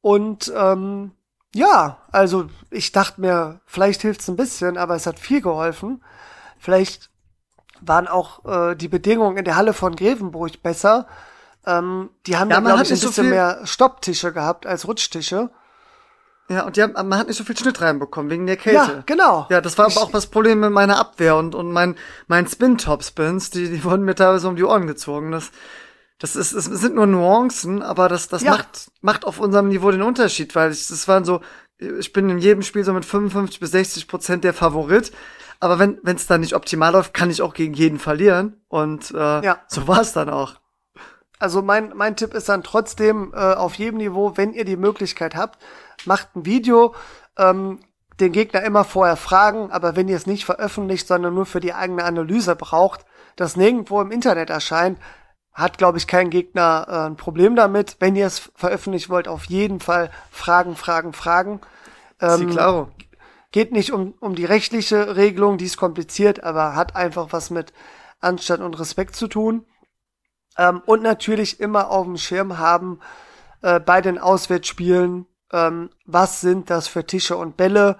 [0.00, 1.12] Und ähm,
[1.54, 6.02] Ja, also ich dachte mir, vielleicht hilft's ein bisschen, aber es hat viel geholfen.
[6.58, 7.10] Vielleicht
[7.80, 11.06] waren auch äh, die Bedingungen in der Halle von Grevenburg besser.
[11.66, 15.50] Ähm, die haben ja, ja glaube ich, ein bisschen so mehr Stopptische gehabt als Rutschtische.
[16.48, 18.92] Ja, und die haben, man hat nicht so viel Schnitt reinbekommen wegen der Kälte.
[18.92, 19.46] Ja, genau.
[19.50, 21.96] Ja, das war ich, aber auch das Problem mit meiner Abwehr und, und mein,
[22.26, 25.30] mein Spin-Top-Spins, die, die wurden mir teilweise um die Ohren gezogen.
[25.30, 25.52] Das,
[26.20, 28.52] das ist, es sind nur Nuancen, aber das, das ja.
[28.52, 31.40] macht, macht auf unserem Niveau den Unterschied, weil ich, das waren so,
[31.78, 35.12] ich bin in jedem Spiel so mit 55 bis 60 Prozent der Favorit.
[35.60, 38.62] Aber wenn es dann nicht optimal läuft, kann ich auch gegen jeden verlieren.
[38.68, 39.58] Und äh, ja.
[39.66, 40.54] so war es dann auch.
[41.38, 45.34] Also mein, mein Tipp ist dann trotzdem äh, auf jedem Niveau, wenn ihr die Möglichkeit
[45.34, 45.58] habt,
[46.04, 46.94] macht ein Video,
[47.38, 47.80] ähm,
[48.20, 51.72] den Gegner immer vorher fragen, aber wenn ihr es nicht veröffentlicht, sondern nur für die
[51.72, 53.06] eigene Analyse braucht,
[53.36, 54.98] das nirgendwo im Internet erscheint,
[55.60, 57.96] hat, glaube ich, kein Gegner äh, ein Problem damit.
[58.00, 61.60] Wenn ihr es veröffentlichen wollt, auf jeden Fall Fragen, Fragen, Fragen.
[62.20, 62.88] Ähm, claro.
[63.52, 67.72] Geht nicht um, um die rechtliche Regelung, die ist kompliziert, aber hat einfach was mit
[68.20, 69.66] Anstand und Respekt zu tun.
[70.56, 73.00] Ähm, und natürlich immer auf dem Schirm haben
[73.62, 77.98] äh, bei den Auswärtsspielen, ähm, was sind das für Tische und Bälle.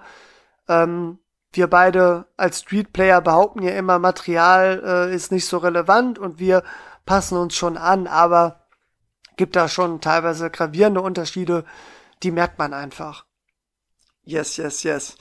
[0.67, 1.19] Ähm,
[1.53, 6.63] wir beide als Streetplayer behaupten ja immer, Material äh, ist nicht so relevant und wir
[7.05, 8.67] passen uns schon an, aber
[9.37, 11.65] gibt da schon teilweise gravierende Unterschiede,
[12.23, 13.25] die merkt man einfach.
[14.23, 15.17] Yes, yes, yes.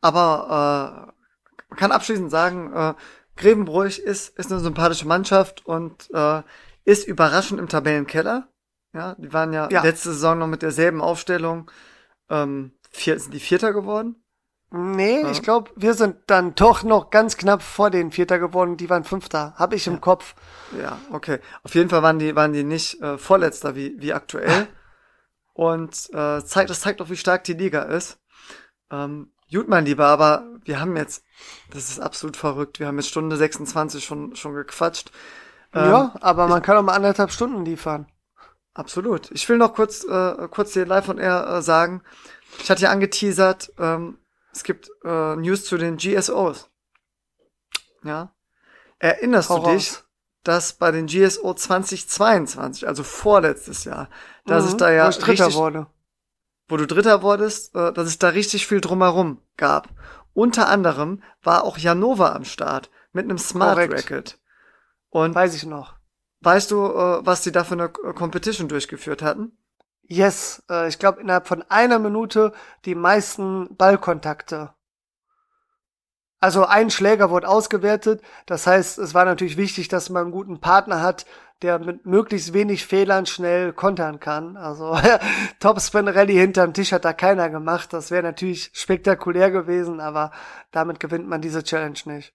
[0.00, 2.94] Aber äh, man kann abschließend sagen, äh,
[3.36, 6.42] Grevenbruch ist, ist eine sympathische Mannschaft und äh,
[6.84, 8.48] ist überraschend im Tabellenkeller.
[8.92, 9.82] Ja, die waren ja, ja.
[9.82, 11.70] letzte Saison noch mit derselben Aufstellung.
[12.28, 14.19] Ähm, vier, sind die Vierter geworden?
[14.72, 15.30] Nee, ja.
[15.30, 18.76] ich glaube, wir sind dann doch noch ganz knapp vor den Vierter geworden.
[18.76, 19.98] Die waren Fünfter, habe ich im ja.
[20.00, 20.34] Kopf.
[20.80, 21.40] Ja, okay.
[21.64, 24.68] Auf jeden Fall waren die waren die nicht äh, Vorletzter wie wie aktuell.
[25.54, 28.18] Und äh, zeigt das zeigt auch, wie stark die Liga ist.
[28.90, 31.24] Ähm, gut, mein Lieber, aber wir haben jetzt,
[31.70, 35.10] das ist absolut verrückt, wir haben jetzt Stunde 26 schon, schon gequatscht.
[35.74, 38.06] Ähm, ja, aber man kann auch mal anderthalb Stunden liefern.
[38.72, 39.30] Absolut.
[39.32, 42.02] Ich will noch kurz, äh, kurz hier live und air äh, sagen,
[42.60, 44.18] ich hatte ja angeteasert, ähm,
[44.52, 46.70] es gibt äh, News zu den GSOs.
[48.04, 48.34] Ja.
[48.98, 50.04] Erinnerst Hau du dich, raus.
[50.44, 54.08] dass bei den GSO 2022, also vorletztes Jahr,
[54.46, 55.86] dass mhm, ich da ja richtig, wurde
[56.70, 59.88] wo du Dritter wurdest, äh, dass es da richtig viel drumherum gab.
[60.32, 63.94] Unter anderem war auch Janova am Start mit einem Smart Korrekt.
[63.94, 64.38] Racket.
[65.08, 65.96] Und weiß ich noch.
[66.40, 69.58] Weißt du, äh, was die da für eine Competition durchgeführt hatten?
[70.10, 72.52] Yes, äh, ich glaube innerhalb von einer Minute
[72.84, 74.74] die meisten Ballkontakte.
[76.40, 78.20] Also ein Schläger wurde ausgewertet.
[78.46, 81.26] Das heißt, es war natürlich wichtig, dass man einen guten Partner hat,
[81.62, 84.56] der mit möglichst wenig Fehlern schnell kontern kann.
[84.56, 84.98] Also
[85.60, 87.92] Topspin Rally hinterm Tisch hat da keiner gemacht.
[87.92, 90.32] Das wäre natürlich spektakulär gewesen, aber
[90.72, 92.34] damit gewinnt man diese Challenge nicht.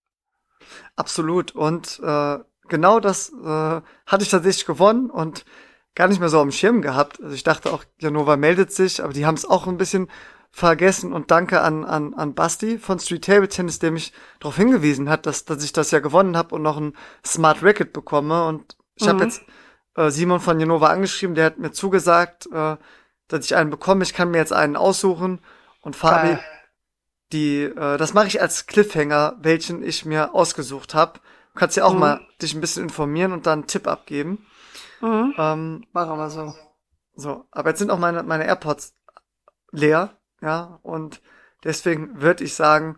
[0.95, 1.53] Absolut.
[1.53, 2.39] Und äh,
[2.69, 5.43] genau das äh, hatte ich tatsächlich gewonnen und
[5.95, 7.21] gar nicht mehr so am Schirm gehabt.
[7.21, 10.09] Also ich dachte auch, Janova meldet sich, aber die haben es auch ein bisschen
[10.51, 15.09] vergessen und danke an, an, an Basti von Street Table Tennis, der mich darauf hingewiesen
[15.09, 16.93] hat, dass, dass ich das ja gewonnen habe und noch ein
[17.25, 19.09] Smart Racket bekomme und ich mhm.
[19.09, 19.41] habe jetzt
[19.95, 22.77] äh, Simon von Genova angeschrieben, der hat mir zugesagt, äh,
[23.27, 24.03] dass ich einen bekomme.
[24.03, 25.39] Ich kann mir jetzt einen aussuchen.
[25.81, 26.39] Und Fabi, Geil.
[27.31, 31.19] die, äh, das mache ich als Cliffhanger, welchen ich mir ausgesucht habe.
[31.53, 31.99] Du kannst ja auch mhm.
[31.99, 34.45] mal dich ein bisschen informieren und dann einen Tipp abgeben.
[35.05, 35.33] Mhm.
[35.37, 36.53] Ähm, Machen wir so.
[37.15, 38.95] So, aber jetzt sind auch meine, meine AirPods
[39.71, 41.21] leer, ja, und
[41.63, 42.97] deswegen würde ich sagen,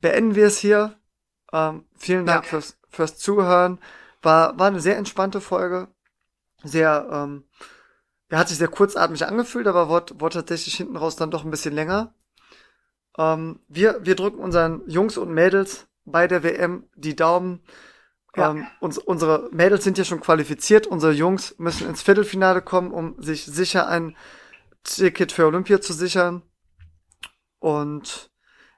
[0.00, 0.96] beenden wir es hier.
[1.52, 2.50] Ähm, vielen Dank ja.
[2.50, 3.80] fürs, fürs Zuhören.
[4.22, 5.88] War, war eine sehr entspannte Folge.
[6.62, 7.44] Sehr, ähm,
[8.30, 11.50] ja, hat sich sehr kurzatmig angefühlt, aber wurde, wurde tatsächlich hinten raus dann doch ein
[11.50, 12.14] bisschen länger.
[13.16, 17.62] Ähm, wir, wir drücken unseren Jungs und Mädels bei der WM die Daumen.
[18.36, 18.50] Ja.
[18.50, 20.86] Ähm, uns, unsere Mädels sind ja schon qualifiziert.
[20.86, 24.16] Unsere Jungs müssen ins Viertelfinale kommen, um sich sicher ein
[24.84, 26.42] Ticket für Olympia zu sichern.
[27.58, 28.30] Und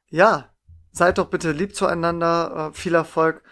[0.08, 0.50] ja,
[0.92, 2.70] seid doch bitte lieb zueinander.
[2.70, 3.42] Äh, viel Erfolg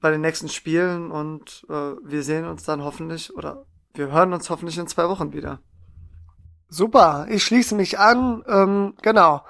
[0.00, 3.64] bei den nächsten Spielen und äh, wir sehen uns dann hoffentlich oder
[3.94, 5.60] wir hören uns hoffentlich in zwei Wochen wieder.
[6.68, 8.42] Super, ich schließe mich an.
[8.46, 9.44] Ähm, genau.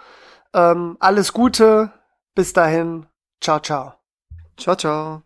[0.53, 1.93] Ähm, alles Gute.
[2.35, 3.07] Bis dahin.
[3.41, 3.95] Ciao, ciao.
[4.57, 5.23] Ciao, ciao.